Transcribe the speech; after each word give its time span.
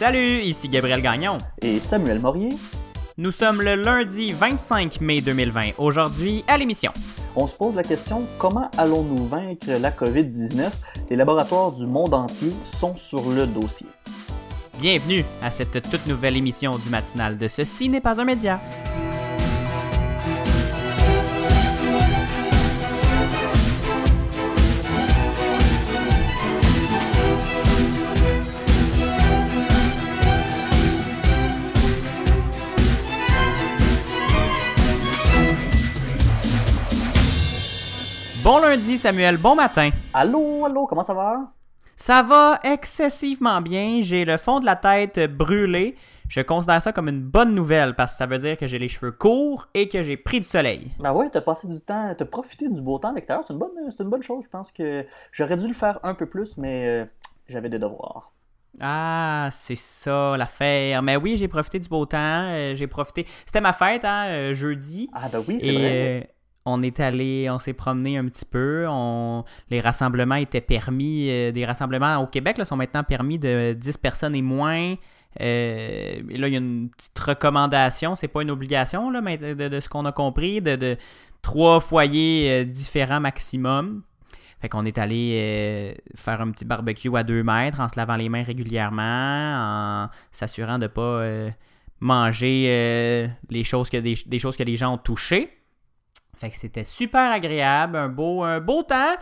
Salut, 0.00 0.40
ici 0.40 0.66
Gabriel 0.70 1.02
Gagnon. 1.02 1.36
Et 1.60 1.78
Samuel 1.78 2.20
Morier. 2.20 2.48
Nous 3.18 3.30
sommes 3.30 3.60
le 3.60 3.74
lundi 3.74 4.32
25 4.32 5.02
mai 5.02 5.20
2020. 5.20 5.72
Aujourd'hui, 5.76 6.42
à 6.48 6.56
l'émission. 6.56 6.90
On 7.36 7.46
se 7.46 7.54
pose 7.54 7.76
la 7.76 7.82
question 7.82 8.22
comment 8.38 8.70
allons-nous 8.78 9.28
vaincre 9.28 9.66
la 9.78 9.90
COVID-19 9.90 10.70
Les 11.10 11.16
laboratoires 11.16 11.72
du 11.72 11.84
monde 11.84 12.14
entier 12.14 12.50
sont 12.78 12.94
sur 12.96 13.30
le 13.30 13.46
dossier. 13.46 13.88
Bienvenue 14.80 15.22
à 15.42 15.50
cette 15.50 15.82
toute 15.82 16.06
nouvelle 16.06 16.38
émission 16.38 16.70
du 16.70 16.88
matinal 16.88 17.36
de 17.36 17.46
Ceci 17.46 17.90
n'est 17.90 18.00
pas 18.00 18.18
un 18.18 18.24
média. 18.24 18.58
Bon 38.50 38.58
lundi, 38.58 38.98
Samuel. 38.98 39.36
Bon 39.36 39.54
matin. 39.54 39.90
Allô, 40.12 40.64
allô, 40.66 40.84
comment 40.88 41.04
ça 41.04 41.14
va? 41.14 41.52
Ça 41.96 42.24
va 42.24 42.58
excessivement 42.64 43.60
bien. 43.60 44.00
J'ai 44.02 44.24
le 44.24 44.38
fond 44.38 44.58
de 44.58 44.64
la 44.66 44.74
tête 44.74 45.20
brûlé. 45.32 45.94
Je 46.28 46.40
considère 46.40 46.82
ça 46.82 46.92
comme 46.92 47.08
une 47.08 47.22
bonne 47.22 47.54
nouvelle 47.54 47.94
parce 47.94 48.10
que 48.10 48.18
ça 48.18 48.26
veut 48.26 48.38
dire 48.38 48.56
que 48.56 48.66
j'ai 48.66 48.80
les 48.80 48.88
cheveux 48.88 49.12
courts 49.12 49.68
et 49.72 49.86
que 49.86 50.02
j'ai 50.02 50.16
pris 50.16 50.40
du 50.40 50.48
soleil. 50.48 50.90
Ben 50.98 51.12
ouais, 51.12 51.30
t'as 51.30 51.42
passé 51.42 51.68
du 51.68 51.80
temps, 51.80 52.12
t'as 52.18 52.24
profité 52.24 52.68
du 52.68 52.82
beau 52.82 52.98
temps 52.98 53.10
à 53.10 53.12
l'extérieur. 53.12 53.44
C'est 53.46 53.52
une, 53.52 53.60
bonne, 53.60 53.70
c'est 53.88 54.02
une 54.02 54.10
bonne 54.10 54.24
chose. 54.24 54.42
Je 54.42 54.50
pense 54.50 54.72
que 54.72 55.06
j'aurais 55.30 55.54
dû 55.56 55.68
le 55.68 55.72
faire 55.72 56.00
un 56.02 56.14
peu 56.14 56.26
plus, 56.26 56.56
mais 56.56 56.88
euh, 56.88 57.04
j'avais 57.46 57.68
des 57.68 57.78
devoirs. 57.78 58.32
Ah, 58.80 59.48
c'est 59.52 59.76
ça 59.76 60.36
l'affaire. 60.36 61.02
Mais 61.02 61.14
oui, 61.14 61.36
j'ai 61.36 61.46
profité 61.46 61.78
du 61.78 61.88
beau 61.88 62.04
temps. 62.04 62.18
euh, 62.50 62.74
j'ai 62.74 62.88
profité. 62.88 63.28
C'était 63.46 63.60
ma 63.60 63.72
fête, 63.72 64.04
hein, 64.04 64.26
euh, 64.26 64.54
jeudi. 64.54 65.08
Ah 65.12 65.28
ben 65.30 65.44
oui, 65.46 65.58
c'est 65.60 65.66
Et 65.68 66.16
vrai. 66.18 66.34
On 66.70 66.82
est 66.82 67.00
allé, 67.00 67.48
on 67.50 67.58
s'est 67.58 67.72
promené 67.72 68.16
un 68.18 68.26
petit 68.26 68.44
peu. 68.44 68.86
Les 69.70 69.80
rassemblements 69.80 70.36
étaient 70.36 70.60
permis. 70.60 71.28
euh, 71.30 71.52
des 71.52 71.64
rassemblements 71.64 72.18
au 72.18 72.26
Québec 72.26 72.58
sont 72.64 72.76
maintenant 72.76 73.04
permis 73.04 73.38
de 73.38 73.72
10 73.78 73.98
personnes 73.98 74.34
et 74.34 74.42
moins. 74.42 74.96
Euh, 75.40 76.20
là, 76.28 76.48
il 76.48 76.52
y 76.52 76.56
a 76.56 76.58
une 76.58 76.90
petite 76.90 77.18
recommandation. 77.18 78.16
C'est 78.16 78.28
pas 78.28 78.42
une 78.42 78.50
obligation, 78.50 79.10
de, 79.10 79.80
ce 79.80 79.88
qu'on 79.88 80.04
a 80.04 80.12
compris, 80.12 80.60
de, 80.60 80.96
trois 81.42 81.80
foyers 81.80 82.50
euh, 82.50 82.64
différents 82.64 83.20
maximum. 83.20 84.02
Fait 84.60 84.68
qu'on 84.68 84.84
est 84.84 84.98
allé 84.98 85.96
faire 86.16 86.42
un 86.42 86.50
petit 86.50 86.66
barbecue 86.66 87.16
à 87.16 87.22
2 87.22 87.42
mètres 87.42 87.80
en 87.80 87.88
se 87.88 87.96
lavant 87.96 88.16
les 88.16 88.28
mains 88.28 88.42
régulièrement, 88.42 90.04
en 90.04 90.10
s'assurant 90.32 90.78
de 90.78 90.86
pas 90.86 91.00
euh, 91.00 91.50
manger 92.00 93.30
les 93.48 93.64
choses 93.64 93.88
que, 93.88 93.96
des 93.96 94.38
choses 94.38 94.58
que 94.58 94.62
les 94.62 94.76
gens 94.76 94.92
ont 94.92 94.98
touchées. 94.98 95.59
Fait 96.40 96.48
que 96.50 96.56
c'était 96.56 96.84
super 96.84 97.30
agréable, 97.32 97.96
un 97.96 98.08
beau, 98.08 98.42
un 98.42 98.60
beau 98.60 98.82
temps. 98.82 99.14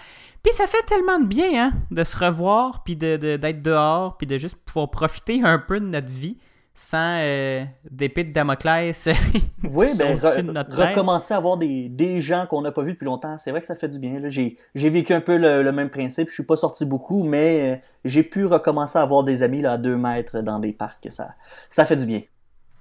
Puis 0.43 0.53
ça 0.53 0.67
fait 0.69 0.85
tellement 0.87 1.19
de 1.19 1.27
bien 1.27 1.65
hein, 1.67 1.73
de 1.91 2.05
se 2.05 2.17
revoir, 2.17 2.85
puis 2.85 2.95
de, 2.95 3.17
de- 3.17 3.37
d'être 3.37 3.61
dehors, 3.61 4.17
puis 4.17 4.27
de 4.29 4.39
juste 4.39 4.57
pouvoir 4.65 4.89
profiter 4.91 5.41
un 5.43 5.59
peu 5.59 5.81
de 5.81 5.87
notre 5.87 6.07
vie 6.07 6.39
sans 6.77 7.19
euh, 7.23 7.65
d'épée 7.91 8.23
de 8.23 8.33
Damoclès 8.33 9.09
Oui, 9.65 9.87
ben, 9.99 10.17
re- 10.17 10.37
de 10.37 10.53
notre 10.53 10.71
recommencer 10.91 11.35
à 11.35 11.41
voir 11.41 11.57
des, 11.57 11.89
des 11.89 12.21
gens 12.21 12.47
qu'on 12.49 12.63
n'a 12.63 12.71
pas 12.71 12.83
vus 12.83 12.93
depuis 12.93 13.05
longtemps, 13.07 13.37
c'est 13.37 13.51
vrai 13.51 13.61
que 13.61 13.67
ça 13.67 13.75
fait 13.75 13.89
du 13.89 13.99
bien. 13.99 14.21
là. 14.21 14.31
J'ai, 14.31 14.57
j'ai 14.77 14.89
vécu 14.89 15.13
un 15.13 15.21
peu 15.21 15.37
le, 15.37 15.65
le 15.65 15.73
même 15.73 15.91
principe. 15.91 16.29
Je 16.29 16.35
suis 16.35 16.45
pas 16.45 16.55
sorti 16.55 16.85
beaucoup, 16.87 17.25
mais 17.25 17.73
euh, 17.73 17.77
j'ai 18.05 18.23
pu 18.23 18.45
recommencer 18.45 18.97
à 18.97 19.05
voir 19.05 19.25
des 19.25 19.43
amis 19.43 19.61
là, 19.61 19.73
à 19.73 19.77
deux 19.79 19.97
mètres 19.97 20.41
dans 20.41 20.61
des 20.61 20.73
parcs. 20.73 21.09
Ça, 21.11 21.31
ça 21.69 21.85
fait 21.85 21.97
du 21.97 22.07
bien. 22.07 22.21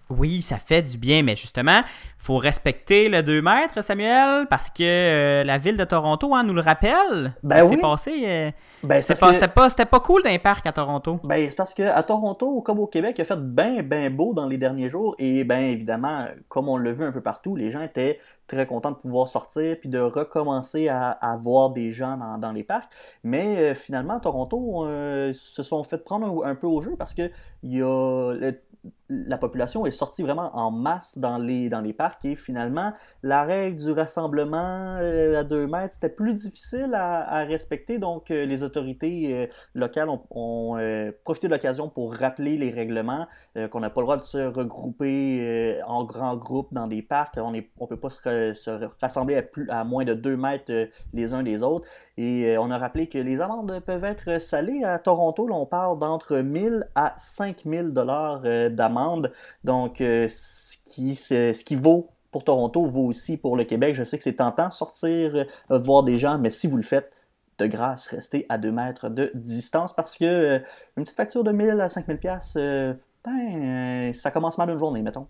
Oui, 0.09 0.41
ça 0.41 0.57
fait 0.57 0.81
du 0.81 0.97
bien, 0.97 1.21
mais 1.23 1.35
justement, 1.35 1.81
faut 2.17 2.37
respecter 2.37 3.09
le 3.09 3.21
2 3.23 3.41
mètres, 3.41 3.81
Samuel, 3.83 4.47
parce 4.49 4.69
que 4.69 4.81
euh, 4.83 5.43
la 5.43 5.57
ville 5.57 5.75
de 5.77 5.83
Toronto 5.83 6.33
hein, 6.33 6.43
nous 6.43 6.53
le 6.53 6.61
rappelle. 6.61 7.33
Ben 7.43 7.57
C'est 7.63 7.75
oui. 7.75 7.77
passé. 7.81 8.23
euh, 8.25 8.51
Ben, 8.83 9.01
c'est 9.01 9.13
parce 9.13 9.19
pas- 9.19 9.27
que- 9.27 9.33
C'était 9.33 9.47
pas, 9.53 9.69
c'était 9.69 9.85
pas 9.85 9.99
cool 9.99 10.23
d'un 10.23 10.37
parc 10.39 10.65
à 10.65 10.71
Toronto. 10.71 11.19
Ben, 11.23 11.49
c'est 11.49 11.55
parce 11.55 11.73
qu'à 11.73 12.01
Toronto, 12.03 12.61
comme 12.61 12.79
au 12.79 12.87
Québec, 12.87 13.15
il 13.17 13.21
a 13.21 13.25
fait 13.25 13.39
bien, 13.39 13.83
bien 13.83 14.09
beau 14.09 14.33
dans 14.33 14.47
les 14.47 14.57
derniers 14.57 14.89
jours. 14.89 15.15
Et 15.19 15.43
bien 15.43 15.59
évidemment, 15.59 16.25
comme 16.47 16.69
on 16.69 16.77
l'a 16.77 16.91
vu 16.93 17.03
un 17.03 17.11
peu 17.11 17.21
partout, 17.21 17.55
les 17.55 17.69
gens 17.69 17.81
étaient 17.81 18.19
très 18.47 18.65
contents 18.65 18.91
de 18.91 18.95
pouvoir 18.95 19.27
sortir 19.27 19.75
puis 19.77 19.89
de 19.89 19.99
recommencer 19.99 20.87
à, 20.87 21.09
à 21.09 21.35
voir 21.35 21.71
des 21.71 21.91
gens 21.91 22.15
dans, 22.15 22.37
dans 22.37 22.53
les 22.53 22.63
parcs. 22.63 22.89
Mais 23.23 23.57
euh, 23.57 23.75
finalement, 23.75 24.21
Toronto 24.21 24.85
euh, 24.85 25.33
se 25.33 25.63
sont 25.63 25.83
fait 25.83 25.97
prendre 25.97 26.45
un, 26.45 26.51
un 26.51 26.55
peu 26.55 26.67
au 26.67 26.79
jeu 26.79 26.95
parce 26.97 27.13
que 27.13 27.29
il 27.63 27.73
y 27.77 27.81
a, 27.81 28.33
le- 28.33 28.61
la 29.09 29.37
population 29.37 29.85
est 29.85 29.91
sortie 29.91 30.21
vraiment 30.21 30.55
en 30.55 30.71
masse 30.71 31.17
dans 31.17 31.37
les, 31.37 31.69
dans 31.69 31.81
les 31.81 31.93
parcs 31.93 32.25
et 32.25 32.35
finalement, 32.35 32.93
la 33.23 33.43
règle 33.43 33.77
du 33.77 33.91
rassemblement 33.91 34.97
euh, 34.99 35.39
à 35.39 35.43
deux 35.43 35.67
mètres, 35.67 35.93
c'était 35.93 36.09
plus 36.09 36.33
difficile 36.33 36.93
à, 36.93 37.43
respecter. 37.45 37.99
Donc, 37.99 38.31
euh, 38.31 38.45
les 38.45 38.63
autorités 38.63 39.33
euh, 39.33 39.47
locales 39.73 40.09
ont, 40.09 40.77
profité 41.23 41.47
de 41.47 41.53
l'occasion 41.53 41.89
pour 41.89 42.13
rappeler 42.15 42.57
les 42.57 42.69
règlements, 42.71 43.27
qu'on 43.71 43.79
n'a 43.79 43.89
pas 43.89 44.01
le 44.01 44.05
droit 44.05 44.17
de 44.17 44.23
se 44.23 44.37
regrouper 44.37 45.79
en 45.85 46.03
grands 46.03 46.35
groupes 46.35 46.73
dans 46.73 46.87
des 46.87 47.01
parcs. 47.01 47.35
On 47.37 47.51
ne 47.51 47.61
on 47.79 47.87
peut 47.87 47.97
pas 47.97 48.09
se, 48.09 48.89
rassembler 49.01 49.35
à, 49.35 49.41
plus, 49.41 49.69
à 49.69 49.83
moins 49.83 50.05
de 50.05 50.13
2 50.13 50.37
mètres 50.37 50.71
les 51.13 51.33
uns 51.33 51.43
des 51.43 51.63
autres. 51.63 51.87
Et 52.17 52.57
on 52.57 52.71
a 52.71 52.77
rappelé 52.77 53.07
que 53.07 53.17
les 53.17 53.41
amendes 53.41 53.79
peuvent 53.85 54.03
être 54.03 54.41
salées. 54.41 54.83
À 54.83 54.99
Toronto, 54.99 55.47
là, 55.47 55.55
on 55.55 55.65
parle 55.65 55.99
d'entre 55.99 56.37
1000 56.37 56.87
à 56.95 57.13
5000 57.17 57.91
dollars 57.91 58.41
d'amende. 58.75 59.31
Donc, 59.63 60.01
euh, 60.01 60.27
ce, 60.29 60.77
qui, 60.85 61.15
ce 61.15 61.63
qui 61.63 61.75
vaut 61.75 62.09
pour 62.31 62.43
Toronto 62.43 62.85
vaut 62.85 63.05
aussi 63.05 63.37
pour 63.37 63.55
le 63.55 63.63
Québec. 63.63 63.95
Je 63.95 64.03
sais 64.03 64.17
que 64.17 64.23
c'est 64.23 64.35
tentant 64.35 64.69
sortir, 64.71 65.45
euh, 65.71 65.79
voir 65.79 66.03
des 66.03 66.17
gens, 66.17 66.37
mais 66.37 66.49
si 66.49 66.67
vous 66.67 66.77
le 66.77 66.83
faites, 66.83 67.11
de 67.57 67.65
grâce, 67.65 68.07
restez 68.09 68.45
à 68.49 68.59
2 68.59 68.71
mètres 68.71 69.09
de 69.09 69.31
distance 69.33 69.91
parce 69.91 70.15
que 70.15 70.25
euh, 70.25 70.59
une 70.95 71.03
petite 71.03 71.17
facture 71.17 71.43
de 71.43 71.51
1000 71.51 71.81
à 71.81 71.89
5000 71.89 72.17
pièces, 72.19 72.55
ben, 72.55 74.13
ça 74.13 74.29
commence 74.29 74.59
mal 74.59 74.69
une 74.69 74.77
journée, 74.77 75.01
mettons. 75.01 75.27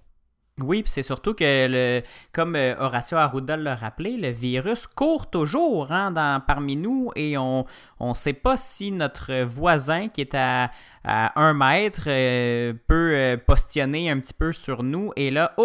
Oui, 0.59 0.81
puis 0.81 0.91
c'est 0.91 1.03
surtout 1.03 1.35
que, 1.35 1.67
le, 1.69 2.01
comme 2.33 2.55
Horacio 2.55 3.15
Arruda 3.15 3.55
l'a 3.57 3.75
rappelé, 3.75 4.17
le 4.17 4.29
virus 4.29 4.87
court 4.87 5.29
toujours 5.29 5.91
hein, 5.91 6.41
parmi 6.47 6.75
nous 6.75 7.11
et 7.15 7.37
on 7.37 7.65
ne 8.01 8.13
sait 8.15 8.33
pas 8.33 8.57
si 8.57 8.91
notre 8.91 9.43
voisin 9.43 10.09
qui 10.09 10.21
est 10.21 10.33
à, 10.33 10.71
à 11.03 11.39
un 11.41 11.53
mètre 11.53 12.03
euh, 12.07 12.73
peut 12.87 13.11
euh, 13.15 13.37
postionner 13.37 14.09
un 14.09 14.19
petit 14.19 14.33
peu 14.33 14.51
sur 14.51 14.83
nous 14.83 15.11
et 15.15 15.31
là, 15.31 15.55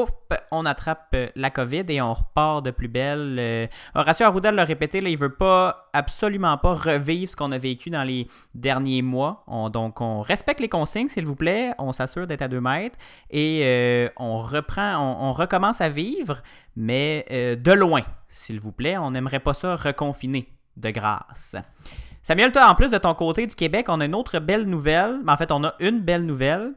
on 0.51 0.67
attrape 0.67 1.09
euh, 1.15 1.29
la 1.35 1.51
COVID 1.51 1.85
et 1.89 2.01
on 2.01 2.13
repart 2.13 2.65
de 2.65 2.71
plus 2.71 2.89
belle. 2.89 3.37
Euh, 3.39 3.67
Horacio 3.95 4.27
Arruda 4.27 4.53
l'a 4.53 4.65
répété, 4.65 5.01
là, 5.01 5.09
il 5.09 5.19
veut 5.19 5.35
pas, 5.35 5.89
absolument 5.93 6.57
pas 6.59 6.75
revivre 6.75 7.31
ce 7.31 7.37
qu'on 7.37 7.53
a 7.53 7.59
vécu 7.59 7.91
dans 7.91 8.05
les 8.05 8.29
derniers 8.55 9.03
mois. 9.03 9.45
On- 9.47 9.69
donc, 9.71 10.01
on 10.01 10.21
respecte 10.21 10.61
les 10.61 10.69
consignes, 10.69 11.09
s'il 11.09 11.27
vous 11.27 11.37
plaît, 11.37 11.73
on 11.79 11.93
s'assure 11.93 12.27
d'être 12.27 12.43
à 12.43 12.49
deux 12.49 12.61
mètres 12.61 12.99
et 13.31 14.09
on 14.17 14.39
reprend, 14.39 14.97
on, 14.99 15.33
recommence 15.33 15.81
à 15.81 15.89
vivre, 15.89 16.43
mais 16.77 17.27
de 17.31 17.73
loin, 17.73 18.03
s'il 18.29 18.61
vous 18.61 18.73
plaît. 18.73 18.99
On 18.99 19.11
n'aimerait 19.11 19.41
pas 19.41 19.55
ça 19.55 19.77
reconfiner 19.77 20.49
de 20.77 20.91
grâce. 20.91 21.57
Samuel, 22.25 22.53
toi, 22.53 22.69
en 22.69 22.77
plus 22.77 22.93
de 22.93 22.99
ton 22.99 23.15
côté 23.15 23.49
du 23.49 23.57
Québec, 23.57 23.87
on 23.89 24.01
a 24.01 24.05
une 24.05 24.15
autre 24.15 24.39
belle 24.39 24.67
nouvelle. 24.67 25.21
En 25.27 25.37
fait, 25.37 25.51
on 25.51 25.65
a 25.65 25.75
une 25.81 26.01
belle 26.01 26.25
nouvelle. 26.25 26.75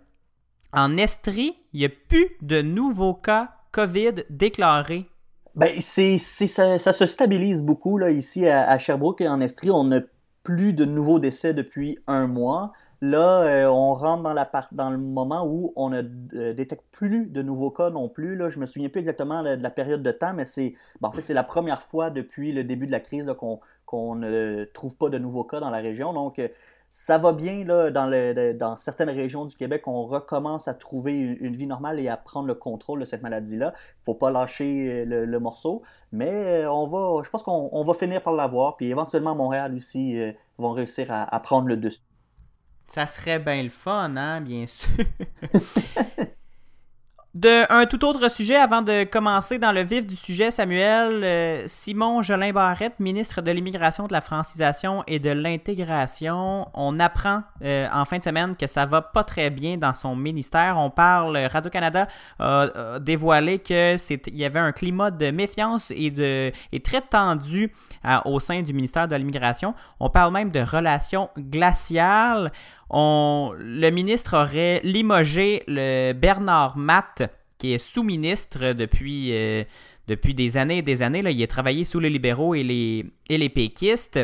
En 0.73 0.97
Estrie, 0.97 1.55
il 1.71 1.81
n'y 1.81 1.85
a 1.85 1.89
plus 1.89 2.31
de 2.41 2.63
nouveaux 2.63 3.13
cas 3.13 3.51
COVID 3.71 4.25
déclarés. 4.31 5.07
Ben, 5.53 5.79
c'est, 5.81 6.17
ça, 6.17 6.79
se 6.79 7.05
stabilise 7.05 7.61
beaucoup 7.61 7.99
là, 7.99 8.09
ici 8.09 8.47
à, 8.47 8.75
Sherbrooke 8.79 9.21
et 9.21 9.27
en 9.27 9.39
Estrie. 9.39 9.69
On 9.69 9.83
n'a 9.83 10.01
plus 10.43 10.73
de 10.73 10.83
nouveaux 10.83 11.19
décès 11.19 11.53
depuis 11.53 11.99
un 12.07 12.25
mois. 12.25 12.73
Là, 13.01 13.41
euh, 13.43 13.67
on 13.67 13.93
rentre 13.93 14.23
dans, 14.23 14.33
la 14.33 14.49
le 14.89 14.97
moment 14.97 15.45
où 15.45 15.73
on 15.75 15.89
ne 15.89 16.01
euh, 16.33 16.53
détecte 16.53 16.85
plus 16.91 17.27
de 17.27 17.43
nouveaux 17.43 17.69
cas 17.69 17.91
non 17.91 18.09
plus. 18.09 18.35
Là. 18.35 18.49
Je 18.49 18.57
me 18.57 18.65
souviens 18.65 18.89
plus 18.89 18.99
exactement 18.99 19.43
de 19.43 19.61
la 19.61 19.69
période 19.69 20.01
de 20.01 20.11
temps, 20.11 20.33
mais 20.33 20.45
c'est 20.45 20.73
en 21.03 21.11
fait, 21.11 21.21
c'est 21.21 21.35
la 21.35 21.43
première 21.43 21.83
fois 21.83 22.09
depuis 22.09 22.51
le 22.51 22.63
début 22.63 22.87
de 22.87 22.91
la 22.91 22.99
crise 22.99 23.31
qu'on, 23.37 23.59
qu'on 23.85 24.15
ne 24.15 24.65
trouve 24.73 24.95
pas 24.95 25.09
de 25.09 25.17
nouveaux 25.17 25.43
cas 25.43 25.59
dans 25.59 25.69
la 25.69 25.77
région. 25.79 26.13
Donc, 26.13 26.39
euh, 26.39 26.47
ça 26.91 27.17
va 27.17 27.33
bien 27.33 27.65
là, 27.65 27.91
dans, 27.91 28.05
le- 28.07 28.33
de- 28.33 28.57
dans 28.57 28.77
certaines 28.77 29.09
régions 29.09 29.45
du 29.45 29.55
Québec. 29.55 29.83
On 29.87 30.05
recommence 30.05 30.67
à 30.69 30.73
trouver 30.73 31.17
une, 31.17 31.37
une 31.41 31.55
vie 31.55 31.67
normale 31.67 31.99
et 31.99 32.07
à 32.07 32.15
prendre 32.17 32.47
le 32.47 32.55
contrôle 32.55 33.01
de 33.01 33.05
cette 33.05 33.21
maladie-là. 33.21 33.73
Il 33.75 33.99
ne 34.01 34.03
faut 34.05 34.13
pas 34.15 34.31
lâcher 34.31 35.03
euh, 35.03 35.05
le, 35.05 35.25
le 35.25 35.39
morceau. 35.39 35.83
Mais 36.13 36.31
euh, 36.63 36.71
on 36.71 36.85
va, 36.87 37.21
je 37.23 37.29
pense 37.29 37.43
qu'on 37.43 37.69
on 37.71 37.83
va 37.83 37.93
finir 37.93 38.21
par 38.21 38.33
l'avoir. 38.33 38.77
Puis 38.77 38.85
éventuellement, 38.87 39.35
Montréal 39.35 39.75
aussi 39.75 40.19
euh, 40.21 40.31
vont 40.57 40.71
réussir 40.71 41.11
à, 41.11 41.23
à 41.35 41.39
prendre 41.41 41.67
le 41.67 41.75
dessus. 41.77 41.99
Ça 42.87 43.07
serait 43.07 43.39
bien 43.39 43.61
le 43.63 43.69
fun, 43.69 44.15
hein, 44.15 44.39
bien 44.41 44.65
sûr. 44.67 44.89
De 47.35 47.69
un 47.69 47.85
tout 47.85 48.05
autre 48.05 48.31
sujet, 48.31 48.55
avant 48.55 48.81
de 48.81 49.03
commencer 49.03 49.59
dans 49.59 49.73
le 49.73 49.83
vif 49.83 50.07
du 50.07 50.15
sujet, 50.15 50.51
Samuel, 50.51 51.21
euh, 51.21 51.63
Simon 51.67 52.21
Jolin 52.21 52.53
Barrette, 52.53 52.97
ministre 53.01 53.41
de 53.41 53.51
l'Immigration, 53.51 54.07
de 54.07 54.13
la 54.13 54.21
Francisation 54.21 55.03
et 55.05 55.19
de 55.19 55.31
l'Intégration, 55.31 56.69
on 56.73 56.97
apprend 56.97 57.41
euh, 57.61 57.89
en 57.91 58.05
fin 58.05 58.19
de 58.19 58.23
semaine 58.23 58.55
que 58.55 58.67
ça 58.67 58.85
va 58.85 59.01
pas 59.01 59.25
très 59.25 59.49
bien 59.49 59.75
dans 59.75 59.93
son 59.93 60.15
ministère. 60.15 60.77
On 60.77 60.89
parle, 60.89 61.35
Radio-Canada 61.51 62.07
a 62.39 62.99
dévoilé 63.01 63.59
qu'il 63.59 63.97
y 64.31 64.45
avait 64.45 64.59
un 64.61 64.71
climat 64.71 65.11
de 65.11 65.29
méfiance 65.31 65.91
et, 65.91 66.11
de, 66.11 66.53
et 66.71 66.79
très 66.79 67.01
tendu 67.01 67.73
au 68.23 68.39
sein 68.39 68.61
du 68.61 68.71
ministère 68.71 69.09
de 69.09 69.15
l'Immigration. 69.17 69.73
On 69.99 70.09
parle 70.09 70.31
même 70.31 70.51
de 70.51 70.61
relations 70.61 71.29
glaciales 71.37 72.53
le 72.91 73.89
ministre 73.89 74.35
aurait 74.35 74.81
limogé 74.83 75.63
le 75.67 76.13
Bernard 76.13 76.77
Matt, 76.77 77.23
qui 77.57 77.73
est 77.73 77.77
sous-ministre 77.77 78.73
depuis, 78.73 79.29
euh, 79.33 79.63
depuis 80.07 80.33
des 80.33 80.57
années 80.57 80.79
et 80.79 80.81
des 80.81 81.01
années. 81.01 81.21
Là. 81.21 81.31
Il 81.31 81.41
a 81.41 81.47
travaillé 81.47 81.83
sous 81.83 81.99
les 81.99 82.09
libéraux 82.09 82.53
et 82.53 82.63
les, 82.63 83.05
et 83.29 83.37
les 83.37 83.49
péquistes 83.49 84.19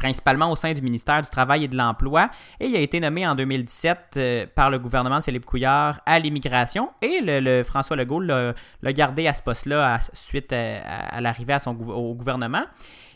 principalement 0.00 0.50
au 0.50 0.56
sein 0.56 0.72
du 0.72 0.80
ministère 0.80 1.20
du 1.20 1.28
Travail 1.28 1.64
et 1.64 1.68
de 1.68 1.76
l'Emploi, 1.76 2.30
et 2.58 2.66
il 2.66 2.74
a 2.74 2.80
été 2.80 3.00
nommé 3.00 3.26
en 3.26 3.34
2017 3.34 3.98
euh, 4.16 4.46
par 4.54 4.70
le 4.70 4.78
gouvernement 4.78 5.18
de 5.18 5.24
Philippe 5.24 5.44
Couillard 5.44 6.00
à 6.06 6.18
l'immigration, 6.18 6.88
et 7.02 7.20
le, 7.22 7.62
François 7.62 7.96
Legault 7.96 8.20
l'a 8.20 8.54
gardé 8.94 9.26
à 9.26 9.34
ce 9.34 9.42
poste-là 9.42 10.00
suite 10.14 10.54
à, 10.54 11.20
l'arrivée 11.20 11.56
au 11.68 12.14
gouvernement. 12.14 12.62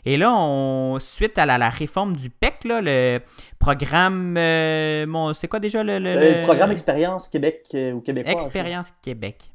Et 0.05 0.17
là, 0.17 0.31
on, 0.31 0.99
suite 0.99 1.39
à 1.39 1.45
la, 1.47 1.69
réforme 1.69 2.15
du 2.15 2.29
PEC, 2.29 2.65
le 2.65 3.19
programme. 3.57 4.37
Euh, 4.37 5.33
c'est 5.33 5.47
quoi 5.47 5.59
déjà 5.59 5.83
le. 5.83 5.97
Le, 5.97 6.43
programme 6.43 6.71
Expérience 6.71 7.27
Québec 7.27 7.65
euh, 7.73 7.93
ou 7.93 8.01
Québécois. 8.01 8.31
Expérience 8.31 8.93
Québec. 9.01 9.51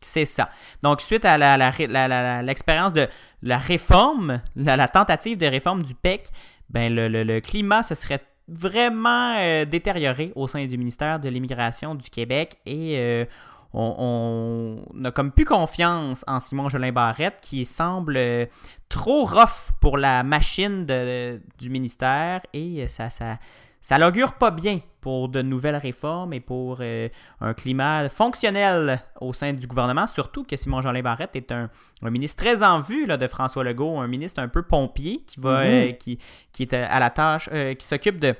C'est 0.00 0.26
ça. 0.26 0.48
Donc, 0.82 1.00
suite 1.00 1.24
à 1.24 2.42
l'expérience 2.42 2.92
de 2.92 3.08
la 3.42 3.58
réforme, 3.58 4.40
la, 4.54 4.86
tentative 4.86 5.38
de 5.38 5.46
réforme 5.46 5.82
du 5.82 5.94
PEC, 5.94 6.28
ben 6.70 6.94
le, 6.94 7.40
climat 7.40 7.82
se 7.82 7.94
serait 7.94 8.22
vraiment 8.46 9.34
euh, 9.38 9.64
détérioré 9.64 10.32
au 10.34 10.46
sein 10.46 10.66
du 10.66 10.78
ministère 10.78 11.20
de 11.20 11.28
l'Immigration 11.28 11.94
du 11.94 12.08
Québec 12.10 12.56
et 12.66 13.26
on, 13.72 14.82
n'a 14.94 15.10
comme 15.10 15.30
plus 15.30 15.44
confiance 15.44 16.24
en 16.26 16.40
Simon 16.40 16.68
Jolin 16.68 16.92
Barrette 16.92 17.38
qui 17.42 17.64
semble 17.64 18.16
euh, 18.16 18.46
trop 18.88 19.24
rough 19.24 19.72
pour 19.80 19.98
la 19.98 20.22
machine 20.22 20.86
du 20.86 21.70
ministère 21.70 22.40
et 22.52 22.82
euh, 22.82 22.88
ça, 22.88 23.10
ça, 23.10 23.38
ça 23.80 23.98
l'augure 23.98 24.34
pas 24.34 24.50
bien 24.50 24.80
pour 25.08 25.30
de 25.30 25.40
nouvelles 25.40 25.76
réformes 25.76 26.34
et 26.34 26.40
pour 26.40 26.78
euh, 26.80 27.08
un 27.40 27.54
climat 27.54 28.10
fonctionnel 28.10 29.00
au 29.22 29.32
sein 29.32 29.54
du 29.54 29.66
gouvernement, 29.66 30.06
surtout 30.06 30.44
que 30.44 30.54
Simon 30.54 30.82
Jolin 30.82 31.00
Barrette 31.00 31.34
est 31.34 31.50
un, 31.50 31.70
ministre 32.02 32.44
très 32.44 32.62
en 32.62 32.80
vue 32.80 33.06
là, 33.06 33.16
de 33.16 33.26
François 33.26 33.64
Legault, 33.64 33.98
un 33.98 34.06
ministre 34.06 34.40
un 34.42 34.48
peu 34.48 34.62
pompier 34.62 35.24
qui 35.26 35.40
va 35.40 35.64
mm-hmm. 35.64 35.96
qui, 35.96 36.18
qui, 36.52 36.64
est 36.64 36.74
à 36.74 37.00
la 37.00 37.08
tâche, 37.08 37.48
qui 37.78 37.86
s'occupe 37.86 38.18
de 38.18 38.34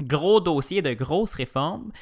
gros 0.00 0.40
dossiers, 0.40 0.80
de 0.80 0.94
grosses 0.94 1.34
réformes. 1.34 1.92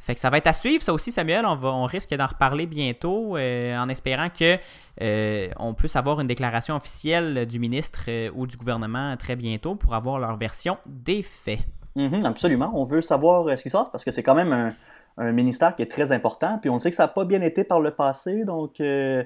Fait 0.00 0.14
que 0.14 0.20
ça 0.20 0.30
va 0.30 0.38
être 0.38 0.46
à 0.46 0.52
suivre, 0.52 0.82
ça 0.82 0.92
aussi, 0.92 1.10
Samuel. 1.10 1.44
On, 1.44 1.56
va, 1.56 1.70
on 1.70 1.84
risque 1.84 2.14
d'en 2.14 2.26
reparler 2.26 2.66
bientôt 2.66 3.36
euh, 3.36 3.76
en 3.76 3.88
espérant 3.88 4.28
que 4.30 4.56
euh, 5.00 5.48
on 5.56 5.74
puisse 5.74 5.96
avoir 5.96 6.20
une 6.20 6.28
déclaration 6.28 6.76
officielle 6.76 7.46
du 7.46 7.58
ministre 7.58 8.04
euh, 8.08 8.30
ou 8.34 8.46
du 8.46 8.56
gouvernement 8.56 9.16
très 9.16 9.34
bientôt 9.34 9.74
pour 9.74 9.94
avoir 9.94 10.18
leur 10.20 10.36
version 10.36 10.78
des 10.86 11.22
faits. 11.22 11.60
Mm-hmm, 11.98 12.24
absolument. 12.24 12.70
On 12.74 12.84
veut 12.84 13.00
savoir 13.00 13.58
ce 13.58 13.62
qui 13.62 13.70
se 13.70 13.76
passe 13.76 13.88
parce 13.90 14.04
que 14.04 14.10
c'est 14.10 14.22
quand 14.22 14.34
même 14.34 14.74
un, 15.16 15.32
ministère 15.32 15.74
qui 15.74 15.82
est 15.82 15.90
très 15.90 16.12
important. 16.12 16.58
Puis 16.60 16.70
on 16.70 16.78
sait 16.78 16.90
que 16.90 16.96
ça 16.96 17.04
n'a 17.04 17.08
pas 17.08 17.24
bien 17.24 17.42
été 17.42 17.64
par 17.64 17.80
le 17.80 17.90
passé. 17.90 18.44
Donc 18.44 18.76
je 18.78 19.24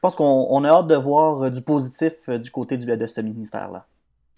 pense 0.00 0.14
qu'on 0.14 0.64
a 0.64 0.68
hâte 0.68 0.86
de 0.86 0.94
voir 0.94 1.50
du 1.50 1.62
positif 1.62 2.30
du 2.30 2.50
côté 2.50 2.76
du, 2.76 2.86
de 2.86 3.06
ce 3.06 3.20
ministère-là. 3.20 3.84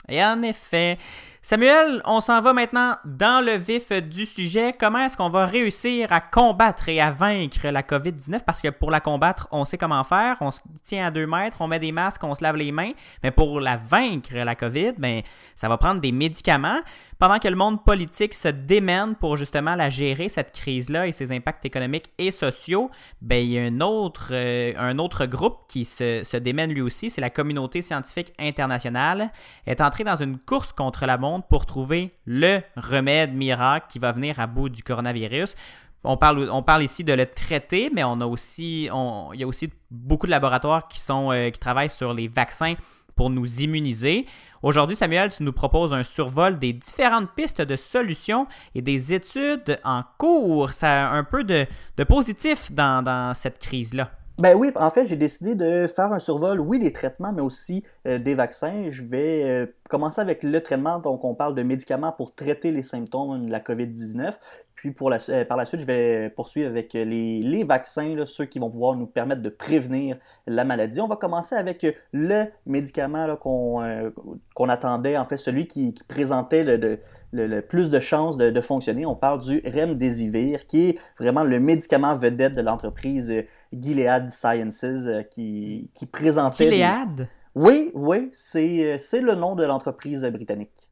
Et 0.08 0.24
en 0.24 0.42
effet, 0.42 0.98
Samuel, 1.46 2.00
on 2.06 2.22
s'en 2.22 2.40
va 2.40 2.54
maintenant 2.54 2.96
dans 3.04 3.44
le 3.44 3.58
vif 3.58 3.92
du 3.92 4.24
sujet. 4.24 4.72
Comment 4.72 5.00
est-ce 5.00 5.14
qu'on 5.14 5.28
va 5.28 5.44
réussir 5.44 6.10
à 6.10 6.22
combattre 6.22 6.88
et 6.88 7.02
à 7.02 7.10
vaincre 7.10 7.68
la 7.68 7.82
COVID-19? 7.82 8.40
Parce 8.46 8.62
que 8.62 8.68
pour 8.68 8.90
la 8.90 9.00
combattre, 9.00 9.46
on 9.50 9.66
sait 9.66 9.76
comment 9.76 10.04
faire. 10.04 10.38
On 10.40 10.50
se 10.50 10.60
tient 10.84 11.06
à 11.06 11.10
deux 11.10 11.26
mètres, 11.26 11.58
on 11.60 11.66
met 11.66 11.78
des 11.78 11.92
masques, 11.92 12.24
on 12.24 12.34
se 12.34 12.42
lave 12.42 12.56
les 12.56 12.72
mains. 12.72 12.92
Mais 13.22 13.30
pour 13.30 13.60
la 13.60 13.76
vaincre, 13.76 14.34
la 14.34 14.54
COVID, 14.54 14.92
ben, 14.96 15.20
ça 15.54 15.68
va 15.68 15.76
prendre 15.76 16.00
des 16.00 16.12
médicaments. 16.12 16.80
Pendant 17.18 17.38
que 17.38 17.48
le 17.48 17.56
monde 17.56 17.84
politique 17.84 18.32
se 18.32 18.48
démène 18.48 19.14
pour 19.14 19.36
justement 19.36 19.74
la 19.74 19.90
gérer, 19.90 20.30
cette 20.30 20.52
crise-là 20.52 21.06
et 21.06 21.12
ses 21.12 21.30
impacts 21.30 21.64
économiques 21.66 22.10
et 22.16 22.30
sociaux, 22.30 22.90
ben, 23.20 23.36
il 23.36 23.50
y 23.50 23.58
a 23.58 23.62
un 23.62 23.82
autre, 23.82 24.30
euh, 24.32 24.72
un 24.78 24.98
autre 24.98 25.26
groupe 25.26 25.58
qui 25.68 25.84
se, 25.84 26.24
se 26.24 26.38
démène 26.38 26.72
lui 26.72 26.80
aussi. 26.80 27.10
C'est 27.10 27.20
la 27.20 27.30
communauté 27.30 27.82
scientifique 27.82 28.32
internationale. 28.38 29.30
est 29.66 29.82
entrée 29.82 30.04
dans 30.04 30.16
une 30.16 30.38
course 30.38 30.72
contre 30.72 31.04
la 31.04 31.18
montre 31.18 31.33
pour 31.40 31.66
trouver 31.66 32.14
le 32.24 32.60
remède 32.76 33.34
miracle 33.34 33.86
qui 33.88 33.98
va 33.98 34.12
venir 34.12 34.40
à 34.40 34.46
bout 34.46 34.68
du 34.68 34.82
coronavirus. 34.82 35.54
On 36.04 36.16
parle, 36.16 36.50
on 36.50 36.62
parle 36.62 36.82
ici 36.82 37.02
de 37.02 37.12
le 37.14 37.26
traiter, 37.26 37.90
mais 37.92 38.04
on 38.04 38.20
a 38.20 38.26
aussi, 38.26 38.84
il 38.84 39.40
y 39.40 39.42
a 39.42 39.46
aussi 39.46 39.72
beaucoup 39.90 40.26
de 40.26 40.30
laboratoires 40.30 40.86
qui, 40.88 41.00
sont, 41.00 41.32
euh, 41.32 41.48
qui 41.50 41.58
travaillent 41.58 41.90
sur 41.90 42.12
les 42.12 42.28
vaccins 42.28 42.74
pour 43.16 43.30
nous 43.30 43.60
immuniser. 43.60 44.26
Aujourd'hui, 44.62 44.96
Samuel, 44.96 45.30
tu 45.30 45.42
nous 45.42 45.52
proposes 45.52 45.92
un 45.92 46.02
survol 46.02 46.58
des 46.58 46.72
différentes 46.72 47.30
pistes 47.34 47.62
de 47.62 47.76
solutions 47.76 48.46
et 48.74 48.82
des 48.82 49.12
études 49.12 49.78
en 49.84 50.02
cours. 50.18 50.72
Ça 50.72 51.10
a 51.10 51.14
un 51.14 51.24
peu 51.24 51.44
de, 51.44 51.66
positif 52.04 52.72
dans 52.72 53.32
cette 53.34 53.58
crise-là. 53.58 54.10
Ben 54.36 54.56
oui, 54.56 54.72
en 54.74 54.90
fait, 54.90 55.06
j'ai 55.06 55.14
décidé 55.14 55.54
de 55.54 55.86
faire 55.86 56.12
un 56.12 56.18
survol, 56.18 56.58
oui, 56.58 56.80
des 56.80 56.92
traitements, 56.92 57.32
mais 57.32 57.40
aussi 57.40 57.84
euh, 58.08 58.18
des 58.18 58.34
vaccins. 58.34 58.90
Je 58.90 59.04
vais 59.04 59.44
euh, 59.44 59.66
commencer 59.88 60.20
avec 60.20 60.42
le 60.42 60.60
traitement, 60.60 60.98
donc 60.98 61.22
on 61.24 61.36
parle 61.36 61.54
de 61.54 61.62
médicaments 61.62 62.10
pour 62.10 62.34
traiter 62.34 62.72
les 62.72 62.82
symptômes 62.82 63.46
de 63.46 63.52
la 63.52 63.60
COVID-19. 63.60 64.34
Puis 64.74 64.90
pour 64.90 65.08
la, 65.08 65.18
euh, 65.28 65.44
par 65.44 65.56
la 65.56 65.64
suite, 65.64 65.82
je 65.82 65.86
vais 65.86 66.30
poursuivre 66.30 66.68
avec 66.68 66.94
les, 66.94 67.64
vaccins, 67.64 68.16
ceux 68.26 68.44
qui 68.44 68.58
vont 68.58 68.70
pouvoir 68.70 68.96
nous 68.96 69.06
permettre 69.06 69.40
de 69.40 69.48
prévenir 69.48 70.16
la 70.48 70.64
maladie. 70.64 71.00
On 71.00 71.06
va 71.06 71.16
commencer 71.16 71.54
avec 71.54 71.86
le 72.12 72.46
médicament 72.66 73.36
qu'on 73.36 74.68
attendait, 74.68 75.16
en 75.16 75.24
fait, 75.24 75.36
celui 75.36 75.68
qui, 75.68 75.94
présentait 76.08 76.64
le, 76.64 77.60
plus 77.60 77.88
de 77.88 78.00
chances 78.00 78.36
de, 78.36 78.60
fonctionner. 78.60 79.06
On 79.06 79.14
parle 79.14 79.40
du 79.40 79.62
Remdesivir, 79.64 80.66
qui 80.66 80.90
est 80.90 80.98
vraiment 81.20 81.44
le 81.44 81.60
médicament 81.60 82.16
vedette 82.16 82.54
de 82.54 82.62
l'entreprise 82.62 83.32
Gilead 83.80 84.30
Sciences 84.30 85.06
qui, 85.30 85.90
qui 85.94 86.06
présentait... 86.06 86.70
Gilead? 86.70 87.28
Oui, 87.54 87.90
oui, 87.94 88.30
c'est 88.32 88.98
le 89.20 89.34
nom 89.34 89.54
de 89.54 89.64
l'entreprise 89.64 90.22
britannique. 90.24 90.88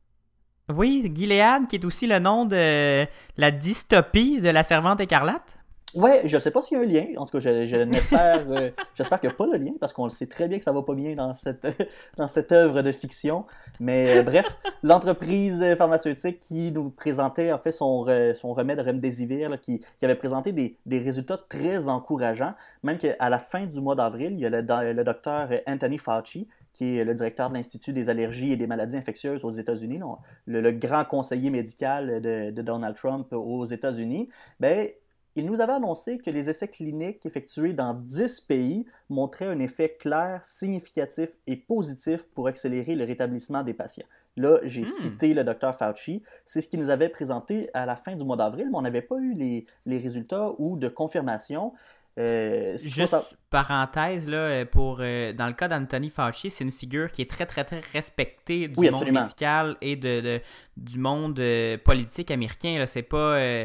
Oui, 0.68 1.10
Gilead, 1.12 1.66
qui 1.66 1.76
est 1.76 1.84
aussi 1.84 2.06
le 2.06 2.18
nom 2.18 2.44
de 2.44 3.04
la 3.36 3.50
dystopie 3.50 4.40
de 4.40 4.48
la 4.48 4.62
servante 4.62 5.00
écarlate? 5.00 5.58
Ouais, 5.94 6.22
je 6.24 6.38
sais 6.38 6.50
pas 6.50 6.62
s'il 6.62 6.78
y 6.78 6.80
a 6.80 6.84
un 6.84 6.86
lien. 6.86 7.06
En 7.18 7.26
tout 7.26 7.32
cas, 7.32 7.38
je, 7.38 7.66
je 7.66 7.76
euh, 7.76 8.70
j'espère 8.94 9.20
qu'il 9.20 9.28
n'y 9.28 9.34
a 9.34 9.36
pas 9.36 9.46
de 9.46 9.56
lien 9.56 9.72
parce 9.78 9.92
qu'on 9.92 10.04
le 10.04 10.10
sait 10.10 10.26
très 10.26 10.48
bien 10.48 10.58
que 10.58 10.64
ça 10.64 10.72
va 10.72 10.82
pas 10.82 10.94
bien 10.94 11.14
dans 11.14 11.34
cette, 11.34 11.66
dans 12.16 12.28
cette 12.28 12.50
œuvre 12.50 12.80
de 12.80 12.92
fiction. 12.92 13.44
Mais 13.78 14.18
euh, 14.18 14.22
bref, 14.22 14.46
l'entreprise 14.82 15.62
pharmaceutique 15.76 16.40
qui 16.40 16.72
nous 16.72 16.90
présentait 16.90 17.52
en 17.52 17.58
fait 17.58 17.72
son, 17.72 18.06
son 18.34 18.54
remède 18.54 18.80
Remdesivir, 18.80 19.60
qui, 19.60 19.80
qui, 19.98 20.04
avait 20.04 20.14
présenté 20.14 20.52
des, 20.52 20.78
des, 20.86 20.98
résultats 20.98 21.38
très 21.48 21.88
encourageants. 21.88 22.54
Même 22.82 22.96
qu'à 22.96 23.28
la 23.28 23.38
fin 23.38 23.66
du 23.66 23.80
mois 23.80 23.94
d'avril, 23.94 24.32
il 24.32 24.40
y 24.40 24.46
a 24.46 24.50
le, 24.50 24.92
le 24.92 25.04
docteur 25.04 25.50
Anthony 25.66 25.98
Fauci 25.98 26.48
qui 26.72 26.96
est 26.96 27.04
le 27.04 27.14
directeur 27.14 27.50
de 27.50 27.54
l'Institut 27.54 27.92
des 27.92 28.08
allergies 28.08 28.52
et 28.52 28.56
des 28.56 28.66
maladies 28.66 28.96
infectieuses 28.96 29.44
aux 29.44 29.50
États-Unis, 29.50 30.00
le, 30.46 30.60
le, 30.62 30.72
grand 30.72 31.04
conseiller 31.04 31.50
médical 31.50 32.22
de, 32.22 32.50
de 32.50 32.62
Donald 32.62 32.96
Trump 32.96 33.30
aux 33.32 33.64
États-Unis, 33.64 34.30
ben, 34.58 34.88
il 35.34 35.46
nous 35.46 35.60
avait 35.60 35.72
annoncé 35.72 36.18
que 36.18 36.30
les 36.30 36.50
essais 36.50 36.68
cliniques 36.68 37.24
effectués 37.24 37.72
dans 37.72 37.94
10 37.94 38.40
pays 38.40 38.84
montraient 39.08 39.46
un 39.46 39.58
effet 39.60 39.96
clair, 39.98 40.44
significatif 40.44 41.30
et 41.46 41.56
positif 41.56 42.24
pour 42.34 42.48
accélérer 42.48 42.94
le 42.94 43.04
rétablissement 43.04 43.62
des 43.62 43.74
patients. 43.74 44.06
Là, 44.36 44.58
j'ai 44.64 44.82
hmm. 44.82 45.00
cité 45.00 45.34
le 45.34 45.44
docteur 45.44 45.76
Fauci. 45.76 46.22
C'est 46.46 46.60
ce 46.60 46.68
qu'il 46.68 46.80
nous 46.80 46.90
avait 46.90 47.08
présenté 47.08 47.68
à 47.74 47.86
la 47.86 47.96
fin 47.96 48.16
du 48.16 48.24
mois 48.24 48.36
d'avril, 48.36 48.68
mais 48.70 48.76
on 48.76 48.82
n'avait 48.82 49.02
pas 49.02 49.16
eu 49.16 49.34
les, 49.34 49.66
les, 49.86 49.98
résultats 49.98 50.52
ou 50.58 50.76
de 50.76 50.88
confirmation. 50.88 51.72
Euh, 52.18 52.76
Juste 52.76 53.38
parenthèse, 53.48 54.28
là, 54.28 54.66
pour, 54.66 54.98
euh, 55.00 55.32
dans 55.32 55.46
le 55.46 55.54
cas 55.54 55.68
d'Anthony 55.68 56.10
Fauci, 56.10 56.50
c'est 56.50 56.62
une 56.62 56.70
figure 56.70 57.10
qui 57.10 57.22
est 57.22 57.30
très, 57.30 57.46
très, 57.46 57.64
très 57.64 57.80
respectée 57.92 58.68
du 58.68 58.90
monde 58.90 59.10
médical 59.10 59.76
et 59.80 59.96
de, 59.96 60.40
du 60.76 60.98
monde 60.98 61.38
euh, 61.40 61.78
politique 61.78 62.30
américain. 62.30 62.84
C'est 62.86 63.02
pas, 63.02 63.64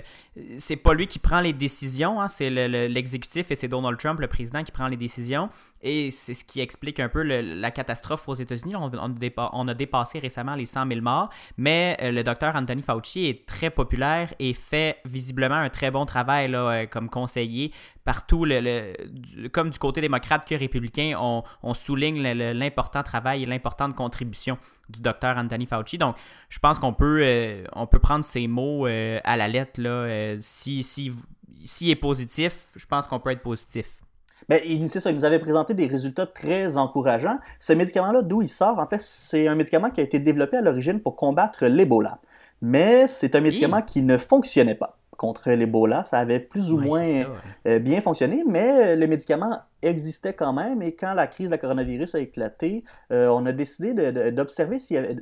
c'est 0.58 0.78
pas 0.78 0.94
lui 0.94 1.08
qui 1.08 1.20
prend 1.20 1.42
les 1.42 1.54
décisions, 1.54 2.22
hein, 2.22 2.30
c'est 2.30 2.50
l'exécutif 2.50 3.52
et 3.52 3.56
c'est 3.56 3.68
Donald 3.68 3.98
Trump, 3.98 4.20
le 4.20 4.28
président, 4.28 4.64
qui 4.64 4.72
prend 4.72 4.88
les 4.88 4.98
décisions. 4.98 5.50
Et 5.82 6.10
c'est 6.12 6.34
ce 6.34 6.44
qui 6.44 6.60
explique 6.60 7.00
un 7.00 7.10
peu 7.10 7.22
la 7.22 7.72
catastrophe 7.72 8.28
aux 8.28 8.34
États-Unis. 8.34 8.74
On, 8.76 9.68
a 9.68 9.74
dépassé 9.74 10.20
récemment 10.20 10.56
les 10.56 10.66
100 10.66 10.88
000 10.88 11.02
morts, 11.02 11.30
mais 11.58 11.98
euh, 12.02 12.12
le 12.12 12.24
docteur 12.24 12.56
Anthony 12.56 12.82
Fauci 12.82 13.28
est 13.28 13.46
très 13.46 13.70
populaire 13.70 14.34
et 14.40 14.54
fait 14.54 14.98
visiblement 15.06 15.56
un 15.56 15.70
très 15.70 15.92
bon 15.92 16.06
travail 16.06 16.54
euh, 16.56 16.88
comme 16.88 17.10
conseiller 17.10 17.72
partout, 18.04 18.46
comme 19.52 19.70
du 19.70 19.80
côté 19.80 20.00
démocrate 20.00 20.48
que 20.48 20.56
républicain, 20.56 21.14
on, 21.20 21.74
souligne 21.74 22.22
l'important 22.22 23.04
travail 23.04 23.44
et 23.44 23.46
l'importante 23.46 23.96
contribution 23.96 24.58
du 24.90 25.02
docteur 25.02 25.38
Anthony 25.38 25.66
Fauci. 25.66 25.98
Donc, 25.98 26.16
je 26.48 26.58
pense 26.60 26.80
qu'on 26.80 26.94
peut, 26.94 27.20
euh, 27.22 27.66
on 27.74 27.86
peut 27.86 28.00
prendre 28.00 28.24
ces 28.24 28.48
mots 28.48 28.86
à 28.86 29.38
la 29.38 29.48
lettre. 29.50 29.82
Là, 29.82 30.38
si, 30.40 30.84
si, 30.84 31.12
s'il 31.66 31.90
est 31.90 31.98
positif, 31.98 32.68
je 32.78 32.86
pense 32.86 33.08
qu'on 33.08 33.20
peut 33.20 33.32
être 33.32 33.42
positif. 33.42 33.88
Ben, 34.50 34.62
il, 34.66 34.90
ça, 34.90 35.10
il 35.10 35.16
nous 35.16 35.26
avait 35.26 35.40
présenté 35.40 35.74
des 35.74 35.88
résultats 35.88 36.26
très 36.26 36.78
encourageants. 36.78 37.38
Ce 37.60 37.74
médicament-là, 37.74 38.22
d'où 38.22 38.42
il 38.42 38.50
sort, 38.50 38.80
en 38.80 38.88
fait, 38.88 39.02
c'est 39.02 39.48
un 39.48 39.56
médicament 39.56 39.90
qui 39.90 40.00
a 40.00 40.04
été 40.04 40.20
développé 40.20 40.58
à 40.58 40.62
l'origine 40.62 41.02
pour 41.02 41.16
combattre 41.16 41.66
l'Ebola. 41.66 42.20
Mais 42.62 43.08
c'est 43.08 43.36
un 43.36 43.42
médicament 43.42 43.82
qui 43.82 44.02
ne 44.02 44.18
fonctionnait 44.18 44.76
pas 44.76 44.98
contre 45.18 45.52
l'Ebola. 45.52 46.04
Ça 46.04 46.20
avait 46.20 46.40
plus 46.40 46.72
ou 46.72 46.80
moins 46.80 47.04
euh, 47.68 47.80
bien 47.80 48.02
fonctionné, 48.02 48.44
mais 48.48 48.96
le 48.96 49.08
médicament 49.08 49.60
existait 49.82 50.34
quand 50.34 50.54
même. 50.54 50.82
Et 50.82 50.94
quand 50.94 51.14
la 51.14 51.28
crise 51.28 51.50
de 51.50 51.56
coronavirus 51.56 52.16
a 52.16 52.20
éclaté, 52.20 52.84
euh, 53.12 53.28
on 53.28 53.46
a 53.46 53.52
décidé 53.52 53.94
d'observer 54.32 54.78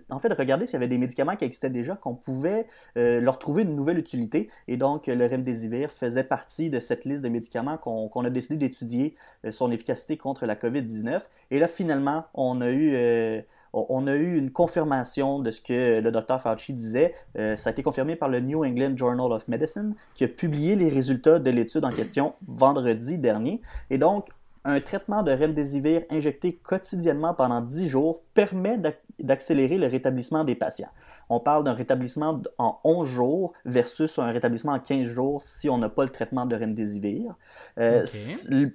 en 0.10 0.20
fait, 0.20 0.30
de 0.30 0.34
regarder 0.34 0.66
s'il 0.66 0.74
y 0.74 0.78
avait 0.78 0.88
des 0.88 0.98
médicaments 0.98 1.36
qui 1.36 1.46
existaient 1.46 1.70
déjà, 1.70 1.96
qu'on 1.96 2.16
pouvait 2.16 2.68
leur 2.96 3.40
trouver 3.40 3.64
une 3.64 3.76
nouvelle 3.76 3.98
utilité. 3.98 4.50
Et 4.68 4.78
donc, 4.78 5.08
le 5.08 5.28
remdesivir 5.28 5.92
faisait 5.92 6.24
partie 6.24 6.70
de 6.70 6.80
cette 6.80 7.06
liste 7.06 7.24
de 7.24 7.30
médicaments 7.30 7.78
qu'on 7.78 8.26
a 8.26 8.30
décidé 8.30 8.56
d'étudier 8.56 9.16
son 9.50 9.72
efficacité 9.72 10.18
contre 10.18 10.46
la 10.46 10.56
COVID-19. 10.56 11.22
Et 11.52 11.60
là, 11.60 11.68
finalement, 11.68 12.26
on 12.34 12.62
a 12.62 12.70
eu 12.70 13.44
on 13.76 14.08
a 14.08 14.16
eu 14.16 14.38
une 14.38 14.52
confirmation 14.52 15.40
de 15.40 15.52
ce 15.52 15.62
que 15.62 16.00
le 16.00 16.12
docteur 16.12 16.42
Fauci 16.42 16.74
disait. 16.74 17.14
Euh, 17.38 17.58
ça 17.58 17.70
a 17.70 17.74
été 17.74 17.84
confirmé 17.84 18.16
par 18.16 18.30
le 18.30 18.40
New 18.40 18.64
England 18.64 18.96
Journal 18.96 19.32
of 19.32 19.48
Medicine, 19.48 19.96
qui 20.14 20.24
a 20.24 20.28
publié 20.28 20.76
les 20.76 20.90
résultats 20.90 21.40
de 21.40 21.50
l'étude 21.50 21.84
en 21.84 21.90
question 21.90 22.34
vendredi 22.48 23.18
dernier. 23.18 23.62
Et 23.90 23.98
donc, 23.98 24.30
un 24.66 24.82
traitement 24.82 25.22
de 25.22 25.32
remdesivir 25.32 26.02
injecté 26.10 26.56
quotidiennement 26.56 27.36
pendant 27.36 27.62
10 27.62 27.88
jours 27.88 28.22
permet 28.34 28.80
d'accélérer 29.20 29.78
le 29.78 29.86
rétablissement 29.86 30.44
des 30.44 30.56
patients. 30.56 30.90
On 31.30 31.40
parle 31.40 31.64
d'un 31.64 31.74
rétablissement 31.74 32.42
en 32.58 32.80
11 32.84 33.08
jours 33.08 33.54
versus 33.64 34.18
un 34.20 34.32
rétablissement 34.32 34.74
en 34.74 34.80
15 34.80 35.06
jours 35.06 35.44
si 35.44 35.70
on 35.70 35.78
n'a 35.78 35.88
pas 35.88 36.04
le 36.04 36.10
traitement 36.10 36.48
de 36.48 36.56
remdesivir. 36.56 37.36
Euh, 37.80 38.06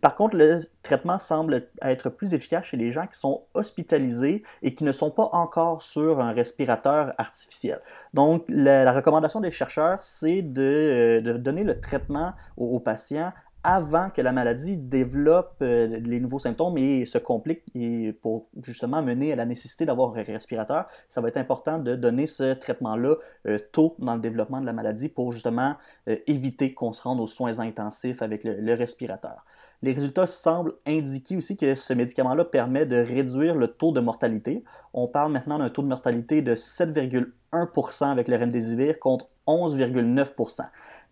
par 0.00 0.14
contre, 0.14 0.37
le 0.37 0.61
traitement 0.82 1.18
semble 1.18 1.68
être 1.82 2.09
plus 2.09 2.35
efficace 2.35 2.66
chez 2.66 2.76
les 2.76 2.92
gens 2.92 3.06
qui 3.09 3.18
sont 3.18 3.42
hospitalisés 3.54 4.44
et 4.62 4.75
qui 4.75 4.85
ne 4.85 4.92
sont 4.92 5.11
pas 5.11 5.28
encore 5.32 5.82
sur 5.82 6.20
un 6.20 6.32
respirateur 6.32 7.14
artificiel. 7.18 7.80
Donc, 8.14 8.44
la, 8.49 8.92
recommandation 8.92 9.40
des 9.40 9.50
chercheurs, 9.50 10.00
c'est 10.00 10.42
de, 10.42 11.20
euh, 11.26 11.38
donner 11.38 11.64
le 11.64 11.80
traitement 11.80 12.32
aux 12.56 12.80
patients 12.80 13.32
avant 13.62 14.09
que 14.11 14.23
la 14.23 14.33
maladie 14.33 14.79
développe 14.79 15.57
euh, 15.61 15.87
les 15.87 16.19
nouveaux 16.19 16.38
symptômes 16.38 16.79
et 16.79 17.05
se 17.05 17.19
complique 17.19 17.62
et 17.75 18.12
pour 18.12 18.49
justement 18.62 19.02
mener 19.02 19.33
à 19.33 19.37
la 19.37 19.45
nécessité 19.45 19.85
d'avoir 19.85 20.17
un 20.17 20.23
respirateur, 20.23 20.87
ça 21.09 21.21
va 21.21 21.29
être 21.29 21.37
important 21.37 21.79
de 21.79 21.95
donner 21.95 22.26
ce 22.26 22.55
traitement-là 22.55 23.17
euh, 23.47 23.59
tôt 23.73 23.97
dans 23.99 24.14
le 24.14 24.21
développement 24.21 24.61
de 24.61 24.67
la 24.67 24.73
maladie 24.73 25.09
pour 25.09 25.33
justement 25.33 25.76
euh, 26.09 26.17
éviter 26.26 26.73
qu'on 26.73 26.93
se 26.93 27.02
rende 27.02 27.21
aux 27.21 27.26
soins 27.26 27.61
intensifs 27.61 28.23
avec 28.23 28.45
le, 28.45 28.75
respirateur. 28.75 29.45
Les 29.83 29.93
résultats 29.93 30.26
semblent 30.26 30.75
indiquer 30.87 31.37
aussi 31.37 31.57
que 31.57 31.75
ce 31.75 31.93
médicament-là 31.93 32.45
permet 32.45 32.87
de 32.87 32.97
réduire 32.97 33.55
le 33.55 33.69
taux 33.69 33.93
de 33.93 34.00
mortalité. 34.00 34.64
On 34.95 35.07
parle 35.07 35.33
maintenant 35.33 35.59
d'un 35.59 35.71
taux 35.71 35.83
de 35.83 35.88
mortalité 35.88 36.40
de 36.40 36.55
7,1% 36.55 38.05
avec 38.11 38.29
le 38.29 38.37
remdesivir 38.37 38.99
contre 38.99 39.26
11,9%. 39.47 40.62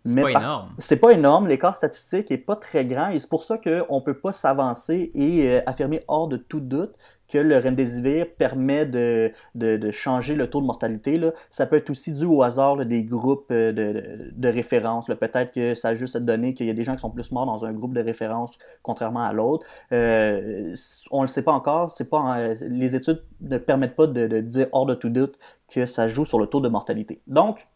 C'est 0.08 0.22
pas 0.22 0.30
énorme. 0.30 0.68
C'est 0.78 0.96
pas 0.96 1.10
énorme, 1.12 1.46
l'écart 1.48 1.76
statistique 1.76 2.30
est 2.30 2.38
pas 2.38 2.56
très 2.56 2.84
grand 2.84 3.10
et 3.10 3.18
c'est 3.18 3.28
pour 3.28 3.44
ça 3.44 3.58
qu'on 3.58 3.96
ne 3.96 4.00
peut 4.00 4.18
pas 4.18 4.32
s'avancer 4.32 5.10
et 5.14 5.48
euh, 5.48 5.60
affirmer 5.66 6.02
hors 6.08 6.28
de 6.28 6.36
tout 6.36 6.60
doute 6.60 6.94
que 7.28 7.38
le 7.38 7.58
remdesivir 7.58 8.26
permet 8.38 8.86
de, 8.86 9.30
de, 9.54 9.90
changer 9.90 10.34
le 10.34 10.48
taux 10.48 10.60
de 10.60 10.66
mortalité. 10.66 11.18
Là. 11.18 11.32
Ça 11.50 11.66
peut 11.66 11.76
être 11.76 11.90
aussi 11.90 12.12
dû 12.12 12.24
au 12.24 12.42
hasard 12.42 12.76
des 12.86 13.02
groupes 13.02 13.50
euh, 13.50 13.70
de, 13.72 14.32
de 14.32 14.48
référence. 14.48 15.06
Peut-être 15.08 15.52
que 15.52 15.74
ça 15.74 15.88
a 15.88 15.94
juste 15.94 16.16
donné 16.16 16.54
qu'il 16.54 16.66
y 16.66 16.70
a 16.70 16.72
des 16.72 16.84
gens 16.84 16.94
qui 16.94 17.00
sont 17.00 17.10
plus 17.10 17.30
morts 17.30 17.46
dans 17.46 17.66
un 17.66 17.72
groupe 17.72 17.92
de 17.92 18.00
référence 18.00 18.58
contrairement 18.82 19.22
à 19.22 19.32
l'autre. 19.32 19.66
Euh, 19.92 20.74
on 21.10 21.18
ne 21.18 21.24
le 21.24 21.28
sait 21.28 21.42
pas 21.42 21.52
encore. 21.52 21.90
C'est 21.90 22.08
pas, 22.08 22.54
les 22.60 22.96
études 22.96 23.22
ne 23.42 23.58
permettent 23.58 23.96
pas 23.96 24.06
de, 24.06 24.40
dire 24.40 24.68
hors 24.72 24.86
de 24.86 24.94
tout 24.94 25.10
doute 25.10 25.38
que 25.72 25.84
ça 25.84 26.08
joue 26.08 26.24
sur 26.24 26.38
le 26.38 26.46
taux 26.46 26.60
de 26.60 26.68
mortalité. 26.68 27.20
Donc, 27.26 27.68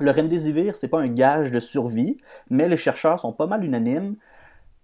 le 0.00 0.10
remdesivir, 0.10 0.74
c'est 0.76 0.88
pas 0.88 1.00
un 1.00 1.08
gage 1.08 1.50
de 1.52 1.60
survie, 1.60 2.18
mais 2.50 2.68
les 2.68 2.76
chercheurs 2.76 3.20
sont 3.20 3.32
pas 3.32 3.46
mal 3.46 3.64
unanimes. 3.64 4.16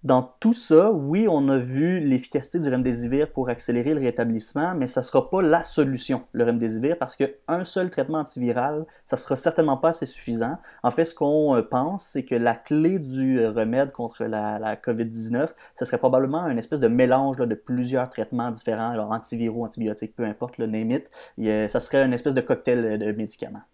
Dans 0.02 0.23
tout 0.40 0.55
ça, 0.55 0.93
oui, 0.93 1.26
on 1.29 1.49
a 1.49 1.59
vu 1.59 2.00
l'efficacité 2.00 2.59
du 2.59 2.71
remdesivir 2.71 3.31
pour 3.31 3.50
accélérer 3.50 3.93
le 3.93 4.00
rétablissement, 4.00 4.75
mais 4.75 4.87
ça 4.87 5.02
sera 5.02 5.29
pas 5.29 5.43
la 5.43 5.62
solution, 5.62 6.23
le 6.33 6.45
remdesivir, 6.45 6.97
parce 6.97 7.17
qu'un 7.17 7.64
seul 7.64 7.90
traitement 7.90 8.21
antiviral, 8.21 8.87
ça 9.05 9.17
ne 9.17 9.21
sera 9.21 9.37
certainement 9.37 9.76
pas 9.76 9.90
assez 9.90 10.07
suffisant. 10.07 10.57
En 10.83 10.90
fait, 10.90 11.05
ce 11.05 11.14
qu'on 11.14 11.55
euh, 11.55 11.61
pense, 11.62 12.05
c'est 12.05 12.25
que 12.25 12.35
la 12.35 12.55
clé 12.55 12.99
du 12.99 13.40
euh, 13.40 13.50
remède 13.50 13.93
contre 13.93 14.25
la, 14.25 14.75
COVID-19, 14.76 15.50
ce 15.79 15.85
serait 15.85 15.99
probablement 15.99 16.47
une 16.49 16.59
espèce 16.59 16.81
de 16.81 16.88
mélange 16.88 17.37
de 17.37 17.55
plusieurs 17.55 18.09
traitements 18.09 18.50
différents, 18.50 18.93
alors 18.93 19.12
antiviraux, 19.12 19.67
antibiotiques, 19.67 20.17
peu 20.17 20.25
importe, 20.25 20.57
le 20.57 20.67
name 20.67 20.93
it. 20.93 21.71
ça 21.71 21.81
serait 21.81 22.07
une 22.07 22.14
espèce 22.14 22.35
de 22.35 22.40
cocktail 22.40 22.99
de 22.99 23.12
médicaments. 23.12 23.64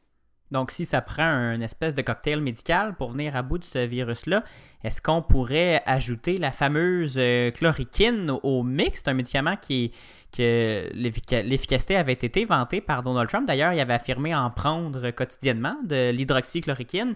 Donc, 0.50 0.70
si 0.70 0.84
ça 0.84 1.00
prend 1.00 1.24
un 1.24 1.60
espèce 1.60 1.94
de 1.94 2.02
cocktail 2.02 2.40
médical 2.40 2.94
pour 2.94 3.10
venir 3.10 3.34
à 3.34 3.42
bout 3.42 3.58
de 3.58 3.64
ce 3.64 3.78
virus-là, 3.78 4.44
est-ce 4.84 5.02
qu'on 5.02 5.22
pourrait 5.22 5.82
ajouter 5.86 6.38
la 6.38 6.52
fameuse 6.52 7.16
euh, 7.18 7.50
chloroquine 7.50 8.32
au 8.42 8.62
mix? 8.62 9.00
C'est 9.04 9.10
un 9.10 9.14
médicament 9.14 9.56
qui 9.56 9.92
que 10.36 10.90
l'efficacité 10.92 11.96
avait 11.96 12.12
été 12.12 12.44
vantée 12.44 12.80
par 12.80 13.02
Donald 13.02 13.28
Trump. 13.28 13.46
D'ailleurs, 13.46 13.72
il 13.72 13.80
avait 13.80 13.94
affirmé 13.94 14.34
en 14.34 14.50
prendre 14.50 15.10
quotidiennement 15.10 15.76
de 15.84 16.10
l'hydroxychloroquine. 16.10 17.14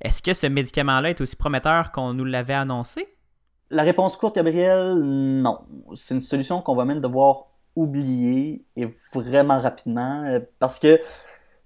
Est-ce 0.00 0.22
que 0.22 0.32
ce 0.32 0.46
médicament-là 0.46 1.10
est 1.10 1.20
aussi 1.20 1.36
prometteur 1.36 1.92
qu'on 1.92 2.14
nous 2.14 2.24
l'avait 2.24 2.54
annoncé? 2.54 3.06
La 3.70 3.82
réponse 3.82 4.16
courte, 4.16 4.36
Gabriel, 4.36 4.94
non. 4.94 5.60
C'est 5.94 6.14
une 6.14 6.20
solution 6.20 6.62
qu'on 6.62 6.74
va 6.74 6.84
même 6.84 7.00
devoir 7.00 7.46
oublier 7.74 8.64
et 8.76 8.88
vraiment 9.14 9.60
rapidement 9.60 10.24
euh, 10.24 10.40
parce 10.58 10.78
que 10.78 10.98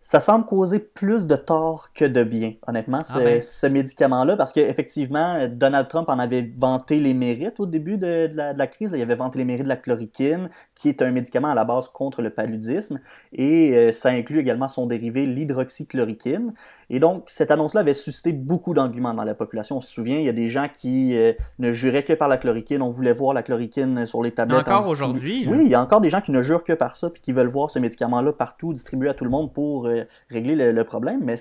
ça 0.08 0.20
semble 0.20 0.46
causer 0.46 0.78
plus 0.78 1.26
de 1.26 1.34
tort 1.34 1.88
que 1.92 2.04
de 2.04 2.22
bien, 2.22 2.52
honnêtement, 2.68 3.00
ah 3.08 3.18
ben. 3.18 3.40
ce, 3.40 3.66
médicament-là, 3.66 4.36
parce 4.36 4.52
qu'effectivement, 4.52 5.48
Donald 5.48 5.88
Trump 5.88 6.08
en 6.08 6.20
avait 6.20 6.48
vanté 6.56 7.00
les 7.00 7.12
mérites 7.12 7.58
au 7.58 7.66
début 7.66 7.98
de, 7.98 8.28
la, 8.32 8.66
crise. 8.68 8.92
Il 8.94 9.02
avait 9.02 9.16
vanté 9.16 9.38
les 9.38 9.44
mérites 9.44 9.64
de 9.64 9.68
la 9.68 9.76
chloroquine, 9.76 10.48
qui 10.76 10.88
est 10.88 11.02
un 11.02 11.10
médicament 11.10 11.48
à 11.48 11.56
la 11.56 11.64
base 11.64 11.88
contre 11.88 12.22
le 12.22 12.30
paludisme, 12.30 13.00
et 13.32 13.76
euh, 13.76 13.90
ça 13.90 14.10
inclut 14.10 14.38
également 14.38 14.68
son 14.68 14.86
dérivé, 14.86 15.26
l'hydroxychloroquine. 15.26 16.54
Et 16.88 17.00
donc, 17.00 17.24
cette 17.26 17.50
annonce-là 17.50 17.80
avait 17.80 17.94
suscité 17.94 18.32
beaucoup 18.32 18.72
d'arguments 18.72 19.14
dans 19.14 19.24
la 19.24 19.34
population. 19.34 19.78
On 19.78 19.80
se 19.80 19.92
souvient, 19.92 20.18
il 20.18 20.24
y 20.24 20.28
a 20.28 20.32
des 20.32 20.48
gens 20.48 20.68
qui 20.72 21.16
euh, 21.16 21.32
ne 21.58 21.72
juraient 21.72 22.04
que 22.04 22.12
par 22.12 22.28
la 22.28 22.36
chloroquine. 22.36 22.80
On 22.80 22.90
voulait 22.90 23.12
voir 23.12 23.34
la 23.34 23.42
chloroquine 23.42 24.06
sur 24.06 24.22
les 24.22 24.30
tablettes. 24.30 24.68
Encore 24.68 24.88
aujourd'hui. 24.88 25.46
Oui, 25.48 25.62
il 25.64 25.68
y 25.68 25.74
a 25.74 25.82
encore 25.82 26.00
des 26.00 26.10
gens 26.10 26.20
qui 26.20 26.30
ne 26.30 26.42
jurent 26.42 26.64
que 26.64 26.72
par 26.72 26.96
ça, 26.96 27.10
puis 27.10 27.20
qui 27.20 27.32
veulent 27.32 27.48
voir 27.48 27.70
ce 27.70 27.78
médicament-là 27.78 28.32
partout, 28.32 28.72
distribué 28.72 29.08
à 29.08 29.14
tout 29.14 29.24
le 29.24 29.30
monde 29.30 29.52
pour 29.52 29.86
euh, 29.86 30.04
régler 30.30 30.54
le, 30.54 30.84
problème. 30.84 31.20
Mais 31.24 31.36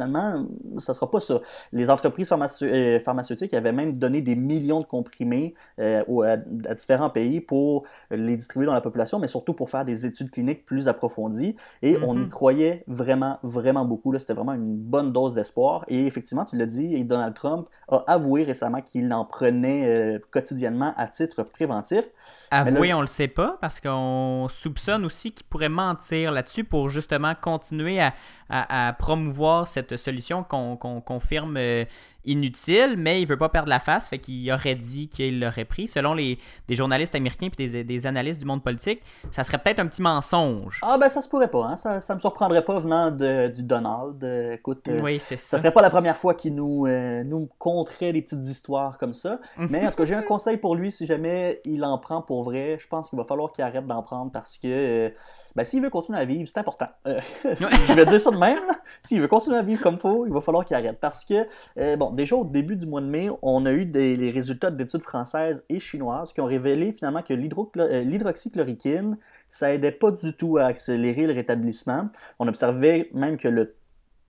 finalement, 0.00 0.46
ce 0.78 0.90
ne 0.90 0.94
sera 0.94 1.10
pas 1.10 1.20
ça. 1.20 1.40
Les 1.72 1.90
entreprises 1.90 2.32
euh, 2.62 2.98
pharmaceutiques 3.00 3.52
avaient 3.52 3.72
même 3.72 3.96
donné 3.96 4.22
des 4.22 4.34
millions 4.34 4.80
de 4.80 4.86
comprimés 4.86 5.54
euh, 5.78 6.02
à, 6.24 6.74
différents 6.74 7.10
pays 7.10 7.40
pour 7.40 7.84
les 8.10 8.36
distribuer 8.36 8.66
dans 8.66 8.74
la 8.74 8.80
population, 8.80 9.18
mais 9.18 9.28
surtout 9.28 9.52
pour 9.52 9.68
faire 9.68 9.84
des 9.84 10.06
études 10.06 10.30
cliniques 10.30 10.64
plus 10.64 10.88
approfondies. 10.88 11.56
Et 11.82 11.98
on 12.02 12.14
y 12.14 12.18
mm-hmm. 12.18 12.28
croyait 12.28 12.84
vraiment, 12.86 13.38
vraiment 13.42 13.84
beaucoup. 13.84 14.16
C'était 14.18 14.32
vraiment 14.32 14.54
une 14.54 14.76
bonne 14.76 15.12
dose 15.12 15.34
d'espoir. 15.34 15.84
Et 15.88 16.06
effectivement, 16.06 16.44
tu 16.44 16.56
l'as 16.56 16.66
dit, 16.66 17.04
Donald 17.04 17.34
Trump 17.34 17.68
a 17.88 18.04
avoué 18.06 18.44
récemment 18.44 18.80
qu'il 18.80 19.12
en 19.12 19.24
prenait 19.24 19.86
euh, 19.86 20.18
quotidiennement 20.30 20.94
à 20.96 21.06
titre 21.08 21.42
préventif. 21.42 22.04
Avoué, 22.50 22.94
on 22.94 23.00
on 23.00 23.02
le 23.02 23.06
sait 23.06 23.28
pas, 23.28 23.56
parce 23.62 23.80
qu'on 23.80 24.48
soupçonne 24.50 25.06
aussi 25.06 25.32
qu'il 25.32 25.46
pourrait 25.46 25.70
mentir 25.70 26.32
là-dessus 26.32 26.64
pour 26.64 26.90
justement 26.90 27.34
continuer 27.34 27.98
à, 27.98 28.12
à 28.50 28.92
promouvoir 28.92 29.66
cette 29.66 29.89
cette 29.90 30.04
solution 30.04 30.44
qu'on 30.44 30.76
confirme 30.76 31.56
euh, 31.56 31.84
inutile, 32.24 32.96
mais 32.96 33.20
il 33.20 33.26
veut 33.26 33.36
pas 33.36 33.48
perdre 33.48 33.68
la 33.68 33.80
face, 33.80 34.08
fait 34.08 34.18
qu'il 34.18 34.50
aurait 34.52 34.74
dit 34.74 35.08
qu'il 35.08 35.40
l'aurait 35.40 35.64
pris. 35.64 35.88
Selon 35.88 36.14
les, 36.14 36.38
des 36.68 36.74
journalistes 36.74 37.14
américains 37.14 37.48
et 37.58 37.68
des, 37.68 37.84
des, 37.84 38.06
analystes 38.06 38.40
du 38.40 38.46
monde 38.46 38.62
politique, 38.62 39.02
ça 39.30 39.44
serait 39.44 39.58
peut-être 39.58 39.80
un 39.80 39.86
petit 39.86 40.02
mensonge. 40.02 40.80
Ah 40.82 40.98
ben 40.98 41.08
ça 41.08 41.22
se 41.22 41.28
pourrait 41.28 41.50
pas, 41.50 41.64
hein? 41.64 41.76
ça, 41.76 42.00
ça 42.00 42.14
me 42.14 42.20
surprendrait 42.20 42.64
pas 42.64 42.78
venant 42.78 43.10
de, 43.10 43.48
du 43.48 43.62
Donald. 43.62 44.22
écoute, 44.54 44.86
euh, 44.88 45.00
oui, 45.02 45.18
c'est 45.20 45.36
ça. 45.36 45.56
Ça 45.56 45.58
serait 45.58 45.72
pas 45.72 45.82
la 45.82 45.90
première 45.90 46.16
fois 46.16 46.34
qu'il 46.34 46.54
nous, 46.54 46.86
euh, 46.86 47.24
nous 47.24 47.48
conterait 47.58 48.12
des 48.12 48.22
petites 48.22 48.46
histoires 48.46 48.98
comme 48.98 49.12
ça. 49.12 49.40
mais 49.58 49.86
en 49.86 49.90
tout 49.90 49.96
cas, 49.96 50.04
j'ai 50.04 50.14
un 50.14 50.22
conseil 50.22 50.56
pour 50.56 50.76
lui 50.76 50.92
si 50.92 51.06
jamais 51.06 51.60
il 51.64 51.84
en 51.84 51.98
prend 51.98 52.22
pour 52.22 52.44
vrai. 52.44 52.78
Je 52.78 52.86
pense 52.86 53.10
qu'il 53.10 53.18
va 53.18 53.24
falloir 53.24 53.52
qu'il 53.52 53.64
arrête 53.64 53.86
d'en 53.86 54.02
prendre 54.02 54.30
parce 54.30 54.58
que 54.58 55.12
ben, 55.56 55.64
s'il 55.64 55.82
veut 55.82 55.90
continuer 55.90 56.18
à 56.18 56.24
vivre, 56.24 56.46
c'est 56.46 56.58
important. 56.58 56.88
Euh, 57.06 57.20
je 57.44 57.94
vais 57.94 58.06
dire 58.06 58.20
ça 58.20 58.30
de 58.30 58.36
même. 58.36 58.58
S'il 59.04 59.20
veut 59.20 59.28
continuer 59.28 59.58
à 59.58 59.62
vivre 59.62 59.82
comme 59.82 59.94
il 59.94 60.00
faut, 60.00 60.26
il 60.26 60.32
va 60.32 60.40
falloir 60.40 60.64
qu'il 60.64 60.76
arrête. 60.76 60.98
Parce 61.00 61.24
que, 61.24 61.46
euh, 61.78 61.96
bon, 61.96 62.10
déjà 62.12 62.36
au 62.36 62.44
début 62.44 62.76
du 62.76 62.86
mois 62.86 63.00
de 63.00 63.06
mai, 63.06 63.28
on 63.42 63.66
a 63.66 63.72
eu 63.72 63.84
des, 63.84 64.16
les 64.16 64.30
résultats 64.30 64.70
d'études 64.70 65.02
françaises 65.02 65.64
et 65.68 65.80
chinoises 65.80 66.32
qui 66.32 66.40
ont 66.40 66.46
révélé 66.46 66.92
finalement 66.92 67.22
que 67.22 67.32
euh, 67.32 68.00
l'hydroxychloroquine, 68.02 69.18
ça 69.50 69.72
aidait 69.72 69.92
pas 69.92 70.10
du 70.12 70.32
tout 70.34 70.58
à 70.58 70.64
accélérer 70.64 71.26
le 71.26 71.32
rétablissement. 71.32 72.08
On 72.38 72.46
observait 72.46 73.10
même 73.12 73.36
que 73.36 73.48
le 73.48 73.74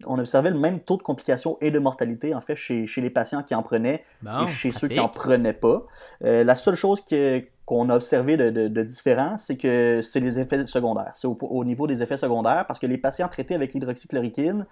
on 0.05 0.19
observait 0.19 0.51
le 0.51 0.59
même 0.59 0.79
taux 0.79 0.97
de 0.97 1.03
complications 1.03 1.57
et 1.61 1.71
de 1.71 1.79
mortalité, 1.79 2.33
en 2.35 2.41
fait, 2.41 2.55
chez, 2.55 2.87
chez 2.87 3.01
les 3.01 3.09
patients 3.09 3.43
qui 3.43 3.55
en 3.55 3.63
prenaient 3.63 4.03
et 4.25 4.47
chez 4.47 4.71
ceux 4.71 4.87
qui 4.87 4.97
n'en 4.97 5.09
prenaient 5.09 5.53
pas. 5.53 5.85
la 6.21 6.55
seule 6.55 6.75
chose 6.75 7.01
que, 7.01 7.43
qu'on 7.71 7.89
a 7.89 7.95
observé 7.95 8.35
de, 8.35 8.83
différent, 8.83 9.37
c'est 9.37 9.55
que 9.55 10.01
c'est 10.01 10.19
les 10.19 10.39
effets 10.39 10.65
secondaires. 10.65 11.11
C'est 11.15 11.27
au, 11.27 11.63
niveau 11.63 11.87
des 11.87 12.03
effets 12.03 12.17
secondaires, 12.17 12.65
parce 12.67 12.79
que 12.79 12.85
les 12.85 12.97
patients 12.97 13.29
traités 13.29 13.55
avec 13.55 13.73
l'hydroxychloroquine, 13.73 14.65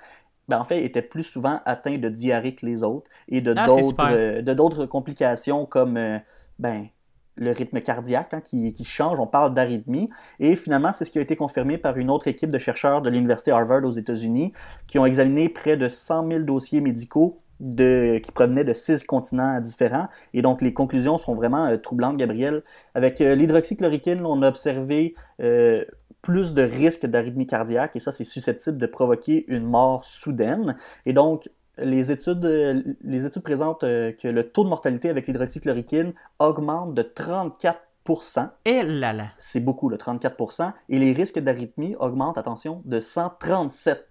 ben, 0.50 0.60
en 0.60 0.66
fait, 0.66 0.84
étaient 0.84 1.02
plus 1.02 1.24
souvent 1.24 1.62
atteints 1.66 1.98
de 1.98 2.10
diarrhée 2.10 2.56
que 2.56 2.66
les 2.66 2.84
autres 2.84 3.10
et 3.30 3.40
de 3.40 3.54
ah, 3.56 3.68
euh, 4.12 4.42
d'autres 4.42 4.86
complications 4.86 5.66
comme 5.66 5.96
euh, 5.96 6.18
ben, 6.58 6.88
le 7.40 7.52
rythme 7.52 7.82
cardiaque 7.82 8.34
hein, 8.34 8.42
qui, 8.42 8.84
change. 8.84 9.20
On 9.20 9.28
parle 9.28 9.54
d'arythmie. 9.54 10.10
Et 10.40 10.56
finalement, 10.56 10.94
c'est 10.94 11.06
ce 11.06 11.12
qui 11.12 11.18
a 11.18 11.22
été 11.22 11.36
confirmé 11.36 11.78
par 11.78 11.98
une 11.98 12.10
autre 12.12 12.28
équipe 12.28 12.52
de 12.52 12.58
chercheurs 12.58 13.02
de 13.02 13.10
l'Université 13.10 13.52
Harvard 13.52 13.84
aux 13.86 13.92
États-Unis 13.92 14.54
qui 14.88 15.00
ont 15.00 15.06
examiné 15.06 15.50
près 15.50 15.78
de 15.78 15.88
100 15.88 16.28
000 16.28 16.40
dossiers 16.42 16.82
médicaux 16.82 17.42
qui 17.60 18.32
provenaient 18.34 18.64
de 18.64 18.74
six 18.74 19.04
continents 19.04 19.60
différents. 19.60 20.08
Et 20.34 20.42
donc, 20.42 20.62
les 20.62 20.74
conclusions 20.74 21.18
sont 21.18 21.36
vraiment 21.36 21.66
euh, 21.66 21.78
troublantes, 21.78 22.18
Gabriel. 22.18 22.64
Avec 22.96 23.20
euh, 23.20 23.36
l'hydroxychloroquine, 23.36 24.26
on 24.26 24.42
a 24.44 24.48
observé 24.48 25.14
euh, 25.42 25.84
plus 26.22 26.54
de 26.54 26.62
risques 26.62 27.06
d'arythmie 27.06 27.48
cardiaque, 27.48 27.92
et 27.96 28.00
ça, 28.00 28.12
c'est 28.12 28.24
susceptible 28.24 28.78
de 28.78 28.88
provoquer 28.88 29.46
une 29.50 29.64
mort 29.64 30.06
soudaine. 30.06 30.78
Et 31.06 31.14
donc, 31.14 31.50
les 31.82 32.12
études, 32.12 32.96
les 33.02 33.26
études 33.26 33.44
présentent 33.44 33.82
que 33.82 34.28
le 34.28 34.44
taux 34.44 34.64
de 34.64 34.70
mortalité 34.70 35.10
avec 35.10 35.28
l'hydroxychloroquine 35.28 36.14
augmente 36.40 36.94
de 36.94 37.02
34 37.02 37.80
et 38.66 38.84
là 38.84 39.14
là. 39.14 39.32
C'est 39.38 39.60
beaucoup, 39.60 39.90
le 39.90 39.98
34% 39.98 40.72
Et 40.90 40.98
les 40.98 41.12
risques 41.12 41.40
d'arythmie 41.40 41.96
augmentent, 42.00 42.38
attention, 42.38 42.82
de 42.86 43.00
137 43.00 44.08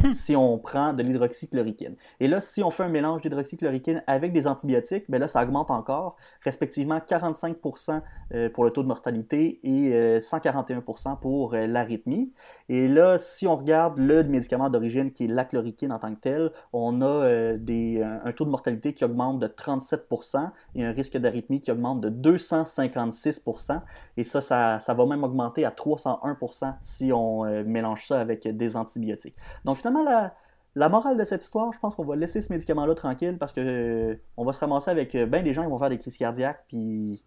si 0.14 0.36
on 0.36 0.58
prend 0.58 0.92
de 0.92 1.02
l'hydroxychloroquine. 1.02 1.96
Et 2.20 2.28
là, 2.28 2.40
si 2.40 2.62
on 2.62 2.70
fait 2.70 2.84
un 2.84 2.88
mélange 2.88 3.22
d'hydroxychloroquine 3.22 4.02
avec 4.06 4.32
des 4.32 4.46
antibiotiques, 4.46 5.04
ben 5.08 5.18
là, 5.18 5.28
ça 5.28 5.42
augmente 5.42 5.70
encore, 5.70 6.16
respectivement 6.42 6.98
45% 6.98 8.02
euh, 8.34 8.48
pour 8.48 8.64
le 8.64 8.70
taux 8.70 8.82
de 8.82 8.88
mortalité 8.88 9.60
et 9.64 10.18
141% 10.20 11.12
euh, 11.12 11.14
pour 11.16 11.54
euh, 11.54 11.66
l'arythmie. 11.66 12.32
Et 12.68 12.86
là, 12.86 13.18
si 13.18 13.46
on 13.46 13.56
regarde 13.56 13.98
le 13.98 14.22
médicament 14.22 14.70
d'origine 14.70 15.12
qui 15.12 15.24
est 15.24 15.28
la 15.28 15.44
chloroquine 15.44 15.92
en 15.92 15.98
tant 15.98 16.14
que 16.14 16.20
tel, 16.20 16.52
on 16.72 17.02
a 17.02 17.56
des, 17.56 18.00
un 18.02 18.30
taux 18.32 18.44
de 18.44 18.50
mortalité 18.50 18.94
qui 18.94 19.04
augmente 19.04 19.40
de 19.40 19.48
37% 19.48 20.50
et 20.76 20.84
un 20.84 20.92
risque 20.92 21.16
d'arythmie 21.16 21.60
qui 21.60 21.72
augmente 21.72 22.00
de 22.00 22.10
256% 22.10 23.80
Et 24.16 24.22
ça, 24.22 24.40
ça, 24.40 24.78
ça, 24.78 24.94
va 24.94 25.06
même 25.06 25.24
augmenter 25.24 25.64
à 25.64 25.70
301% 25.70 26.74
si 26.80 27.12
on 27.12 27.42
mélange 27.64 28.06
ça 28.06 28.20
avec 28.20 28.46
des 28.46 28.76
antibiotiques. 28.76 29.34
Donc 29.64 29.78
finalement, 29.78 29.89
la, 29.90 30.34
la 30.76 30.88
morale 30.88 31.16
de 31.16 31.24
cette 31.24 31.42
histoire, 31.42 31.72
je 31.72 31.78
pense 31.78 31.94
qu'on 31.94 32.04
va 32.04 32.16
laisser 32.16 32.40
ce 32.40 32.52
médicament-là 32.52 32.94
tranquille 32.94 33.36
parce 33.38 33.52
que 33.52 33.60
euh, 33.60 34.14
on 34.36 34.44
va 34.44 34.52
se 34.52 34.60
ramasser 34.60 34.90
avec 34.90 35.14
euh, 35.14 35.26
bien 35.26 35.42
des 35.42 35.52
gens 35.52 35.64
qui 35.64 35.70
vont 35.70 35.78
faire 35.78 35.90
des 35.90 35.98
crises 35.98 36.16
cardiaques, 36.16 36.64
puis 36.68 37.24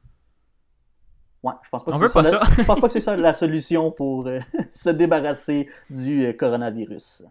ouais, 1.44 1.54
je 1.62 1.70
pense 1.70 1.84
pas 1.84 1.92
que 1.92 2.08
c'est 2.08 2.24
ça, 2.24 2.40
je 2.58 2.64
pense 2.64 2.80
pas 2.80 2.88
que 2.88 2.94
c'est 2.94 3.02
ça 3.02 3.18
la 3.18 3.34
solution 3.34 3.92
pour 3.92 4.28
euh, 4.28 4.40
se 4.72 4.90
débarrasser 4.90 5.70
du 5.90 6.34
coronavirus. 6.38 7.24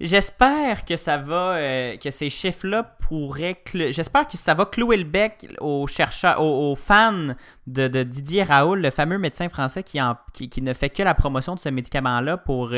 J'espère 0.00 0.84
que 0.84 0.96
ça 0.96 1.18
va, 1.18 1.56
que 1.96 2.10
ces 2.10 2.28
chiffres-là 2.28 2.82
pourraient, 2.82 3.62
j'espère 3.72 4.26
que 4.26 4.36
ça 4.36 4.52
va 4.52 4.66
clouer 4.66 4.96
le 4.96 5.04
bec 5.04 5.46
aux 5.60 5.86
chercheurs, 5.86 6.42
aux, 6.42 6.74
fans 6.74 7.34
de, 7.66 8.02
Didier 8.02 8.42
Raoul, 8.42 8.80
le 8.80 8.90
fameux 8.90 9.18
médecin 9.18 9.48
français 9.48 9.82
qui, 9.82 10.00
qui, 10.48 10.62
ne 10.62 10.74
fait 10.74 10.90
que 10.90 11.02
la 11.02 11.14
promotion 11.14 11.54
de 11.54 11.60
ce 11.60 11.68
médicament-là 11.68 12.36
pour 12.36 12.72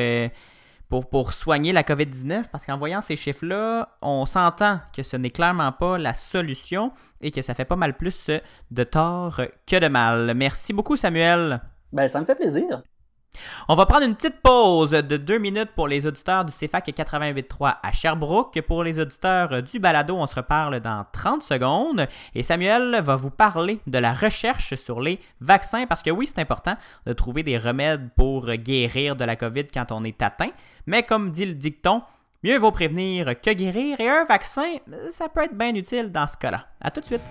pour, 0.89 1.09
pour 1.09 1.33
soigner 1.33 1.73
la 1.73 1.83
COVID-19 1.83 2.45
parce 2.51 2.65
qu'en 2.65 2.79
voyant 2.79 3.01
ces 3.01 3.17
chiffres-là, 3.17 3.97
on 4.03 4.27
s'entend 4.27 4.81
que 4.95 5.03
ce 5.03 5.17
n'est 5.17 5.31
clairement 5.31 5.73
pas 5.73 5.99
la 5.99 6.15
solution 6.15 6.93
et 7.21 7.31
que 7.31 7.43
ça 7.43 7.55
fait 7.55 7.65
pas 7.65 7.77
mal 7.77 7.97
plus 7.97 8.31
de 8.71 8.85
tort 8.85 9.41
que 9.67 9.79
de 9.79 9.89
mal. 9.89 10.35
Merci 10.35 10.73
beaucoup, 10.73 10.97
Samuel. 10.97 11.61
Ben, 11.93 12.09
ça 12.09 12.21
me 12.21 12.25
fait 12.25 12.35
plaisir. 12.35 12.83
On 13.69 13.75
va 13.75 13.87
prendre 13.87 14.05
une 14.05 14.15
petite 14.15 14.41
pause 14.43 14.91
de 14.91 15.17
deux 15.17 15.39
minutes 15.39 15.71
pour 15.75 15.89
les 15.89 16.07
auditeurs 16.07 16.45
du 16.45 16.53
CFAC 16.53 16.89
88.3 16.89 17.77
à 17.83 17.93
Sherbrooke. 17.93 18.61
Pour 18.63 18.85
les 18.85 19.01
auditeurs 19.01 19.63
du 19.63 19.79
balado, 19.79 20.17
on 20.17 20.27
se 20.27 20.35
reparle 20.35 20.81
dans 20.81 21.05
30 21.13 21.43
secondes. 21.43 22.07
Et 22.35 22.43
Samuel 22.43 23.01
va 23.03 23.17
vous 23.17 23.31
parler 23.31 23.81
de 23.87 23.99
la 23.99 24.15
recherche 24.15 24.75
sur 24.75 25.01
les 25.01 25.21
vaccins 25.41 25.87
parce 25.87 26.03
que 26.03 26.11
oui, 26.11 26.27
c'est 26.27 26.41
important 26.41 26.77
de 27.07 27.13
trouver 27.13 27.43
des 27.43 27.59
remèdes 27.59 28.11
pour 28.17 28.47
guérir 28.47 29.17
de 29.17 29.25
la 29.25 29.37
COVID 29.37 29.67
quand 29.73 29.91
on 29.91 30.05
est 30.05 30.23
atteint. 30.23 30.51
Mais 30.87 31.03
comme 31.03 31.31
dit 31.31 31.47
le 31.47 31.55
dicton, 31.55 32.03
mieux 32.43 32.59
vaut 32.59 32.71
prévenir 32.71 33.41
que 33.41 33.51
guérir 33.51 34.01
et 34.01 34.09
un 34.09 34.25
vaccin, 34.25 34.77
ça 35.11 35.29
peut 35.29 35.43
être 35.43 35.57
bien 35.57 35.75
utile 35.75 36.13
dans 36.13 36.27
ce 36.27 36.37
cas-là. 36.37 36.67
À 36.81 36.91
tout 36.91 37.01
de 37.01 37.07
suite. 37.07 37.23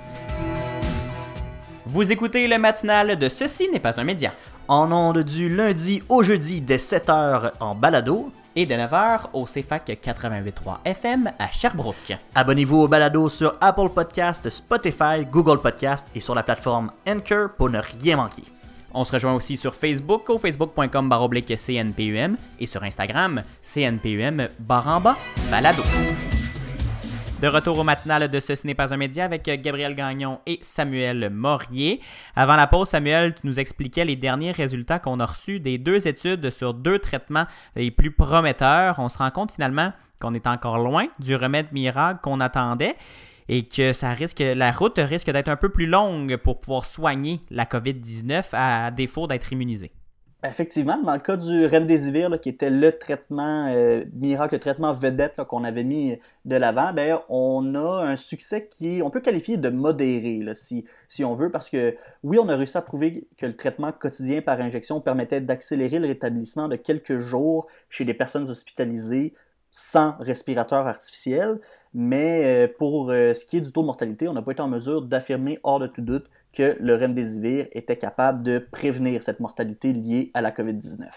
Vous 1.88 2.12
écoutez 2.12 2.48
le 2.48 2.58
matinal 2.58 3.18
de 3.18 3.30
Ceci 3.30 3.70
n'est 3.70 3.80
pas 3.80 4.00
un 4.00 4.04
média 4.04 4.34
en 4.68 4.92
ondes 4.92 5.24
du 5.24 5.50
lundi 5.50 6.02
au 6.10 6.24
jeudi 6.24 6.62
dès 6.62 6.78
7h 6.78 7.52
en 7.60 7.76
balado 7.76 8.32
et 8.56 8.66
dès 8.66 8.78
9h 8.78 9.30
au 9.34 9.46
CFAC 9.46 10.00
88.3 10.04 10.78
FM 10.86 11.32
à 11.38 11.50
Sherbrooke. 11.52 12.18
Abonnez-vous 12.34 12.78
au 12.78 12.88
balado 12.88 13.30
sur 13.30 13.56
Apple 13.62 13.90
Podcast, 13.90 14.50
Spotify, 14.50 15.26
Google 15.30 15.60
Podcast 15.60 16.08
et 16.16 16.22
sur 16.22 16.36
la 16.36 16.44
plateforme 16.44 16.92
Anchor 17.08 17.50
pour 17.58 17.70
ne 17.70 17.80
rien 17.80 18.18
manquer. 18.18 18.44
On 18.94 19.04
se 19.04 19.12
rejoint 19.12 19.34
aussi 19.34 19.58
sur 19.58 19.76
Facebook 19.76 20.30
au 20.30 20.38
facebook.com 20.38 21.10
CNPUM 21.10 22.38
et 22.60 22.66
sur 22.66 22.82
Instagram 22.84 23.44
CNPUM 23.62 24.48
baramba 24.60 25.18
balado. 25.52 25.84
De 27.42 27.48
retour 27.50 27.78
au 27.78 27.84
matinal 27.84 28.30
de 28.30 28.40
Ce 28.40 28.66
n'est 28.66 28.76
pas 28.76 28.94
un 28.94 28.98
média 28.98 29.26
avec 29.26 29.44
Gabriel 29.44 29.94
Gagnon 29.94 30.40
et 30.46 30.58
Samuel 30.62 31.30
Morier. 31.30 32.00
Avant 32.34 32.56
la 32.56 32.66
pause, 32.66 32.88
Samuel, 32.88 33.36
tu 33.36 33.46
nous 33.46 33.60
expliquais 33.60 34.06
les 34.06 34.16
derniers 34.16 34.54
résultats 34.54 35.00
qu'on 35.00 35.20
a 35.20 35.26
reçus 35.26 35.60
des 35.60 35.78
deux 35.78 36.08
études 36.08 36.50
sur 36.50 36.74
deux 36.74 36.98
traitements 36.98 37.46
les 37.76 37.92
plus 37.92 38.12
prometteurs. 38.12 39.00
On 39.00 39.10
se 39.10 39.18
rend 39.18 39.32
compte 39.32 39.52
finalement 39.52 39.92
qu'on 40.22 40.34
est 40.34 40.48
encore 40.48 40.78
loin 40.78 41.08
du 41.20 41.36
remède 41.36 41.74
miracle 41.74 42.22
qu'on 42.24 42.40
attendait 42.40 42.96
et 43.50 43.68
que 43.68 43.92
ça 43.92 44.12
risque, 44.12 44.40
la 44.40 44.72
route 44.72 44.98
risque 44.98 45.30
d'être 45.30 45.50
un 45.50 45.58
peu 45.58 45.70
plus 45.70 45.88
longue 45.88 46.38
pour 46.38 46.62
pouvoir 46.62 46.86
soigner 46.86 47.42
la 47.50 47.66
COVID-19 47.66 48.46
à 48.54 48.92
défaut 48.92 49.28
d'être 49.28 49.52
immunisé. 49.52 49.92
Effectivement, 50.50 51.02
dans 51.02 51.14
le 51.14 51.20
cas 51.20 51.38
du 51.38 51.66
Remdesivir, 51.66 52.30
là, 52.30 52.38
qui 52.38 52.50
était 52.50 52.70
le 52.70 52.92
traitement 52.92 53.68
euh, 53.68 54.04
miracle, 54.14 54.56
le 54.56 54.60
traitement 54.60 54.92
vedette 54.94 55.36
qu'on 55.48 55.64
avait 55.64 55.84
mis 55.84 56.20
de 56.46 56.56
l'avant, 56.56 56.94
ben, 56.94 57.20
on 57.30 57.74
a 57.74 58.04
un 58.04 58.16
succès 58.16 58.68
qui, 58.68 59.02
on 59.04 59.10
peut 59.10 59.22
qualifier 59.22 59.58
de 59.58 59.70
modéré, 59.70 60.42
si, 60.54 61.24
on 61.24 61.34
veut, 61.34 61.50
parce 61.50 61.70
que 61.70 61.96
oui, 62.24 62.38
on 62.40 62.48
a 62.50 62.56
réussi 62.56 62.78
à 62.78 62.82
prouver 62.82 63.28
que 63.38 63.46
le 63.46 63.56
traitement 63.56 63.92
quotidien 63.92 64.42
par 64.42 64.60
injection 64.60 65.02
permettait 65.02 65.42
d'accélérer 65.42 66.00
le 66.00 66.08
rétablissement 66.08 66.68
de 66.68 66.76
quelques 66.76 67.18
jours 67.18 67.68
chez 67.90 68.06
des 68.06 68.14
personnes 68.14 68.50
hospitalisées 68.50 69.34
sans 69.72 70.16
respirateur 70.20 70.88
artificiel, 70.88 71.60
mais 71.94 72.66
euh, 72.68 72.74
pour 72.78 73.12
euh, 73.12 73.34
ce 73.34 73.46
qui 73.46 73.58
est 73.58 73.62
du 73.62 73.72
taux 73.72 73.82
de 73.82 73.88
mortalité, 73.88 74.28
on 74.28 74.34
n'a 74.34 74.42
pas 74.42 74.52
été 74.52 74.62
en 74.62 74.70
mesure 74.70 75.02
d'affirmer 75.02 75.60
hors 75.64 75.80
de 75.80 75.88
tout 75.88 76.02
doute 76.02 76.30
que 76.56 76.78
le 76.80 76.96
remdesivir 76.96 77.68
était 77.74 77.98
capable 77.98 78.42
de 78.42 78.60
prévenir 78.60 79.22
cette 79.24 79.40
mortalité 79.40 79.94
liée 79.94 80.32
à 80.34 80.42
la 80.42 80.52
COVID-19. 80.52 81.08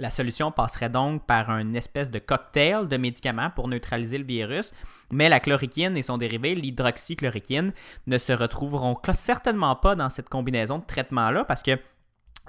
La 0.00 0.08
solution 0.08 0.50
passerait 0.50 0.88
donc 0.88 1.26
par 1.26 1.50
une 1.50 1.76
espèce 1.76 2.10
de 2.10 2.18
cocktail 2.18 2.88
de 2.88 2.96
médicaments 2.96 3.50
pour 3.54 3.68
neutraliser 3.68 4.16
le 4.16 4.24
virus, 4.24 4.72
mais 5.12 5.28
la 5.28 5.40
chloroquine 5.40 5.94
et 5.94 6.02
son 6.02 6.16
dérivé, 6.16 6.54
l'hydroxychloroquine, 6.54 7.74
ne 8.06 8.18
se 8.18 8.32
retrouveront 8.32 8.96
certainement 9.12 9.76
pas 9.76 9.96
dans 9.96 10.08
cette 10.08 10.30
combinaison 10.30 10.78
de 10.78 10.86
traitements-là 10.86 11.44
parce 11.44 11.62
que 11.62 11.78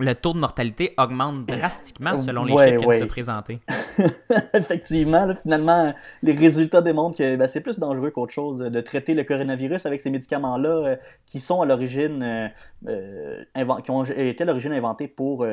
le 0.02 0.16
taux 0.16 0.34
de 0.34 0.40
mortalité 0.40 0.94
augmente 0.98 1.46
drastiquement 1.46 2.18
selon 2.18 2.46
les 2.46 2.58
chiffres 2.58 2.82
qui 2.82 3.00
nous 3.00 3.04
ont 3.04 3.08
présentés. 3.08 3.60
Effectivement, 4.54 5.34
finalement, 5.42 5.94
les 6.24 6.34
résultats 6.34 6.82
démontrent 6.82 7.18
que 7.18 7.36
ben, 7.36 7.48
c'est 7.48 7.62
plus 7.62 7.80
dangereux 7.80 8.12
qu'autre 8.12 8.34
chose 8.34 8.60
de 8.60 8.82
traiter 8.82 9.14
le 9.14 9.24
coronavirus 9.24 9.86
avec 9.86 10.02
ces 10.02 10.10
médicaments-là 10.10 10.70
euh, 10.70 10.96
qui 11.26 11.40
sont 11.40 11.62
à 11.62 11.66
l'origine, 11.66 12.24
euh, 12.24 12.48
euh, 12.88 13.82
qui 13.82 13.92
ont 13.92 14.04
été 14.04 14.44
à 14.44 14.46
l'origine 14.46 14.74
inventés 14.74 15.08
pour 15.08 15.46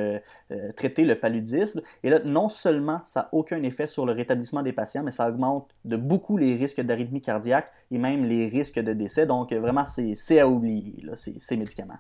traiter 0.77 1.05
le 1.05 1.15
paludisme. 1.15 1.83
Et 2.03 2.11
là, 2.11 2.21
non 2.25 2.49
seulement 2.49 3.01
ça 3.05 3.21
n'a 3.21 3.29
aucun 3.33 3.63
effet 3.63 3.87
sur 3.87 4.07
le 4.07 4.13
rétablissement 4.13 4.63
des 4.63 4.73
patients, 4.73 5.03
mais 5.03 5.11
ça 5.11 5.29
augmente 5.29 5.69
de 5.85 5.97
beaucoup 5.97 6.37
les 6.37 6.55
risques 6.57 6.81
d'arythmie 6.81 7.21
cardiaque 7.21 7.71
et 7.91 7.99
même 7.99 8.25
les 8.25 8.49
risques 8.49 8.79
de 8.79 8.93
décès. 8.93 9.27
Donc, 9.27 9.53
vraiment, 9.53 9.85
c'est 9.87 10.41
à 10.41 10.49
oublier, 10.49 11.03
là, 11.03 11.15
ces 11.17 11.57
médicaments. 11.57 11.99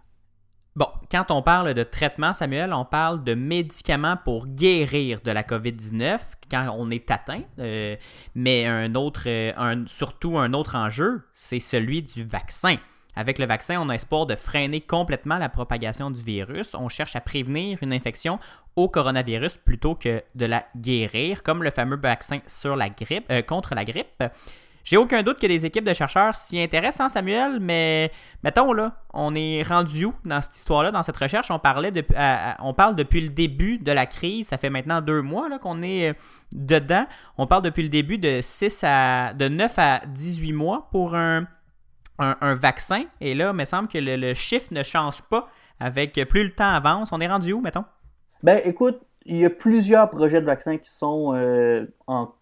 Bon, 0.76 0.86
quand 1.10 1.30
on 1.30 1.42
parle 1.42 1.74
de 1.74 1.82
traitement, 1.82 2.32
Samuel, 2.32 2.72
on 2.72 2.84
parle 2.84 3.24
de 3.24 3.34
médicaments 3.34 4.16
pour 4.16 4.46
guérir 4.46 5.20
de 5.24 5.30
la 5.30 5.42
COVID-19 5.42 6.20
quand 6.50 6.68
on 6.76 6.90
est 6.90 7.10
atteint. 7.10 7.42
Euh, 7.58 7.96
mais 8.34 8.66
un 8.66 8.94
autre, 8.94 9.24
euh, 9.26 9.84
surtout 9.86 10.38
un 10.38 10.52
autre 10.52 10.76
enjeu, 10.76 11.22
c'est 11.34 11.60
celui 11.60 12.02
du 12.02 12.24
vaccin. 12.24 12.76
Avec 13.16 13.40
le 13.40 13.46
vaccin, 13.46 13.80
on 13.80 13.88
a 13.88 13.94
espoir 13.94 14.26
de 14.26 14.36
freiner 14.36 14.80
complètement 14.80 15.38
la 15.38 15.48
propagation 15.48 16.12
du 16.12 16.22
virus. 16.22 16.74
On 16.74 16.88
cherche 16.88 17.16
à 17.16 17.20
prévenir 17.20 17.78
une 17.82 17.92
infection 17.92 18.38
au 18.76 18.88
coronavirus 18.88 19.56
plutôt 19.56 19.96
que 19.96 20.22
de 20.36 20.46
la 20.46 20.64
guérir, 20.76 21.42
comme 21.42 21.64
le 21.64 21.72
fameux 21.72 21.96
vaccin 21.96 22.38
sur 22.46 22.76
la 22.76 22.88
grippe, 22.90 23.26
euh, 23.32 23.42
contre 23.42 23.74
la 23.74 23.84
grippe. 23.84 24.22
J'ai 24.88 24.96
aucun 24.96 25.22
doute 25.22 25.38
que 25.38 25.46
des 25.46 25.66
équipes 25.66 25.84
de 25.84 25.92
chercheurs 25.92 26.34
s'y 26.34 26.58
intéressent, 26.58 27.00
hein, 27.02 27.08
Samuel, 27.10 27.60
mais 27.60 28.10
mettons 28.42 28.72
là, 28.72 28.94
on 29.12 29.34
est 29.34 29.62
rendu 29.62 30.06
où 30.06 30.14
dans 30.24 30.40
cette 30.40 30.56
histoire-là, 30.56 30.90
dans 30.90 31.02
cette 31.02 31.18
recherche? 31.18 31.50
On, 31.50 31.58
parlait 31.58 31.90
de, 31.90 32.02
on 32.60 32.72
parle 32.72 32.96
depuis 32.96 33.20
le 33.20 33.28
début 33.28 33.76
de 33.76 33.92
la 33.92 34.06
crise, 34.06 34.46
ça 34.46 34.56
fait 34.56 34.70
maintenant 34.70 35.02
deux 35.02 35.20
mois 35.20 35.46
qu'on 35.58 35.82
est 35.82 36.08
euh, 36.08 36.14
dedans. 36.52 37.04
On 37.36 37.46
parle 37.46 37.64
depuis 37.64 37.82
le 37.82 37.90
début 37.90 38.16
de 38.16 38.40
6 38.40 38.82
à 38.82 39.34
de 39.34 39.48
9 39.48 39.74
à 39.76 40.00
18 40.06 40.52
mois 40.54 40.88
pour 40.90 41.14
un, 41.14 41.46
vaccin. 42.18 43.04
Et 43.20 43.34
là, 43.34 43.50
il 43.50 43.56
me 43.56 43.66
semble 43.66 43.88
que 43.88 43.98
le, 43.98 44.32
chiffre 44.32 44.68
ne 44.70 44.82
change 44.82 45.20
pas 45.20 45.50
avec 45.80 46.14
plus 46.30 46.44
le 46.44 46.54
temps 46.54 46.72
avance. 46.72 47.10
On 47.12 47.20
est 47.20 47.28
rendu 47.28 47.52
où, 47.52 47.60
mettons? 47.60 47.84
Ben 48.42 48.62
écoute, 48.64 48.98
il 49.26 49.36
y 49.36 49.44
a 49.44 49.50
plusieurs 49.50 50.08
projets 50.08 50.40
de 50.40 50.46
vaccins 50.46 50.78
qui 50.78 50.90
sont 50.90 51.34
euh, 51.34 51.84
en 52.06 52.32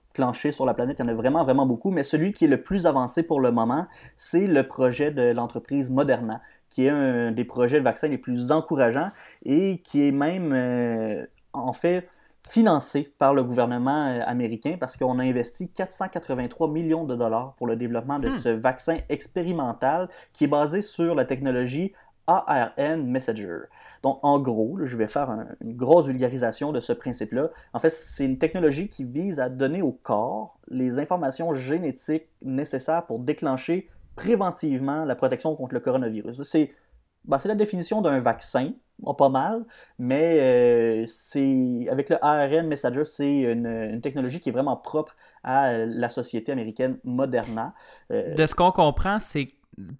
sur 0.51 0.67
la 0.67 0.75
planète. 0.75 0.99
Il 0.99 1.03
y 1.03 1.05
en 1.05 1.09
a 1.09 1.15
vraiment, 1.15 1.45
vraiment 1.45 1.67
beaucoup. 1.67 1.91
Mais 1.91 2.05
celui 2.05 2.33
qui 2.33 2.45
est 2.45 2.49
le 2.49 2.63
plus 2.63 2.87
avancé 2.87 3.23
pour 3.23 3.41
le 3.41 3.53
moment, 3.53 3.87
c'est 4.17 4.47
le 4.47 4.67
projet 4.67 5.11
de 5.11 5.33
l'entreprise 5.33 5.91
Moderna, 5.91 6.41
qui 6.69 6.87
est 6.87 6.91
un 6.91 7.33
des 7.33 7.45
projets 7.45 7.79
de 7.79 7.85
vaccins 7.85 8.09
les 8.09 8.19
plus 8.19 8.51
encourageants 8.51 9.11
et 9.45 9.81
qui 9.85 10.07
est 10.07 10.13
même, 10.13 10.53
euh, 10.53 11.27
en 11.53 11.73
fait, 11.73 12.09
financé 12.49 13.13
par 13.19 13.35
le 13.35 13.43
gouvernement 13.43 14.07
euh, 14.07 14.21
américain 14.27 14.77
parce 14.79 14.97
qu'on 14.97 15.19
a 15.19 15.25
investi 15.25 15.69
483 15.69 16.69
millions 16.69 17.05
de 17.05 17.17
dollars 17.17 17.55
pour 17.57 17.67
le 17.67 17.77
développement 17.77 18.19
de 18.19 18.29
hmm. 18.29 18.39
ce 18.39 18.49
vaccin 18.51 18.99
expérimental 19.09 20.09
qui 20.33 20.45
est 20.45 20.49
basé 20.49 20.81
sur 20.81 21.15
la 21.15 21.25
technologie 21.25 21.93
ARN 22.27 23.07
Messenger. 23.07 23.67
En 24.23 24.39
gros, 24.39 24.79
je 24.83 24.97
vais 24.97 25.09
faire 25.09 25.31
une 25.61 25.77
grosse 25.77 26.07
vulgarisation 26.07 26.73
de 26.73 26.81
ce 26.81 26.93
principe-là. 26.93 27.51
En 27.73 27.79
fait, 27.79 27.91
c'est 27.91 28.25
une 28.25 28.39
technologie 28.39 28.89
qui 28.89 29.05
vise 29.05 29.41
à 29.41 29.49
donner 29.49 29.83
au 29.83 29.93
corps 29.93 30.59
les 30.69 30.99
informations 30.99 31.53
génétiques 31.55 32.29
nécessaires 32.43 33.07
pour 33.07 33.21
déclencher 33.21 33.89
préventivement 34.15 35.05
la 35.05 35.15
protection 35.15 35.55
contre 35.55 35.75
le 35.75 35.81
coronavirus. 35.81 36.43
C'est 36.43 36.71
ben, 37.25 37.39
la 37.45 37.55
définition 37.55 38.03
d'un 38.03 38.21
vaccin, 38.21 38.73
pas 39.19 39.29
mal, 39.29 39.65
mais 39.99 40.39
euh, 40.41 41.05
avec 41.91 42.09
le 42.09 42.25
ARN 42.25 42.67
Messenger, 42.69 43.05
c'est 43.05 43.41
une, 43.41 44.01
technologie 44.01 44.41
qui 44.41 44.49
est 44.49 44.53
vraiment 44.53 44.77
propre 44.77 45.15
à 45.43 45.73
la 45.79 46.09
société 46.09 46.53
américaine 46.53 46.99
Moderna. 47.05 47.75
Euh, 48.11 48.35
de 48.35 48.47
ce 48.47 48.55
qu'on 48.55 48.71
comprend, 48.71 49.21
c'est 49.21 49.49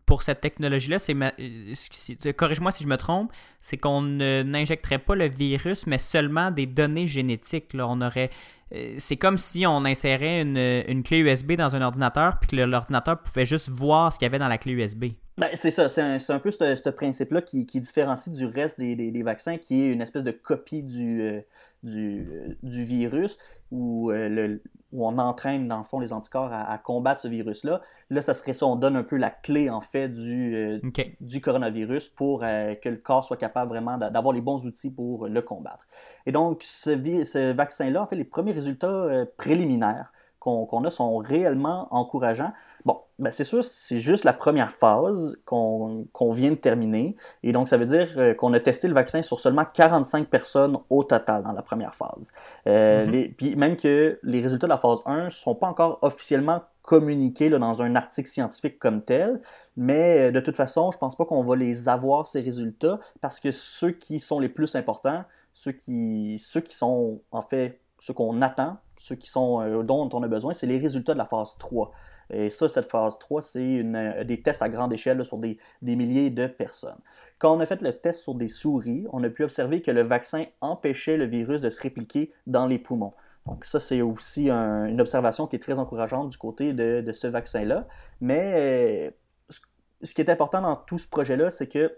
pour 0.07 0.23
cette 0.23 0.41
technologie-là, 0.41 0.99
c'est 0.99 1.15
euh, 1.15 2.33
corrige-moi 2.33 2.71
si 2.71 2.83
je 2.85 2.89
me 2.89 2.97
trompe, 2.97 3.31
c'est 3.61 3.77
qu'on 3.77 4.01
n'injecterait 4.01 4.99
pas 4.99 5.15
le 5.15 5.29
virus, 5.29 5.87
mais 5.87 5.99
seulement 5.99 6.51
des 6.51 6.67
données 6.67 7.07
génétiques. 7.07 7.73
On 7.75 8.01
aurait, 8.01 8.31
euh, 8.75 8.95
c'est 8.99 9.17
comme 9.17 9.37
si 9.37 9.67
on 9.67 9.85
insérait 9.85 10.41
une, 10.43 11.03
clé 11.03 11.19
USB 11.19 11.53
dans 11.53 11.77
un 11.77 11.83
ordinateur, 11.83 12.39
puis 12.41 12.49
que 12.49 12.57
l'ordinateur 12.57 13.21
pouvait 13.21 13.47
juste 13.47 13.69
voir 13.69 14.13
ce 14.13 14.19
qu'il 14.19 14.27
y 14.27 14.31
avait 14.31 14.39
dans 14.39 14.49
la 14.49 14.59
clé 14.59 14.73
USB. 14.73 15.07
Ben, 15.37 15.51
c'est 15.53 15.71
ça, 15.71 15.91
c'est 15.91 16.01
un, 16.01 16.39
peu 16.39 16.51
ce, 16.51 16.89
principe-là 16.89 17.43
qui, 17.43 17.65
différencie 17.67 18.35
du 18.35 18.47
reste 18.47 18.81
des, 18.81 19.23
vaccins, 19.23 19.59
qui 19.59 19.83
est 19.83 19.93
une 19.93 20.01
espèce 20.01 20.25
de 20.25 20.31
copie 20.31 20.83
du, 20.83 21.21
euh, 21.21 21.41
du, 21.83 22.27
du, 22.63 22.83
virus, 22.83 23.37
où 23.71 24.11
le, 24.11 24.63
où 24.93 25.07
on 25.07 25.19
entraîne, 25.19 25.69
dans 25.69 25.79
le 25.79 25.85
fond, 25.85 25.99
les 25.99 26.13
anticorps 26.13 26.51
à, 26.53 26.79
combattre 26.79 27.21
ce 27.21 27.29
virus-là. 27.29 27.81
Là, 28.11 28.23
ça 28.23 28.35
serait 28.35 28.55
ça, 28.55 28.67
on 28.67 28.77
donne 28.77 28.97
un 28.97 29.03
peu 29.03 29.17
la 29.17 29.31
clé, 29.31 29.69
en 29.69 29.81
fait, 29.81 30.09
du, 30.09 30.55
euh, 30.55 30.81
du 31.21 31.41
coronavirus 31.41 32.09
pour 32.11 32.43
euh, 32.45 32.75
que 32.75 32.89
le 32.89 32.97
corps 32.97 33.25
soit 33.25 33.37
capable 33.37 33.71
vraiment 33.71 33.99
d'avoir 33.99 34.33
les 34.33 34.41
bons 34.41 34.65
outils 34.67 34.91
pour 34.91 35.27
le 35.27 35.43
combattre. 35.43 35.87
Et 36.25 36.33
donc, 36.33 36.63
ce, 36.63 36.91
ce 37.25 37.53
vaccin-là, 37.53 38.03
en 38.03 38.07
fait, 38.07 38.17
les 38.17 38.25
premiers 38.25 38.53
résultats 38.53 38.87
euh, 38.87 39.27
préliminaires 39.37 40.13
qu'on 40.39 40.85
a 40.85 40.91
sont 40.91 41.17
réellement 41.17 41.89
encourageants. 41.91 42.53
Bon, 42.87 43.01
ben 43.19 43.33
c'est 43.33 43.43
sûr, 43.43 43.65
c'est 43.65 44.01
juste 44.01 44.23
la 44.23 44.33
première 44.33 44.71
phase 44.71 45.37
qu'on 45.45 46.07
vient 46.31 46.51
de 46.51 46.55
terminer. 46.55 47.17
Et 47.43 47.51
donc, 47.51 47.67
ça 47.67 47.79
veut 47.79 47.85
dire 47.85 48.15
euh, 48.17 48.33
qu'on 48.33 48.53
a 48.53 48.61
testé 48.61 48.87
le 48.87 48.95
vaccin 48.95 49.23
sur 49.23 49.41
seulement 49.41 49.65
45 49.65 50.29
personnes 50.29 50.79
au 50.89 51.03
total 51.03 51.43
dans 51.43 51.51
la 51.51 51.63
première 51.63 51.97
phase. 51.97 52.33
Euh, 52.69 53.05
mm-hmm. 53.05 53.35
puis 53.35 53.57
même 53.57 53.77
que 53.77 54.21
les 54.23 54.41
résultats 54.41 54.69
de 54.69 54.71
la 54.71 54.79
phase 54.79 54.99
1 55.05 55.25
ne 55.25 55.31
sont 55.31 55.57
pas 55.57 55.67
encore 55.67 55.99
officiellement 56.03 56.63
communiqués 56.83 57.51
dans 57.51 57.83
un 57.83 57.97
article 57.97 58.31
scientifique 58.31 58.79
comme 58.79 59.03
tel. 59.03 59.41
Mais 59.77 60.29
euh, 60.29 60.31
de 60.31 60.39
toute 60.39 60.55
façon, 60.55 60.93
je 60.93 60.97
ne 60.97 61.01
pense 61.01 61.17
pas 61.17 61.25
qu'on 61.25 61.43
va 61.43 61.57
les 61.57 61.89
avoir, 61.89 62.29
ces 62.29 62.41
résultats, 62.41 63.01
parce 63.21 63.41
que 63.41 63.51
ceux 63.51 63.91
qui 63.91 64.21
sont 64.21 64.39
les 64.39 64.49
plus 64.49 64.77
importants, 64.77 65.25
ceux 65.53 65.73
qui, 65.73 66.39
ceux 66.39 66.61
qui 66.61 66.77
sont 66.77 67.21
en 67.33 67.43
fait 67.43 67.81
ceux 67.99 68.15
qu'on 68.15 68.43
attend, 68.43 68.77
ceux 68.97 69.17
qui 69.17 69.29
sont, 69.29 69.83
dont 69.83 70.09
on 70.13 70.23
a 70.23 70.29
besoin, 70.29 70.53
c'est 70.53 70.69
les 70.69 70.79
résultats 70.79 71.15
de 71.15 71.19
la 71.19 71.25
phase 71.25 71.57
3. 71.59 71.91
Et 72.31 72.51
ça, 72.51 72.69
cette 72.69 72.91
phase 72.91 73.19
3, 73.19 73.43
c'est 73.43 73.83
euh, 73.85 74.25
des 74.25 74.43
tests 74.43 74.63
à 74.63 74.69
grande 74.69 74.93
échelle 74.93 75.25
sur 75.25 75.39
des, 75.39 75.59
milliers 75.83 76.31
de 76.31 76.47
personnes. 76.47 76.99
Quand 77.39 77.57
on 77.57 77.61
a 77.61 77.67
fait 77.67 77.83
le 77.83 77.93
test 77.93 78.23
sur 78.23 78.35
des 78.35 78.49
souris, 78.49 79.07
on 79.13 79.23
a 79.23 79.31
pu 79.31 79.45
observer 79.45 79.83
que 79.83 79.91
le 79.91 80.03
vaccin 80.03 80.45
empêchait 80.61 81.17
le 81.17 81.27
virus 81.27 81.61
de 81.61 81.71
se 81.71 81.81
répliquer 81.81 82.33
dans 82.47 82.67
les 82.67 82.79
poumons. 82.79 83.15
Donc 83.47 83.65
ça, 83.65 83.79
c'est 83.79 84.03
aussi 84.03 84.51
une 84.51 85.01
observation 85.01 85.47
qui 85.47 85.57
est 85.57 85.61
très 85.61 85.79
encourageante 85.79 86.31
du 86.31 86.39
côté 86.39 86.73
de, 86.73 87.13
ce 87.13 87.29
vaccin-là. 87.29 87.87
Mais 88.21 89.11
euh, 89.51 89.57
ce 90.03 90.15
qui 90.15 90.21
est 90.21 90.31
important 90.31 90.61
dans 90.63 90.77
tout 90.77 90.99
ce 90.99 91.07
projet-là, 91.07 91.51
c'est 91.51 91.69
que 91.69 91.97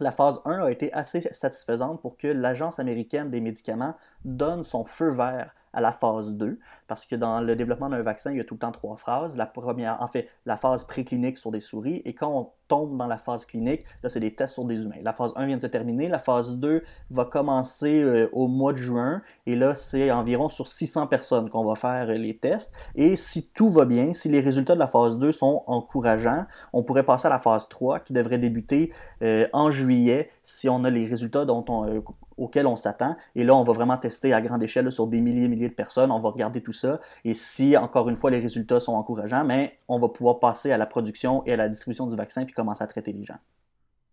la 0.00 0.10
phase 0.10 0.40
1 0.44 0.62
a 0.64 0.70
été 0.70 0.92
assez 0.92 1.20
satisfaisante 1.30 2.00
pour 2.00 2.16
que 2.16 2.26
l'Agence 2.26 2.78
américaine 2.78 3.30
des 3.30 3.40
médicaments 3.40 3.94
donne 4.24 4.64
son 4.64 4.84
feu 4.84 5.10
vert 5.10 5.54
à 5.72 5.80
la 5.80 5.92
phase 5.92 6.34
2, 6.34 6.58
parce 6.92 7.06
que 7.06 7.16
dans 7.16 7.40
le 7.40 7.56
développement 7.56 7.88
d'un 7.88 8.02
vaccin, 8.02 8.32
il 8.32 8.36
y 8.36 8.40
a 8.40 8.44
tout 8.44 8.52
le 8.52 8.58
temps 8.58 8.70
trois 8.70 8.98
phases. 8.98 9.38
La 9.38 9.46
première, 9.46 9.96
en 10.02 10.08
fait, 10.08 10.28
la 10.44 10.58
phase 10.58 10.84
préclinique 10.84 11.38
sur 11.38 11.50
des 11.50 11.58
souris, 11.58 12.02
et 12.04 12.14
quand 12.14 12.28
on 12.28 12.50
tombe 12.68 12.98
dans 12.98 13.06
la 13.06 13.16
phase 13.16 13.46
clinique, 13.46 13.82
là, 14.02 14.10
c'est 14.10 14.20
des 14.20 14.34
tests 14.34 14.52
sur 14.52 14.66
des 14.66 14.82
humains. 14.82 15.00
La 15.00 15.14
phase 15.14 15.32
1 15.34 15.46
vient 15.46 15.56
de 15.56 15.62
se 15.62 15.66
terminer, 15.68 16.08
la 16.08 16.18
phase 16.18 16.58
2 16.58 16.82
va 17.10 17.24
commencer 17.24 18.02
euh, 18.02 18.28
au 18.32 18.46
mois 18.46 18.74
de 18.74 18.76
juin, 18.76 19.22
et 19.46 19.56
là, 19.56 19.74
c'est 19.74 20.10
environ 20.10 20.50
sur 20.50 20.68
600 20.68 21.06
personnes 21.06 21.48
qu'on 21.48 21.64
va 21.64 21.76
faire 21.76 22.10
euh, 22.10 22.18
les 22.18 22.36
tests. 22.36 22.74
Et 22.94 23.16
si 23.16 23.48
tout 23.48 23.70
va 23.70 23.86
bien, 23.86 24.12
si 24.12 24.28
les 24.28 24.40
résultats 24.40 24.74
de 24.74 24.78
la 24.78 24.86
phase 24.86 25.18
2 25.18 25.32
sont 25.32 25.64
encourageants, 25.66 26.44
on 26.74 26.82
pourrait 26.82 27.04
passer 27.04 27.26
à 27.26 27.30
la 27.30 27.38
phase 27.38 27.70
3 27.70 28.00
qui 28.00 28.12
devrait 28.12 28.38
débuter 28.38 28.92
euh, 29.22 29.48
en 29.54 29.70
juillet 29.70 30.28
si 30.44 30.68
on 30.68 30.84
a 30.84 30.90
les 30.90 31.06
résultats 31.06 31.46
dont 31.46 31.64
on, 31.68 32.02
auxquels 32.36 32.66
on 32.66 32.76
s'attend. 32.76 33.16
Et 33.34 33.44
là, 33.44 33.54
on 33.54 33.62
va 33.62 33.72
vraiment 33.72 33.96
tester 33.96 34.32
à 34.32 34.40
grande 34.40 34.62
échelle 34.62 34.90
sur 34.90 35.06
des 35.06 35.20
milliers 35.20 35.44
et 35.44 35.48
milliers 35.48 35.68
de 35.68 35.74
personnes. 35.74 36.10
On 36.10 36.20
va 36.20 36.30
regarder 36.30 36.60
tout 36.60 36.72
ça. 36.72 36.81
Et 37.24 37.34
si, 37.34 37.76
encore 37.76 38.08
une 38.08 38.16
fois, 38.16 38.30
les 38.30 38.38
résultats 38.38 38.80
sont 38.80 38.94
encourageants, 38.94 39.44
mais 39.44 39.78
on 39.88 39.98
va 39.98 40.08
pouvoir 40.08 40.40
passer 40.40 40.72
à 40.72 40.78
la 40.78 40.86
production 40.86 41.44
et 41.46 41.52
à 41.52 41.56
la 41.56 41.68
distribution 41.68 42.06
du 42.06 42.16
vaccin 42.16 42.44
puis 42.44 42.54
commencer 42.54 42.82
à 42.82 42.86
traiter 42.86 43.12
les 43.12 43.24
gens. 43.24 43.38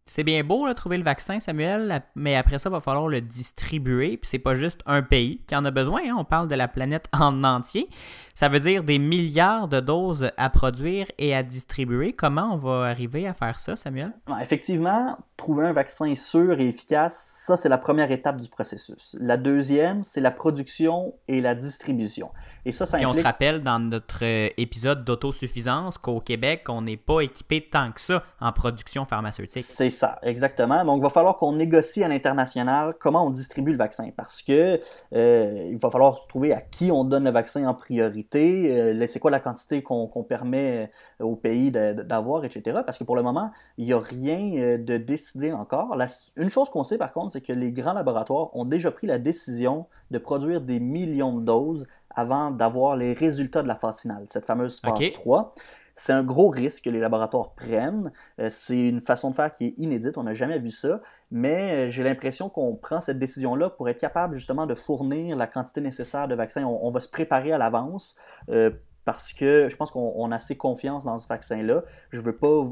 C'est 0.09 0.23
bien 0.23 0.43
beau 0.43 0.67
de 0.67 0.73
trouver 0.73 0.97
le 0.97 1.03
vaccin, 1.03 1.39
Samuel, 1.39 2.01
mais 2.15 2.35
après 2.35 2.57
ça, 2.57 2.69
il 2.69 2.71
va 2.71 2.79
falloir 2.79 3.07
le 3.07 3.21
distribuer. 3.21 4.17
Puis 4.17 4.27
c'est 4.27 4.39
pas 4.39 4.55
juste 4.55 4.81
un 4.87 5.03
pays 5.03 5.43
qui 5.45 5.55
en 5.55 5.63
a 5.65 5.69
besoin. 5.69 6.01
Hein. 6.03 6.15
On 6.17 6.23
parle 6.23 6.47
de 6.47 6.55
la 6.55 6.67
planète 6.67 7.05
en 7.13 7.43
entier. 7.43 7.87
Ça 8.33 8.49
veut 8.49 8.59
dire 8.59 8.83
des 8.83 8.97
milliards 8.97 9.67
de 9.67 9.79
doses 9.79 10.31
à 10.37 10.49
produire 10.49 11.05
et 11.19 11.35
à 11.35 11.43
distribuer. 11.43 12.13
Comment 12.13 12.53
on 12.53 12.57
va 12.57 12.85
arriver 12.85 13.27
à 13.27 13.33
faire 13.33 13.59
ça, 13.59 13.75
Samuel? 13.75 14.13
Effectivement, 14.41 15.17
trouver 15.39 15.67
un 15.67 15.73
vaccin 15.73 16.15
sûr 16.15 16.59
et 16.59 16.67
efficace, 16.67 17.43
ça 17.45 17.55
c'est 17.55 17.69
la 17.69 17.77
première 17.77 18.11
étape 18.11 18.39
du 18.39 18.49
processus. 18.49 19.15
La 19.19 19.37
deuxième, 19.37 20.03
c'est 20.03 20.21
la 20.21 20.31
production 20.31 21.13
et 21.27 21.41
la 21.41 21.53
distribution. 21.53 22.29
Et 22.65 22.71
ça, 22.71 22.85
ça 22.85 22.97
Puis 22.97 23.05
on 23.05 23.13
se 23.13 23.21
rappelle 23.21 23.61
dans 23.61 23.79
notre 23.79 24.23
euh, 24.23 24.49
épisode 24.57 25.03
d'autosuffisance 25.05 25.97
qu'au 25.97 26.19
Québec, 26.19 26.65
on 26.67 26.81
n'est 26.81 26.97
pas 26.97 27.21
équipé 27.21 27.67
tant 27.69 27.91
que 27.91 28.01
ça 28.01 28.23
en 28.39 28.51
production 28.51 29.05
pharmaceutique. 29.05 29.65
C'est 29.67 29.89
ça, 29.99 30.17
exactement. 30.23 30.83
Donc, 30.85 30.99
il 30.99 31.03
va 31.03 31.09
falloir 31.09 31.37
qu'on 31.37 31.53
négocie 31.53 32.03
à 32.03 32.07
l'international 32.07 32.95
comment 32.99 33.25
on 33.25 33.29
distribue 33.29 33.71
le 33.71 33.77
vaccin 33.77 34.09
parce 34.15 34.41
que 34.41 34.79
euh, 35.13 35.67
il 35.69 35.77
va 35.77 35.89
falloir 35.89 36.25
trouver 36.27 36.53
à 36.53 36.61
qui 36.61 36.91
on 36.91 37.03
donne 37.03 37.25
le 37.25 37.31
vaccin 37.31 37.65
en 37.67 37.73
priorité, 37.73 38.75
euh, 38.75 39.07
c'est 39.07 39.19
quoi 39.19 39.31
la 39.31 39.39
quantité 39.39 39.83
qu'on 39.83 40.07
permet 40.27 40.91
au 41.19 41.35
pays 41.35 41.71
d'avoir, 41.71 42.45
etc. 42.45 42.79
Parce 42.85 42.97
que 42.97 43.03
pour 43.03 43.15
le 43.15 43.23
moment, 43.23 43.51
il 43.77 43.85
n'y 43.85 43.93
a 43.93 43.99
rien 43.99 44.77
de 44.77 44.97
décidé 44.97 45.51
encore. 45.51 45.95
une 46.35 46.49
chose 46.49 46.69
qu'on 46.69 46.83
sait 46.83 46.97
par 46.97 47.13
contre, 47.13 47.33
c'est 47.33 47.41
que 47.41 47.53
les 47.53 47.71
grands 47.71 47.93
laboratoires 47.93 48.55
ont 48.55 48.65
déjà 48.65 48.91
pris 48.91 49.07
la 49.07 49.19
décision 49.19 49.87
de 50.11 50.17
produire 50.17 50.61
des 50.61 50.79
millions 50.79 51.33
de 51.33 51.41
doses 51.45 51.87
avant 52.15 52.51
d'avoir 52.51 52.95
les 52.95 53.13
résultats 53.13 53.61
de 53.61 53.67
la 53.67 53.75
phase 53.75 54.01
finale, 54.01 54.25
cette 54.29 54.45
fameuse 54.45 54.79
phase 54.81 55.11
3. 55.13 55.53
C'est 55.99 56.13
un 56.13 56.23
gros 56.23 56.47
risque 56.47 56.85
que 56.85 56.89
les 56.89 57.01
laboratoires 57.01 57.51
prennent. 57.55 58.13
Euh, 58.39 58.49
c'est 58.49 58.87
une 58.87 59.01
façon 59.01 59.31
de 59.31 59.35
faire 59.35 59.51
qui 59.51 59.65
est 59.65 59.73
inédite, 59.77 60.17
on 60.17 60.23
n'a 60.23 60.33
jamais 60.33 60.57
vu 60.57 60.71
ça, 60.71 61.01
mais 61.29 61.87
euh, 61.87 61.89
j'ai 61.89 62.03
l'impression 62.03 62.49
qu'on 62.49 62.77
prend 62.77 63.01
cette 63.01 63.19
décision-là 63.19 63.69
pour 63.71 63.89
être 63.89 63.97
capable 63.97 64.35
justement 64.35 64.65
de 64.65 64.75
fournir 64.75 65.35
la 65.35 65.45
quantité 65.45 65.81
nécessaire 65.81 66.29
de 66.29 66.35
vaccins. 66.35 66.63
On, 66.63 66.89
va 66.89 67.01
se 67.01 67.09
préparer 67.09 67.51
à 67.51 67.57
l'avance. 67.57 68.15
Euh, 68.47 68.71
parce 69.03 69.33
que 69.33 69.67
je 69.69 69.75
pense 69.75 69.91
qu'on 69.91 70.31
a 70.31 70.35
assez 70.35 70.55
confiance 70.55 71.03
dans 71.03 71.17
ce 71.17 71.27
vaccin-là. 71.27 71.83
Je 72.11 72.19
ne 72.19 72.25
veux 72.25 72.37
pas 72.37 72.63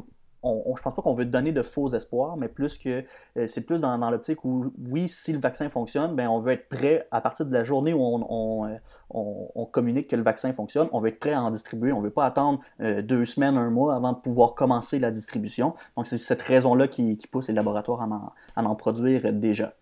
on, 0.48 0.76
je 0.76 0.82
pense 0.82 0.94
pas 0.94 1.02
qu'on 1.02 1.14
veut 1.14 1.26
donner 1.26 1.52
de 1.52 1.62
faux 1.62 1.90
espoirs, 1.94 2.38
mais 2.38 2.48
plus 2.48 2.78
que 2.78 3.04
euh, 3.38 3.48
c'est 3.48 3.62
plus 3.62 3.80
dans, 3.80 3.98
l'optique 4.10 4.44
où, 4.46 4.72
oui, 4.90 5.10
si 5.10 5.34
le 5.34 5.40
vaccin 5.40 5.70
fonctionne, 5.70 6.16
ben, 6.16 6.28
on 6.28 6.40
veut 6.40 6.54
être 6.54 6.70
prêt 6.70 7.08
à 7.12 7.22
partir 7.22 7.46
de 7.46 7.54
la 7.54 7.64
journée 7.64 7.94
où 7.94 8.02
on, 8.02 8.66
euh, 8.66 9.66
communique 9.72 10.10
que 10.10 10.16
le 10.16 10.24
vaccin 10.24 10.54
fonctionne, 10.54 10.88
on 10.92 11.00
veut 11.00 11.10
être 11.10 11.20
prêt 11.20 11.34
à 11.34 11.42
en 11.42 11.52
distribuer. 11.52 11.92
On 11.92 12.00
ne 12.00 12.06
veut 12.06 12.12
pas 12.12 12.26
attendre 12.26 12.60
euh, 12.82 13.02
deux 13.02 13.26
semaines, 13.26 13.58
un 13.58 13.70
mois 13.70 13.96
avant 13.96 14.14
de 14.14 14.18
pouvoir 14.18 14.54
commencer 14.54 15.00
la 15.00 15.12
distribution. 15.12 15.76
Donc, 15.96 16.08
c'est 16.08 16.18
cette 16.18 16.42
raison-là 16.42 16.88
qui, 16.88 17.18
pousse 17.32 17.48
les 17.50 17.54
laboratoires 17.54 18.08
à 18.56 18.64
en 18.64 18.76
produire 18.76 19.34
déjà. 19.34 19.74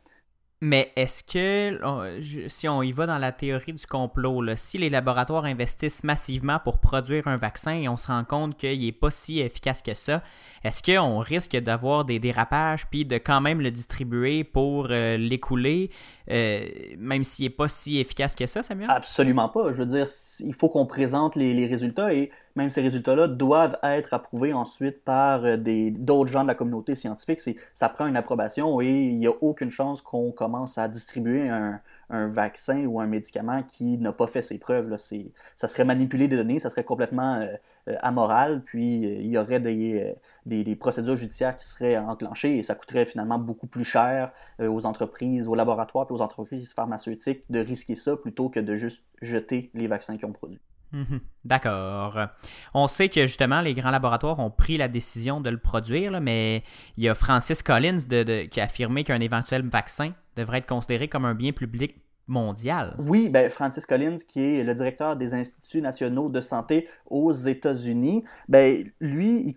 Mais 0.61 0.93
est-ce 0.95 1.21
que, 1.21 2.47
si 2.47 2.67
on 2.69 2.81
y 2.81 2.93
va 2.93 3.05
dans 3.05 3.17
la 3.17 3.33
théorie 3.33 3.73
du 3.73 3.85
complot, 3.85 4.41
si 4.55 4.77
les 4.77 4.89
laboratoires 4.89 5.45
investissent 5.45 6.03
massivement 6.03 6.59
pour 6.63 6.79
produire 6.79 7.27
un 7.27 7.35
vaccin 7.35 7.73
et 7.73 7.89
on 7.89 7.97
se 7.97 8.07
rend 8.07 8.23
compte 8.23 8.57
qu'il 8.57 8.79
n'est 8.79 8.91
pas 8.93 9.11
si 9.11 9.41
efficace 9.41 9.81
que 9.81 9.93
ça, 9.93 10.23
est-ce 10.63 10.81
qu'on 10.81 11.19
risque 11.19 11.57
d'avoir 11.57 12.05
des 12.05 12.19
dérapages 12.19 12.87
puis 12.87 13.03
de 13.03 13.17
quand 13.17 13.41
même 13.41 13.59
le 13.59 13.69
distribuer 13.69 14.45
pour 14.45 14.87
euh, 14.89 15.17
l'écouler, 15.17 15.91
euh, 16.31 16.65
même 16.97 17.25
s'il 17.25 17.45
n'est 17.45 17.49
pas 17.49 17.67
si 17.67 17.99
efficace 17.99 18.33
que 18.33 18.45
ça, 18.45 18.63
Samuel? 18.63 18.89
Absolument 18.89 19.49
pas. 19.49 19.73
Je 19.73 19.83
veux 19.83 19.85
dire, 19.85 20.07
il 20.39 20.53
faut 20.53 20.69
qu'on 20.69 20.85
présente 20.85 21.35
les 21.35 21.67
résultats 21.67 22.13
et 22.13 22.31
même 22.55 22.69
ces 22.69 22.81
résultats-là 22.81 23.27
doivent 23.27 23.77
être 23.83 24.13
approuvés 24.13 24.53
ensuite 24.53 25.03
par 25.03 25.43
euh, 25.43 25.57
d'autres 25.57 26.31
gens 26.31 26.43
de 26.43 26.47
la 26.47 26.55
communauté 26.55 26.95
scientifique. 26.95 27.41
Ça 27.73 27.89
prend 27.89 28.07
une 28.07 28.15
approbation 28.15 28.81
et 28.81 28.87
il 28.87 29.17
n'y 29.17 29.27
a 29.27 29.33
aucune 29.41 29.71
chance 29.71 30.01
qu'on 30.01 30.31
commence 30.31 30.77
à 30.77 30.87
distribuer 30.87 31.49
un, 31.49 31.81
vaccin 32.09 32.85
ou 32.85 33.01
un 33.01 33.07
médicament 33.07 33.63
qui 33.63 33.97
n'a 33.97 34.11
pas 34.11 34.27
fait 34.27 34.43
ses 34.43 34.59
preuves. 34.59 34.95
Ça 35.55 35.67
serait 35.67 35.85
manipuler 35.85 36.27
des 36.27 36.37
données, 36.37 36.59
ça 36.59 36.69
serait 36.69 36.83
complètement 36.83 37.35
euh, 37.37 37.47
euh, 37.87 37.95
amoral, 38.01 38.61
puis 38.63 38.99
il 38.99 39.27
y 39.27 39.37
aurait 39.37 39.59
des, 39.59 40.15
des, 40.45 40.75
procédures 40.75 41.15
judiciaires 41.15 41.57
qui 41.57 41.65
seraient 41.67 41.97
enclenchées 41.97 42.57
et 42.57 42.63
ça 42.63 42.75
coûterait 42.75 43.05
finalement 43.05 43.39
beaucoup 43.39 43.67
plus 43.67 43.83
cher 43.83 44.31
aux 44.59 44.85
entreprises, 44.85 45.47
aux 45.47 45.55
laboratoires 45.55 46.07
et 46.09 46.13
aux 46.13 46.21
entreprises 46.21 46.73
pharmaceutiques 46.73 47.43
de 47.49 47.59
risquer 47.59 47.95
ça 47.95 48.15
plutôt 48.15 48.49
que 48.49 48.59
de 48.59 48.75
juste 48.75 49.03
jeter 49.21 49.71
les 49.73 49.87
vaccins 49.87 50.15
qu'ils 50.15 50.27
ont 50.27 50.31
produits. 50.31 50.61
Mhm. 50.95 51.19
D'accord. 51.43 52.17
On 52.73 52.87
sait 52.87 53.09
que 53.09 53.27
justement 53.27 53.59
les 53.59 53.73
grands 53.73 53.91
laboratoires 53.91 54.39
ont 54.39 54.49
pris 54.49 54.77
la 54.77 54.87
décision 54.87 55.41
de 55.41 55.49
le 55.49 55.57
produire, 55.57 56.21
mais 56.21 56.63
il 56.95 57.03
y 57.03 57.09
a 57.09 57.15
Francis 57.15 57.61
Collins 57.61 57.99
qui 58.49 58.61
a 58.61 58.63
affirmé 58.63 59.03
qu'un 59.03 59.19
éventuel 59.19 59.67
vaccin 59.67 60.13
devrait 60.37 60.59
être 60.59 60.67
considéré 60.67 61.09
comme 61.09 61.25
un 61.25 61.35
bien 61.35 61.51
public 61.51 61.95
Oui, 62.97 63.29
ben 63.29 63.49
Francis 63.51 63.85
Collins, 63.85 64.17
qui 64.27 64.41
est 64.41 64.63
le 64.63 64.73
directeur 64.73 65.15
des 65.15 65.35
Instituts 65.35 65.81
nationaux 65.81 66.27
de 66.29 66.41
santé 66.41 66.87
aux 67.07 67.31
États-Unis, 67.31 68.23
ben 68.49 68.83
lui, 68.99 69.55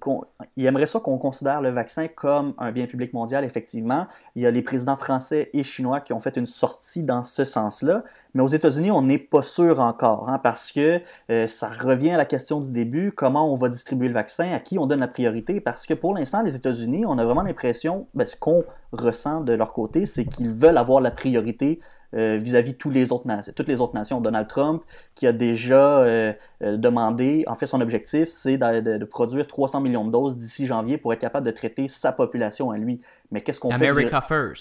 il, 0.57 0.67
aimerait 0.67 0.87
ça 0.87 1.01
qu'on 1.01 1.17
considère 1.17 1.63
le 1.63 1.71
vaccin 1.71 2.09
comme 2.09 2.55
un 2.59 2.71
bien 2.71 2.87
public 2.87 3.15
mondial, 3.15 3.45
effectivement. 3.45 4.07
Il 4.35 4.43
y 4.43 4.47
a 4.47 4.51
les 4.51 4.61
présidents 4.61 4.97
français 4.97 5.49
et 5.55 5.63
chinois 5.63 6.01
qui 6.01 6.13
ont 6.13 6.21
fait 6.21 6.37
une 6.37 6.47
sortie 6.47 7.03
dans 7.03 7.25
ce 7.25 7.45
sens-là. 7.45 8.05
Mais 8.35 8.43
aux 8.43 8.49
États-Unis, 8.49 8.91
on 8.91 9.01
n'est 9.01 9.19
pas 9.19 9.43
sûr 9.43 9.81
encore, 9.81 10.29
hein, 10.29 10.39
parce 10.39 10.71
que 10.71 11.01
euh, 11.31 11.47
ça 11.47 11.71
revient 11.71 12.11
à 12.11 12.17
la 12.19 12.27
question 12.27 12.61
du 12.61 12.71
début, 12.71 13.13
comment 13.13 13.51
on 13.51 13.57
va 13.57 13.71
distribuer 13.71 14.09
le 14.09 14.15
vaccin, 14.15 14.53
à 14.53 14.61
qui 14.61 14.79
on 14.79 14.87
donne 14.87 15.01
la 15.01 15.09
priorité, 15.09 15.61
parce 15.61 15.87
que 15.87 15.95
pour 15.95 16.15
l'instant, 16.15 16.43
les 16.43 16.55
États-Unis, 16.55 17.07
on 17.07 17.17
a 17.17 17.25
vraiment 17.25 17.43
l'impression, 17.43 18.07
ben, 18.13 18.27
ce 18.27 18.37
qu'on 18.37 18.65
ressent 18.93 19.41
de 19.41 19.55
leur 19.55 19.73
côté, 19.73 20.05
c'est 20.05 20.27
qu'ils 20.27 20.53
veulent 20.53 20.79
avoir 20.79 21.01
la 21.01 21.11
priorité 21.11 21.81
vis-à-vis 22.13 22.73
de 22.73 22.77
toutes 22.79 22.95
les 22.95 23.13
autres 23.13 23.27
nations. 23.27 23.53
Toutes 23.55 23.69
les 23.69 23.81
autres 23.81 23.95
nations. 23.95 24.21
Donald 24.21 24.47
Trump, 24.49 24.83
qui 25.15 25.27
a 25.27 25.33
déjà 25.33 26.01
euh, 26.01 26.33
euh, 26.63 26.77
demandé, 26.77 27.45
en 27.47 27.55
fait, 27.55 27.67
son 27.67 27.81
objectif, 27.81 28.29
c'est 28.29 28.57
de, 28.59 29.05
produire 29.05 29.47
300 29.47 29.81
millions 29.81 30.05
de 30.05 30.11
doses 30.11 30.37
d'ici 30.37 30.67
janvier 30.67 30.99
pour 30.99 31.13
être 31.13 31.21
capable 31.21 31.47
de 31.47 31.51
traiter 31.51 31.89
sa 31.89 32.13
population 32.13 32.71
à 32.71 32.79
lui. 32.79 33.01
Mais 33.31 33.43
qu'est-ce 33.43 33.61
qu'on 33.61 33.71
fait 33.71 33.93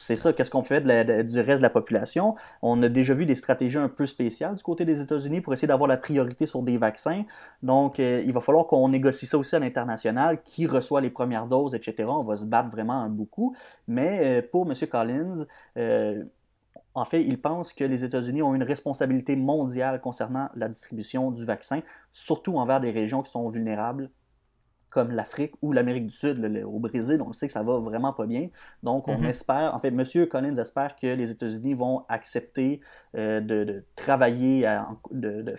C'est 0.02 0.18
ça. 0.18 0.34
Qu'est-ce 0.34 0.52
qu'on 0.52 0.64
fait 0.64 0.82
du 0.82 1.40
reste 1.40 1.60
de 1.60 1.64
la 1.64 1.70
population? 1.70 2.36
On 2.62 2.82
a 2.84 2.90
déjà 2.90 3.14
vu 3.14 3.26
des 3.26 3.36
stratégies 3.36 3.78
un 3.78 3.88
peu 3.88 4.06
spéciales 4.06 4.56
du 4.56 4.64
côté 4.64 4.84
des 4.84 5.00
États-Unis 5.00 5.40
pour 5.40 5.54
essayer 5.54 5.70
d'avoir 5.70 5.88
la 5.88 5.96
priorité 5.96 6.46
sur 6.46 6.62
des 6.62 6.78
vaccins. 6.78 7.24
Donc, 7.64 8.00
il 8.00 8.32
va 8.34 8.42
falloir 8.42 8.68
qu'on 8.68 8.90
négocie 8.90 9.26
ça 9.26 9.38
aussi 9.38 9.56
à 9.56 9.60
l'international. 9.60 10.42
Qui 10.44 10.68
reçoit 10.68 11.00
les 11.00 11.10
premières 11.10 11.48
doses, 11.48 11.76
etc. 11.76 12.10
On 12.10 12.24
va 12.24 12.36
se 12.36 12.46
battre 12.46 12.70
vraiment 12.70 13.08
beaucoup. 13.08 13.56
Mais 13.88 14.42
pour 14.52 14.70
M. 14.70 14.74
Collins, 14.90 15.46
en 16.98 17.06
fait, 17.06 17.22
il 17.22 17.40
pense 17.40 17.74
que 17.74 17.84
les 17.84 18.04
États-Unis 18.04 18.42
ont 18.42 18.56
une 18.56 18.64
responsabilité 18.64 19.36
mondiale 19.36 20.02
concernant 20.02 20.50
la 20.56 20.68
distribution 20.68 21.30
du 21.30 21.46
vaccin, 21.46 21.82
surtout 22.12 22.58
envers 22.58 22.80
des 22.80 22.90
régions 22.90 23.22
qui 23.22 23.30
sont 23.30 23.48
vulnérables, 23.50 24.10
comme 24.90 25.12
l'Afrique 25.12 25.54
ou 25.62 25.74
l'Amérique 25.74 26.08
du 26.08 26.16
Sud. 26.16 26.64
au 26.66 26.80
Brésil, 26.80 27.22
on 27.22 27.34
sait 27.34 27.46
que 27.46 27.54
ça 27.54 27.62
va 27.62 27.78
vraiment 27.78 28.14
pas 28.14 28.26
bien. 28.26 28.50
Donc, 28.82 29.08
on 29.08 29.20
mhm. 29.20 29.26
espère, 29.26 29.76
en 29.76 29.80
fait, 29.80 29.90
M. 29.90 30.28
Collins 30.28 30.56
espère 30.56 30.96
que 30.96 31.06
les 31.06 31.30
États-Unis 31.30 31.76
vont 31.76 32.04
accepter 32.10 32.82
euh, 33.16 33.42
de, 33.42 33.86
travailler 33.96 34.68
de, 35.12 35.56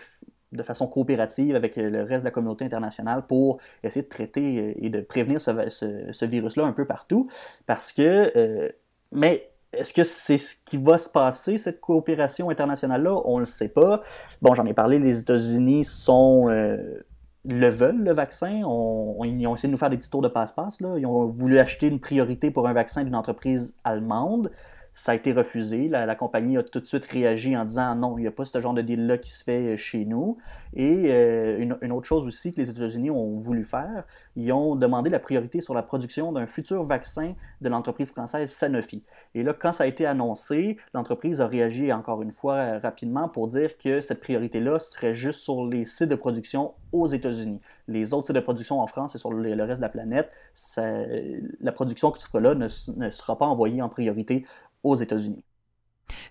façon 0.61 0.87
coopérative 0.87 1.55
avec 1.55 1.77
le 1.77 2.03
reste 2.03 2.23
de 2.23 2.27
la 2.27 2.31
communauté 2.31 2.65
internationale 2.65 3.25
pour 3.27 3.59
essayer 3.81 4.01
de 4.01 4.09
traiter 4.09 4.75
et 4.83 4.89
de 4.89 4.99
prévenir 4.99 5.39
ce, 5.39 6.25
virus-là 6.25 6.65
un 6.65 6.73
peu 6.73 6.85
partout. 6.85 7.29
Parce 7.65 7.93
que, 7.93 8.33
euh, 8.35 8.69
mais 9.13 9.49
est-ce 9.73 9.93
que 9.93 10.03
c'est 10.03 10.37
ce 10.37 10.55
qui 10.65 10.77
va 10.77 10.97
se 10.97 11.09
passer, 11.09 11.57
cette 11.57 11.79
coopération 11.79 12.49
internationale-là? 12.49 13.13
On 13.25 13.35
ne 13.35 13.39
le 13.41 13.45
sait 13.45 13.69
pas. 13.69 14.01
Bon, 14.41 14.53
j'en 14.53 14.65
ai 14.65 14.73
parlé, 14.73 14.99
les 14.99 15.19
États-Unis 15.19 15.83
sont 15.83 16.49
euh, 16.49 17.03
le 17.45 17.67
veulent, 17.67 18.03
le 18.03 18.13
vaccin. 18.13 18.49
ils 18.49 18.65
ont 18.65 19.53
essayé 19.53 19.67
de 19.67 19.71
nous 19.71 19.77
faire 19.77 19.89
des 19.89 19.97
petits 19.97 20.09
tours 20.09 20.21
de 20.21 20.27
passe-passe. 20.27 20.77
Ils 20.79 21.05
ont 21.05 21.27
voulu 21.27 21.59
acheter 21.59 21.87
une 21.87 21.99
priorité 21.99 22.51
pour 22.51 22.67
un 22.67 22.73
vaccin 22.73 23.03
d'une 23.03 23.15
entreprise 23.15 23.75
allemande 23.83 24.51
ça 24.99 25.13
a 25.13 25.15
été 25.15 25.31
refusé. 25.31 25.87
La, 25.87 26.13
compagnie 26.15 26.57
a 26.57 26.63
tout 26.63 26.81
de 26.81 26.85
suite 26.85 27.05
réagi 27.05 27.55
en 27.55 27.63
disant 27.63 27.95
non, 27.95 28.17
il 28.17 28.21
n'y 28.23 28.27
a 28.27 28.31
pas 28.31 28.43
ce 28.43 28.59
genre 28.59 28.73
de 28.73 28.81
deal-là 28.81 29.17
qui 29.17 29.31
se 29.31 29.45
fait 29.45 29.73
euh, 29.73 29.77
chez 29.77 30.03
nous. 30.03 30.37
Et 30.75 31.05
euh, 31.07 31.57
une, 31.81 31.91
autre 31.93 32.05
chose 32.05 32.25
aussi 32.25 32.51
que 32.51 32.59
les 32.59 32.69
États-Unis 32.69 33.09
ont 33.09 33.37
voulu 33.37 33.63
faire, 33.63 34.03
ils 34.35 34.51
ont 34.51 34.75
demandé 34.75 35.09
la 35.09 35.19
priorité 35.19 35.61
sur 35.61 35.73
la 35.73 35.83
production 35.83 36.33
d'un 36.33 36.47
futur 36.47 36.83
vaccin 36.83 37.33
de 37.61 37.69
l'entreprise 37.69 38.11
française 38.11 38.51
Sanofi. 38.51 39.01
Et 39.35 39.43
là, 39.43 39.53
quand 39.53 39.71
ça 39.71 39.85
a 39.85 39.87
été 39.87 40.05
annoncé, 40.05 40.77
l'entreprise 40.93 41.39
a 41.39 41.47
réagi 41.47 41.93
encore 41.93 42.21
une 42.21 42.31
fois 42.31 42.55
euh, 42.55 42.79
rapidement 42.79 43.29
pour 43.29 43.47
dire 43.47 43.77
que 43.77 44.01
cette 44.01 44.19
priorité-là 44.19 44.79
serait 44.79 45.13
juste 45.13 45.39
sur 45.39 45.65
les 45.65 45.85
sites 45.85 46.09
de 46.09 46.15
production 46.15 46.73
aux 46.91 47.07
États-Unis. 47.07 47.61
Les 47.87 48.13
autres 48.13 48.27
sites 48.27 48.35
de 48.35 48.41
production 48.41 48.81
en 48.81 48.87
France 48.87 49.15
et 49.15 49.17
sur 49.17 49.31
le, 49.31 49.63
reste 49.63 49.79
de 49.79 49.85
la 49.85 49.89
planète, 49.89 50.29
la 50.75 51.71
production 51.71 52.11
qui 52.11 52.21
sera 52.21 52.41
là 52.41 52.53
ne, 52.53 52.67
ne 52.97 53.09
sera 53.11 53.37
pas 53.37 53.45
envoyée 53.45 53.81
en 53.81 53.89
priorité 53.89 54.45
aux 54.83 54.95
États-Unis. 54.95 55.43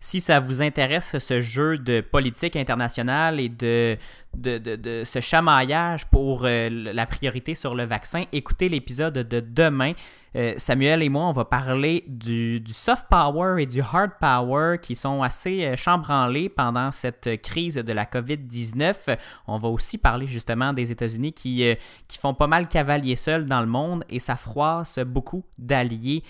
Si 0.00 0.20
ça 0.20 0.40
vous 0.40 0.62
intéresse 0.62 1.18
ce 1.18 1.40
jeu 1.40 1.78
de 1.78 2.00
politique 2.00 2.56
internationale 2.56 3.40
et 3.40 3.48
de, 3.48 3.96
de, 4.36 4.58
de, 4.58 5.04
ce 5.04 5.20
chamaillage 5.20 6.06
pour 6.06 6.44
euh, 6.44 6.68
la 6.70 7.06
priorité 7.06 7.54
sur 7.54 7.74
le 7.74 7.84
vaccin, 7.84 8.24
écoutez 8.32 8.68
l'épisode 8.68 9.14
de 9.14 9.40
demain 9.40 9.92
euh, 10.38 10.54
Samuel 10.56 11.02
et 11.02 11.08
moi, 11.08 11.24
on 11.24 11.32
va 11.32 11.44
parler 11.44 12.04
du, 12.06 12.62
soft 12.72 13.06
power 13.10 13.60
et 13.60 13.66
du 13.66 13.80
hard 13.80 14.12
power 14.20 14.76
qui 14.80 14.94
sont 14.94 15.22
assez 15.22 15.64
euh, 15.64 15.74
chambranlés 15.76 16.48
pendant 16.48 16.92
cette 16.92 17.42
crise 17.42 17.74
de 17.74 17.92
la 17.92 18.04
COVID-19. 18.04 19.18
On 19.48 19.58
va 19.58 19.68
aussi 19.68 19.98
parler 19.98 20.28
justement 20.28 20.72
des 20.72 20.92
États-Unis 20.92 21.32
qui, 21.32 21.64
euh, 21.64 21.74
font 22.20 22.34
pas 22.34 22.46
mal 22.46 22.68
cavalier 22.68 23.16
seul 23.16 23.46
dans 23.46 23.60
le 23.60 23.66
monde 23.66 24.04
et 24.08 24.18
ça 24.18 24.36
froisse 24.36 24.98
beaucoup 24.98 25.44
d'alliés 25.56 26.24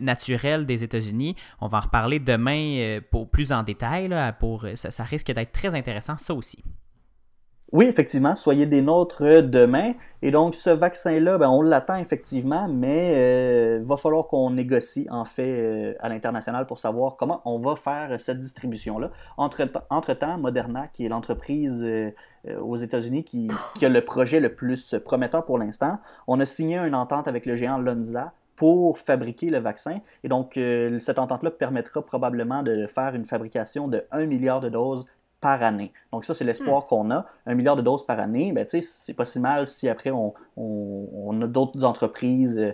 naturels 0.00 0.66
des 0.66 0.84
États-Unis. 0.84 1.34
On 1.60 1.66
va 1.66 1.78
en 1.78 1.80
reparler 1.80 2.20
demain 2.20 3.00
pour 3.10 3.28
plus 3.28 3.50
en 3.52 3.64
détail. 3.64 4.08
pour, 4.38 4.66
ça 4.74 5.02
risque 5.02 5.32
d'être 5.32 5.50
très 5.50 5.74
intéressant, 5.74 6.16
ça 6.16 6.32
aussi. 6.32 6.62
Oui, 7.72 7.86
effectivement, 7.86 8.34
soyez 8.34 8.66
des 8.66 8.82
nôtres 8.82 9.42
demain. 9.42 9.94
Et 10.20 10.30
donc, 10.30 10.54
ce 10.54 10.68
vaccin-là, 10.68 11.38
ben, 11.38 11.48
on 11.48 11.62
l'attend 11.62 11.96
effectivement, 11.96 12.68
mais 12.68 13.78
il 13.80 13.86
va 13.86 13.96
falloir 13.96 14.26
qu'on 14.26 14.50
négocie, 14.50 15.06
en 15.10 15.24
fait, 15.24 15.96
à 16.00 16.10
l'international 16.10 16.66
pour 16.66 16.78
savoir 16.78 17.16
comment 17.16 17.40
on 17.46 17.58
va 17.58 17.76
faire 17.76 18.20
cette 18.20 18.40
distribution-là. 18.40 19.10
Entre-temps, 19.38 20.38
Moderna, 20.38 20.88
qui 20.88 21.06
est 21.06 21.08
l'entreprise 21.08 21.82
aux 22.60 22.76
États-Unis 22.76 23.24
qui, 23.24 23.50
a 23.80 23.88
le 23.88 24.04
projet 24.04 24.38
le 24.38 24.54
plus 24.54 24.94
prometteur 25.02 25.46
pour 25.46 25.58
l'instant, 25.58 25.98
on 26.26 26.40
a 26.40 26.44
signé 26.46 26.76
une 26.76 26.94
entente 26.94 27.26
avec 27.26 27.46
le 27.46 27.54
géant 27.54 27.78
Lonza 27.78 28.32
pour 28.56 28.98
fabriquer 28.98 29.50
le 29.50 29.58
vaccin. 29.58 29.98
Et 30.22 30.28
donc, 30.28 30.56
euh, 30.56 30.98
cette 30.98 31.18
entente-là 31.18 31.50
permettra 31.50 32.00
probablement 32.00 32.62
de 32.62 32.86
faire 32.86 33.14
une 33.14 33.24
fabrication 33.24 33.88
de 33.88 34.04
1 34.12 34.26
milliard 34.26 34.60
de 34.60 34.68
doses 34.68 35.06
par 35.42 35.62
année. 35.62 35.92
Donc 36.12 36.24
ça, 36.24 36.32
c'est 36.32 36.44
l'espoir 36.44 36.84
hmm. 36.84 36.88
qu'on 36.88 37.10
a. 37.10 37.26
Un 37.44 37.54
milliard 37.54 37.76
de 37.76 37.82
doses 37.82 38.06
par 38.06 38.18
année, 38.18 38.52
ben, 38.52 38.66
c'est 38.66 39.14
pas 39.14 39.26
si 39.26 39.40
mal 39.40 39.66
si 39.66 39.88
après 39.88 40.10
on, 40.10 40.32
on 40.56 41.42
a 41.42 41.46
d'autres 41.46 41.84
entreprises 41.84 42.56
euh, 42.56 42.72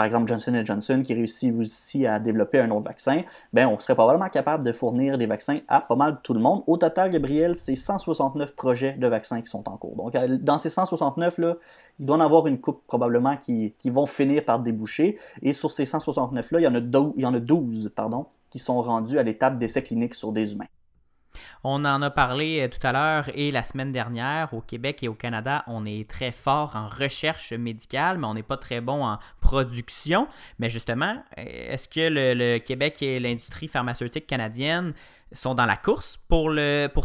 par 0.00 0.06
exemple 0.06 0.28
Johnson 0.28 0.62
Johnson, 0.64 1.02
qui 1.04 1.12
réussit 1.12 1.54
aussi 1.54 2.06
à 2.06 2.18
développer 2.18 2.58
un 2.58 2.70
autre 2.70 2.86
vaccin, 2.86 3.20
ben, 3.52 3.66
on 3.66 3.78
serait 3.78 3.94
probablement 3.94 4.30
capable 4.30 4.64
de 4.64 4.72
fournir 4.72 5.18
des 5.18 5.26
vaccins 5.26 5.58
à 5.68 5.82
pas 5.82 5.94
mal 5.94 6.22
tout 6.22 6.32
le 6.32 6.40
monde. 6.40 6.62
Au 6.66 6.78
total, 6.78 7.10
Gabriel, 7.10 7.54
c'est 7.54 7.74
169 7.74 8.56
projets 8.56 8.94
de 8.94 9.06
vaccins 9.06 9.42
qui 9.42 9.50
sont 9.50 9.68
en 9.68 9.76
cours. 9.76 9.96
Donc, 9.96 10.16
dans 10.42 10.56
ces 10.56 10.70
169, 10.70 11.36
là, 11.36 11.56
il 11.98 12.06
doit 12.06 12.16
en 12.16 12.20
avoir 12.20 12.46
une 12.46 12.58
coupe 12.58 12.82
probablement 12.86 13.36
qui, 13.36 13.74
vont 13.90 14.06
finir 14.06 14.42
par 14.46 14.60
déboucher. 14.60 15.18
Et 15.42 15.52
sur 15.52 15.70
ces 15.70 15.84
169-là, 15.84 16.60
il 16.60 16.62
y 16.62 16.66
en 16.66 16.74
a, 16.74 16.78
il 16.78 17.22
y 17.22 17.26
en 17.26 17.34
a 17.34 17.40
12 17.40 17.92
pardon, 17.94 18.24
qui 18.48 18.58
sont 18.58 18.80
rendus 18.80 19.18
à 19.18 19.22
l'étape 19.22 19.58
d'essai 19.58 19.82
clinique 19.82 20.14
sur 20.14 20.32
des 20.32 20.54
humains. 20.54 20.64
On 21.64 21.84
en 21.84 22.02
a 22.02 22.10
parlé 22.10 22.60
euh, 22.60 22.68
tout 22.68 22.84
à 22.86 22.92
l'heure 22.92 23.30
et 23.34 23.50
la 23.50 23.62
semaine 23.62 23.92
dernière. 23.92 24.52
Au 24.54 24.60
Québec 24.60 25.02
et 25.02 25.08
au 25.08 25.14
Canada, 25.14 25.64
on 25.66 25.84
est 25.84 26.08
très 26.08 26.32
fort 26.32 26.74
en 26.74 26.88
recherche 26.88 27.52
médicale, 27.52 28.18
mais 28.18 28.26
on 28.26 28.34
n'est 28.34 28.42
pas 28.42 28.56
très 28.56 28.80
bon 28.80 29.04
en 29.04 29.18
production. 29.40 30.28
Mais 30.58 30.70
justement, 30.70 31.22
euh, 31.38 31.44
est-ce 31.44 31.88
que 31.88 32.08
le 32.10 32.58
Québec 32.58 33.02
et 33.02 33.20
l'industrie 33.20 33.68
pharmaceutique 33.68 34.26
canadienne 34.26 34.94
sont 35.32 35.54
dans 35.54 35.66
la 35.66 35.76
course 35.76 36.18
pour, 36.28 36.50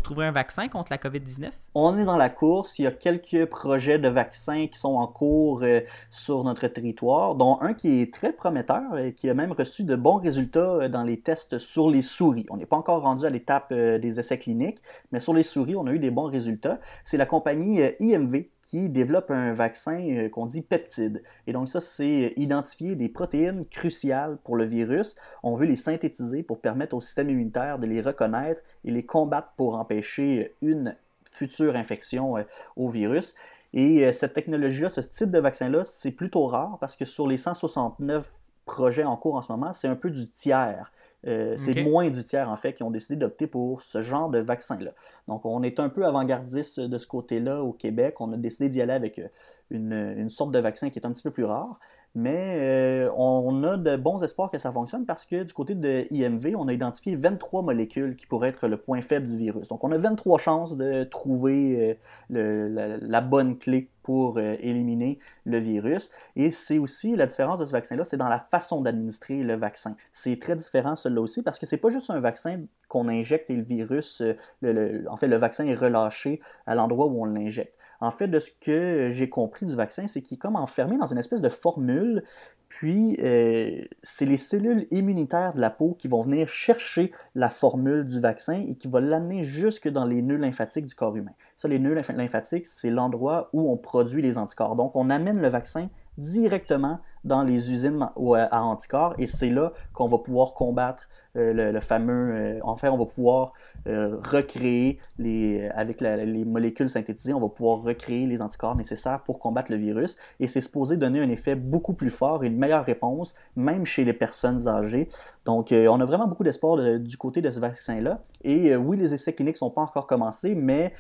trouver 0.02 0.26
un 0.26 0.32
vaccin 0.32 0.68
contre 0.68 0.92
la 0.92 0.98
COVID-19? 0.98 1.52
On 1.74 1.98
est 1.98 2.06
dans 2.06 2.18
la 2.18 2.30
course. 2.30 2.80
Il 2.80 2.84
y 2.84 2.88
a 2.88 2.92
quelques 2.92 3.46
projets 3.46 4.00
de 4.00 4.08
vaccins 4.08 4.68
qui 4.68 4.80
sont 4.80 4.96
en 4.96 5.08
cours 5.08 5.64
euh, 5.64 5.82
sur 6.12 6.44
notre 6.44 6.68
territoire, 6.68 7.36
dont 7.36 7.60
un 7.62 7.74
qui 7.74 8.02
est 8.02 8.14
très 8.14 8.34
prometteur 8.34 8.98
et 8.98 9.14
qui 9.14 9.30
a 9.30 9.34
même 9.34 9.52
reçu 9.52 9.84
de 9.84 9.96
bons 9.96 10.18
résultats 10.18 10.60
euh, 10.60 10.90
dans 10.90 11.04
les 11.04 11.20
tests 11.20 11.58
sur 11.58 11.90
les 11.90 12.02
souris. 12.02 12.46
On 12.50 12.58
n'est 12.58 12.66
pas 12.66 12.78
encore 12.78 13.02
rendu 13.02 13.26
à 13.26 13.30
l'étape 13.30 13.68
euh, 13.72 14.00
des 14.00 14.20
essais 14.20 14.38
cliniques, 14.38 14.82
mais 15.12 15.20
sur 15.20 15.34
les 15.34 15.44
souris, 15.44 15.76
on 15.76 15.88
a 15.88 15.92
eu 15.92 16.00
des 16.00 16.12
bons 16.12 16.30
résultats. 16.30 16.80
C'est 17.04 17.18
la 17.18 17.26
compagnie 17.26 17.82
IMV 18.00 18.46
qui 18.66 18.90
développe 18.90 19.32
un 19.32 19.54
vaccin 19.54 20.02
euh, 20.02 20.28
qu'on 20.28 20.48
dit 20.48 20.62
peptide. 20.62 21.22
Et 21.48 21.54
donc 21.54 21.70
ça, 21.70 21.80
c'est 21.80 22.34
identifier 22.36 22.96
des 22.96 23.08
protéines 23.08 23.66
cruciales 23.66 24.38
pour 24.44 24.58
le 24.58 24.66
virus. 24.66 25.16
On 25.44 25.54
veut 25.54 25.68
les 25.68 25.76
synthétiser 25.76 26.44
pour 26.44 26.60
permettre 26.60 26.96
au 26.96 27.02
système 27.02 27.30
immunitaire 27.30 27.80
de 27.80 27.86
les 27.86 28.02
reconnaître 28.02 28.62
et 28.84 28.92
les 28.92 29.06
combattre 29.06 29.54
pour 29.56 29.76
empêcher 29.76 30.56
une 30.62 30.96
future 31.32 31.76
infection 31.76 32.38
euh, 32.38 32.44
au 32.76 32.90
virus. 32.90 33.36
Et 33.74 34.06
euh, 34.06 34.12
cette 34.12 34.34
technologie-là, 34.34 34.90
ce 34.90 35.02
type 35.02 35.30
de 35.30 35.40
vaccin-là, 35.40 35.84
c'est 35.84 36.12
plutôt 36.12 36.48
rare 36.48 36.78
parce 36.80 36.96
que 36.96 37.06
sur 37.06 37.28
les 37.28 37.38
169 37.38 38.28
projets 38.66 39.04
en 39.04 39.16
cours 39.16 39.36
en 39.36 39.42
ce 39.44 39.52
moment, 39.52 39.74
c'est 39.74 39.88
un 39.88 39.96
peu 39.96 40.10
du 40.10 40.28
tiers. 40.28 40.92
Euh, 41.28 41.56
c'est 41.58 41.84
moins 41.84 42.10
du 42.10 42.24
tiers, 42.24 42.50
en 42.50 42.56
fait, 42.56 42.74
qui 42.74 42.84
ont 42.84 42.92
décidé 42.92 43.16
d'opter 43.16 43.48
pour 43.48 43.82
ce 43.82 44.02
genre 44.02 44.30
de 44.30 44.40
vaccin-là. 44.40 44.92
Donc, 45.28 45.46
on 45.46 45.64
est 45.64 45.80
un 45.80 45.90
peu 45.90 46.06
avant-gardiste 46.06 46.80
de 46.80 46.98
ce 46.98 47.08
côté-là 47.08 47.64
au 47.64 47.74
Québec. 47.74 48.22
On 48.22 48.32
a 48.34 48.38
décidé 48.38 48.70
d'y 48.70 48.82
aller 48.82 48.94
avec 48.94 49.20
euh, 49.20 49.28
une, 49.72 49.94
une, 50.18 50.30
sorte 50.30 50.52
de 50.52 50.60
vaccin 50.60 50.90
qui 50.90 51.00
est 51.00 51.06
un 51.06 51.12
petit 51.12 51.24
peu 51.24 51.32
plus 51.32 51.46
rare. 51.46 51.80
Mais 52.14 52.60
euh, 52.62 53.12
on 53.18 53.64
a 53.64 53.76
de 53.76 53.98
bons 53.98 54.24
espoirs 54.24 54.50
que 54.50 54.58
ça 54.58 54.72
fonctionne 54.72 55.06
parce 55.06 55.26
que 55.26 55.44
du 55.44 55.52
côté 55.52 55.76
de 55.76 56.06
IMV, 56.12 56.56
on 56.56 56.70
a 56.70 56.74
identifié 56.74 57.18
23 57.18 57.62
molécules 57.62 58.16
qui 58.16 58.26
pourraient 58.26 58.50
être 58.50 58.70
le 58.70 58.78
point 58.78 59.02
faible 59.02 59.28
du 59.28 59.36
virus. 59.36 59.68
Donc 59.68 59.84
on 59.84 59.92
a 59.92 59.98
23 59.98 60.40
chances 60.40 60.78
de 60.78 61.04
trouver 61.04 61.98
la, 62.30 63.22
bonne 63.22 63.58
clé 63.58 63.90
pour 64.06 64.38
euh, 64.38 64.56
éliminer 64.60 65.18
le 65.46 65.58
virus. 65.58 66.12
Et 66.36 66.52
c'est 66.52 66.78
aussi 66.78 67.16
la 67.16 67.26
différence 67.26 67.60
de 67.60 67.66
ce 67.66 67.72
vaccin-là, 67.72 68.04
c'est 68.06 68.18
dans 68.18 68.30
la 68.30 68.38
façon 68.38 68.82
d'administrer 68.82 69.42
le 69.42 69.56
vaccin. 69.56 69.96
C'est 70.14 70.40
très 70.40 70.56
différent 70.56 70.96
celui-là 70.96 71.22
aussi 71.22 71.42
parce 71.42 71.58
que 71.58 71.66
c'est 71.66 71.78
pas 71.78 71.90
juste 71.90 72.12
un 72.12 72.20
vaccin 72.20 72.62
qu'on 72.88 73.08
injecte 73.10 73.50
et 73.50 73.56
le 73.56 73.64
virus, 73.64 74.22
en 74.62 75.18
fait 75.18 75.28
le 75.28 75.38
vaccin 75.38 75.66
est 75.66 75.74
relâché 75.74 76.40
à 76.68 76.76
l'endroit 76.76 77.08
où 77.08 77.20
on 77.20 77.26
l'injecte. 77.26 77.74
En 78.00 78.12
fait, 78.12 78.28
de 78.28 78.40
ce 78.40 78.52
que 78.52 79.10
j'ai 79.10 79.30
compris 79.30 79.66
du 79.66 79.76
vaccin, 79.76 80.06
c'est 80.06 80.22
qu'il 80.22 80.36
est 80.36 80.40
comme 80.40 80.56
enfermé 80.56 80.98
dans 80.98 81.08
une 81.08 81.18
espèce 81.18 81.42
de 81.42 81.50
formule, 81.50 82.24
puis 82.70 83.18
euh, 83.22 83.84
c'est 84.04 84.26
les 84.26 84.38
cellules 84.38 84.88
immunitaires 84.92 85.54
de 85.54 85.62
la 85.62 85.70
peau 85.70 85.96
qui 85.98 86.08
vont 86.08 86.22
venir 86.22 86.48
chercher 86.48 87.12
la 87.34 87.50
formule 87.50 88.06
du 88.06 88.20
vaccin 88.20 88.64
et 88.68 88.76
qui 88.76 88.88
vont 88.88 89.00
l'amener 89.00 89.44
jusque 89.44 89.88
dans 89.88 90.06
les 90.06 90.22
nœuds 90.22 90.38
lymphatiques 90.38 90.86
du 90.86 90.96
corps 90.96 91.16
humain. 91.16 91.32
Ça, 91.56 91.68
les 91.68 91.80
nœuds 91.80 91.94
lymphatiques, 91.94 92.66
c'est 92.66 92.90
l'endroit 92.90 93.50
où 93.54 93.72
on 93.72 93.78
produit 93.78 94.22
les 94.22 94.38
anticorps. 94.38 94.76
Donc, 94.76 94.96
on 94.96 95.10
amène 95.10 95.42
le 95.42 95.48
vaccin 95.48 95.90
directement 96.18 97.00
dans 97.24 97.44
les 97.44 97.72
usines 97.72 98.02
à 98.02 98.64
anticorps 98.64 99.16
et 99.18 99.28
c'est 99.28 99.50
là 99.50 99.74
qu'on 99.94 100.08
va 100.08 100.18
pouvoir 100.18 100.54
combattre 100.54 101.10
euh, 101.38 101.72
le, 101.72 101.80
fameux. 101.80 102.34
Euh, 102.34 102.60
en 102.64 102.78
fait, 102.78 102.88
on 102.88 102.98
va 102.98 103.06
pouvoir 103.06 103.54
euh, 103.88 104.18
recréer, 104.24 105.00
les, 105.18 105.68
avec 105.70 106.02
les 106.02 106.46
molécules 106.46 106.90
synthétisées, 106.90 107.34
on 107.34 107.42
va 107.42 107.50
pouvoir 107.50 107.82
recréer 107.82 108.26
les 108.26 108.42
anticorps 108.42 108.76
nécessaires 108.76 109.22
pour 109.24 109.40
combattre 109.40 109.72
le 109.72 109.78
virus. 109.78 110.18
Et 110.40 110.48
c'est 110.48 110.62
supposé 110.62 110.98
donner 110.98 111.22
un 111.22 111.30
effet 111.30 111.56
beaucoup 111.56 111.94
plus 111.94 112.10
fort 112.10 112.44
et 112.44 112.48
une 112.48 112.58
meilleure 112.58 112.86
réponse, 112.86 113.36
même 113.56 113.86
chez 113.86 114.06
les 114.06 114.14
personnes 114.14 114.68
âgées. 114.68 115.10
Donc, 115.46 115.72
on 115.72 116.00
a 116.02 116.06
vraiment 116.06 116.28
beaucoup 116.28 116.44
d'espoir 116.44 117.00
du 117.00 117.18
côté 117.18 117.42
de 117.42 117.52
ce 117.52 117.60
vaccin-là. 117.60 118.20
Et 118.44 118.76
oui, 118.76 118.98
les 118.98 119.14
essais 119.14 119.34
cliniques 119.34 119.56
ne 119.56 119.60
sont 119.60 119.70
pas 119.70 119.82
encore 119.82 120.08
commencés, 120.08 120.56
mais 120.56 120.94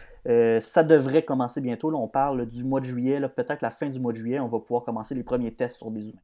ça 0.62 0.84
devrait 0.84 1.24
commencer 1.24 1.62
bientôt. 1.62 1.92
On 1.96 2.08
parle 2.08 2.46
du 2.46 2.64
mois 2.64 2.80
de 2.80 2.86
juillet, 2.86 3.20
peut-être 3.36 3.62
la 3.62 3.72
fin 3.72 3.90
du 3.90 4.00
mois 4.00 4.12
de 4.12 4.18
juillet, 4.18 4.40
on 4.40 4.48
va 4.48 4.60
pouvoir 4.60 4.84
commencer 4.84 5.16
les 5.16 5.24
premiers 5.24 5.52
tests 5.52 5.78
sur 5.78 5.90
des 5.90 6.10
humains. 6.10 6.22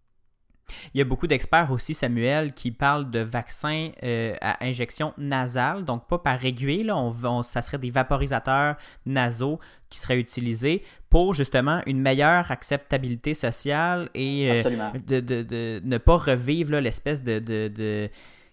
Il 0.93 0.97
y 0.97 1.01
a 1.01 1.05
beaucoup 1.05 1.27
d'experts 1.27 1.71
aussi, 1.71 1.93
Samuel, 1.93 2.53
qui 2.53 2.71
parlent 2.71 3.09
de 3.09 3.19
vaccins 3.19 3.89
euh, 4.03 4.35
à 4.41 4.63
injection 4.65 5.13
nasale, 5.17 5.85
donc 5.85 6.07
pas 6.07 6.17
par 6.17 6.43
aiguille. 6.45 6.83
Là, 6.83 6.97
on, 6.97 7.43
ça 7.43 7.61
serait 7.61 7.77
des 7.77 7.89
vaporisateurs 7.89 8.75
nasaux 9.05 9.59
qui 9.89 9.99
seraient 9.99 10.19
utilisés 10.19 10.83
pour 11.09 11.33
justement 11.33 11.81
une 11.85 11.99
meilleure 11.99 12.49
acceptabilité 12.49 13.33
sociale 13.33 14.09
et 14.13 14.49
euh, 14.49 14.63
de, 15.05 15.81
ne 15.83 15.97
pas 15.97 16.17
revivre 16.17 16.79
l'espèce 16.79 17.21
de 17.23 18.09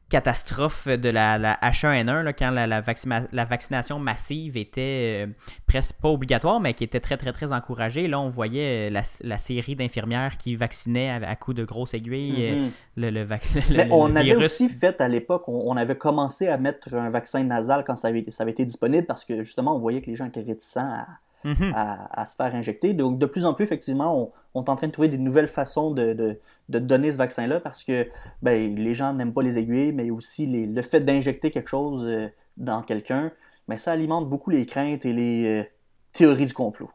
catastrophe 0.08 0.88
de 0.88 1.08
la, 1.10 1.38
H1N1 1.62 2.32
quand 2.38 2.50
la, 2.50 2.66
la, 2.66 3.44
vaccination 3.44 3.98
massive 3.98 4.56
était 4.56 5.26
euh, 5.26 5.32
presque 5.66 5.96
pas 6.00 6.08
obligatoire, 6.08 6.60
mais 6.60 6.72
qui 6.72 6.84
était 6.84 7.00
très, 7.00 7.16
très, 7.16 7.32
très 7.32 7.52
encouragée. 7.52 8.08
Là, 8.08 8.18
on 8.18 8.30
voyait 8.30 8.90
euh, 8.90 9.02
la, 9.22 9.38
série 9.38 9.76
d'infirmières 9.76 10.38
qui 10.38 10.56
vaccinaient 10.56 11.10
à, 11.10 11.36
coups 11.36 11.58
de 11.58 11.64
grosses 11.64 11.94
aiguilles 11.94 12.46
euh, 12.46 12.68
mm-hmm. 12.98 13.10
le, 13.10 13.22
vaccin. 13.22 13.60
on 13.90 14.16
avait 14.16 14.34
aussi 14.36 14.68
fait 14.68 15.00
à 15.00 15.08
l'époque, 15.08 15.44
on, 15.48 15.76
avait 15.76 15.96
commencé 15.98 16.48
à 16.48 16.56
mettre 16.56 16.94
un 16.94 17.10
vaccin 17.10 17.44
nasal 17.44 17.84
quand 17.86 17.96
ça 17.96 18.08
avait, 18.08 18.24
ça 18.30 18.44
avait 18.44 18.52
été 18.52 18.64
disponible 18.64 19.06
parce 19.06 19.24
que 19.24 19.42
justement, 19.42 19.76
on 19.76 19.78
voyait 19.78 20.00
que 20.00 20.10
les 20.10 20.16
gens 20.16 20.26
étaient 20.26 20.40
réticents 20.40 20.80
à 20.90 21.06
Mhm. 21.44 21.72
à, 21.74 22.26
se 22.26 22.34
faire 22.34 22.54
injecter. 22.54 22.94
Donc, 22.94 23.18
de 23.18 23.26
plus 23.26 23.44
en 23.44 23.54
plus, 23.54 23.62
effectivement, 23.64 24.32
on, 24.54 24.62
est 24.62 24.68
en 24.68 24.74
train 24.74 24.88
de 24.88 24.92
trouver 24.92 25.08
des 25.08 25.18
nouvelles 25.18 25.46
façons 25.48 25.92
de, 25.92 26.38
donner 26.68 27.12
ce 27.12 27.18
vaccin-là 27.18 27.60
parce 27.60 27.84
que 27.84 28.08
ben, 28.42 28.74
les 28.74 28.94
gens 28.94 29.12
n'aiment 29.12 29.32
pas 29.32 29.42
les 29.42 29.58
aiguilles, 29.58 29.92
mais 29.92 30.10
aussi 30.10 30.46
le 30.46 30.82
fait 30.82 31.00
d'injecter 31.00 31.50
quelque 31.50 31.68
chose 31.68 32.04
euh, 32.04 32.28
dans 32.56 32.82
quelqu'un, 32.82 33.30
mais 33.68 33.78
ça 33.78 33.92
alimente 33.92 34.28
beaucoup 34.28 34.50
les 34.50 34.66
craintes 34.66 35.06
et 35.06 35.12
les 35.12 35.44
euh, 35.46 35.64
théories 36.12 36.46
du 36.46 36.54
complot. 36.54 36.90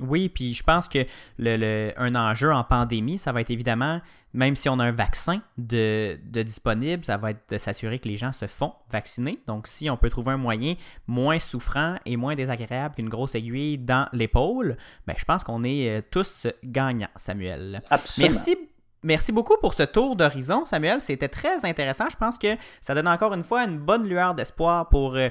Oui, 0.00 0.28
puis 0.28 0.54
je 0.54 0.62
pense 0.64 0.88
que 0.88 1.06
le, 1.38 1.92
un 1.96 2.14
enjeu 2.16 2.52
en 2.52 2.64
pandémie, 2.64 3.18
ça 3.18 3.30
va 3.30 3.40
être 3.40 3.50
évidemment, 3.50 4.00
même 4.32 4.56
si 4.56 4.68
on 4.68 4.80
a 4.80 4.84
un 4.84 4.92
vaccin 4.92 5.40
de, 5.56 6.18
disponible, 6.42 7.04
ça 7.04 7.16
va 7.16 7.30
être 7.30 7.48
de 7.48 7.58
s'assurer 7.58 8.00
que 8.00 8.08
les 8.08 8.16
gens 8.16 8.32
se 8.32 8.48
font 8.48 8.72
vacciner. 8.90 9.40
Donc, 9.46 9.68
si 9.68 9.88
on 9.88 9.96
peut 9.96 10.10
trouver 10.10 10.32
un 10.32 10.36
moyen 10.36 10.74
moins 11.06 11.38
souffrant 11.38 11.96
et 12.06 12.16
moins 12.16 12.34
désagréable 12.34 12.96
qu'une 12.96 13.08
grosse 13.08 13.36
aiguille 13.36 13.78
dans 13.78 14.08
l'épaule, 14.12 14.76
ben, 15.06 15.14
je 15.16 15.24
pense 15.24 15.44
qu'on 15.44 15.62
est 15.62 15.88
euh, 15.88 16.02
tous 16.10 16.48
gagnants, 16.64 17.08
Samuel. 17.16 17.80
Absolument. 17.90 18.32
Merci 18.34 18.56
Merci 19.04 19.32
beaucoup 19.32 19.58
pour 19.60 19.74
ce 19.74 19.82
tour 19.82 20.16
d'horizon, 20.16 20.64
Samuel. 20.64 21.02
C'était 21.02 21.28
très 21.28 21.66
intéressant. 21.66 22.06
Je 22.10 22.16
pense 22.16 22.38
que 22.38 22.56
ça 22.80 22.94
donne 22.94 23.06
encore 23.06 23.34
une 23.34 23.44
fois 23.44 23.64
une 23.64 23.78
bonne 23.78 24.08
lueur 24.08 24.34
d'espoir 24.34 24.88
pour, 24.88 25.16
euh, 25.16 25.28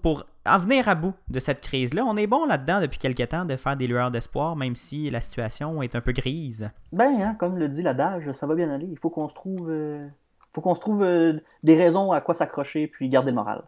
pour 0.00 0.26
en 0.50 0.58
venir 0.58 0.88
à 0.88 0.94
bout 0.94 1.14
de 1.28 1.38
cette 1.38 1.60
crise-là. 1.60 2.04
On 2.04 2.16
est 2.16 2.26
bon 2.26 2.44
là-dedans 2.44 2.80
depuis 2.80 2.98
quelques 2.98 3.28
temps 3.28 3.44
de 3.44 3.56
faire 3.56 3.76
des 3.76 3.86
lueurs 3.86 4.10
d'espoir, 4.10 4.56
même 4.56 4.76
si 4.76 5.08
la 5.10 5.20
situation 5.20 5.82
est 5.82 5.94
un 5.94 6.00
peu 6.00 6.12
grise. 6.12 6.70
Ben, 6.92 7.20
hein, 7.20 7.36
comme 7.38 7.56
le 7.56 7.68
dit 7.68 7.82
l'adage, 7.82 8.30
ça 8.32 8.46
va 8.46 8.54
bien 8.54 8.70
aller. 8.70 8.88
Il 8.90 8.98
faut 8.98 9.10
qu'on 9.10 9.28
se 9.28 9.34
trouve, 9.34 9.70
euh, 9.70 10.06
faut 10.52 10.60
qu'on 10.60 10.74
se 10.74 10.80
trouve 10.80 11.02
euh, 11.02 11.40
des 11.62 11.76
raisons 11.76 12.12
à 12.12 12.20
quoi 12.20 12.34
s'accrocher 12.34 12.88
puis 12.88 13.08
garder 13.08 13.30
le 13.30 13.36
moral. 13.36 13.62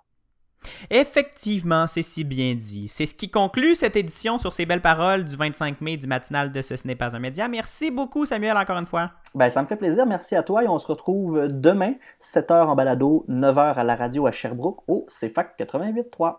Effectivement, 0.90 1.86
c'est 1.86 2.02
si 2.02 2.24
bien 2.24 2.54
dit. 2.54 2.88
C'est 2.88 3.06
ce 3.06 3.14
qui 3.14 3.30
conclut 3.30 3.74
cette 3.74 3.96
édition 3.96 4.38
sur 4.38 4.52
ces 4.52 4.66
belles 4.66 4.82
paroles 4.82 5.24
du 5.24 5.36
25 5.36 5.80
mai 5.80 5.96
du 5.96 6.06
matinal 6.06 6.52
de 6.52 6.62
Ce, 6.62 6.76
ce 6.76 6.86
n'est 6.86 6.94
pas 6.94 7.16
un 7.16 7.18
média. 7.18 7.48
Merci 7.48 7.90
beaucoup, 7.90 8.26
Samuel, 8.26 8.56
encore 8.56 8.78
une 8.78 8.86
fois. 8.86 9.10
Ben, 9.34 9.50
ça 9.50 9.62
me 9.62 9.66
fait 9.66 9.76
plaisir. 9.76 10.06
Merci 10.06 10.36
à 10.36 10.42
toi 10.42 10.62
et 10.64 10.68
on 10.68 10.78
se 10.78 10.86
retrouve 10.86 11.48
demain, 11.48 11.94
7h 12.20 12.66
en 12.66 12.74
balado, 12.74 13.24
9h 13.28 13.74
à 13.74 13.84
la 13.84 13.96
radio 13.96 14.26
à 14.26 14.32
Sherbrooke 14.32 14.82
au 14.88 15.06
CFAC 15.08 15.58
88.3. 15.58 16.36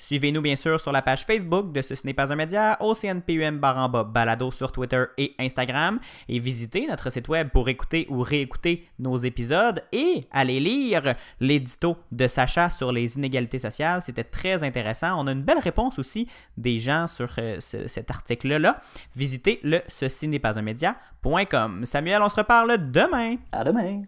Suivez-nous 0.00 0.40
bien 0.40 0.56
sûr 0.56 0.80
sur 0.80 0.92
la 0.92 1.02
page 1.02 1.26
Facebook 1.26 1.72
de 1.72 1.82
Ce, 1.82 1.94
n'est 2.06 2.14
pas 2.14 2.32
un 2.32 2.36
média, 2.36 2.78
OCNPUM 2.80 3.58
baramba 3.58 4.02
balado 4.02 4.50
sur 4.50 4.72
Twitter 4.72 5.04
et 5.18 5.34
Instagram, 5.38 6.00
et 6.26 6.38
visitez 6.38 6.86
notre 6.86 7.10
site 7.10 7.28
web 7.28 7.50
pour 7.50 7.68
écouter 7.68 8.06
ou 8.08 8.22
réécouter 8.22 8.88
nos 8.98 9.18
épisodes 9.18 9.84
et 9.92 10.24
allez 10.32 10.58
lire 10.58 11.14
l'édito 11.38 11.98
de 12.10 12.26
Sacha 12.26 12.70
sur 12.70 12.92
les 12.92 13.16
inégalités 13.16 13.58
sociales. 13.58 14.02
C'était 14.02 14.24
très 14.24 14.62
intéressant. 14.62 15.22
On 15.22 15.26
a 15.26 15.32
une 15.32 15.42
belle 15.42 15.58
réponse 15.58 15.98
aussi 15.98 16.26
des 16.56 16.78
gens 16.78 17.06
sur 17.06 17.30
euh, 17.38 17.58
cet 17.60 18.10
article-là. 18.10 18.80
Visitez 19.14 19.60
le 19.62 19.82
ceci 19.86 20.28
n'est 20.28 20.38
pas 20.38 20.58
un 20.58 20.62
média.com. 20.62 21.84
Samuel, 21.84 22.22
on 22.22 22.28
se 22.30 22.36
reparle 22.36 22.90
demain. 22.90 23.34
À 23.52 23.64
demain. 23.64 24.02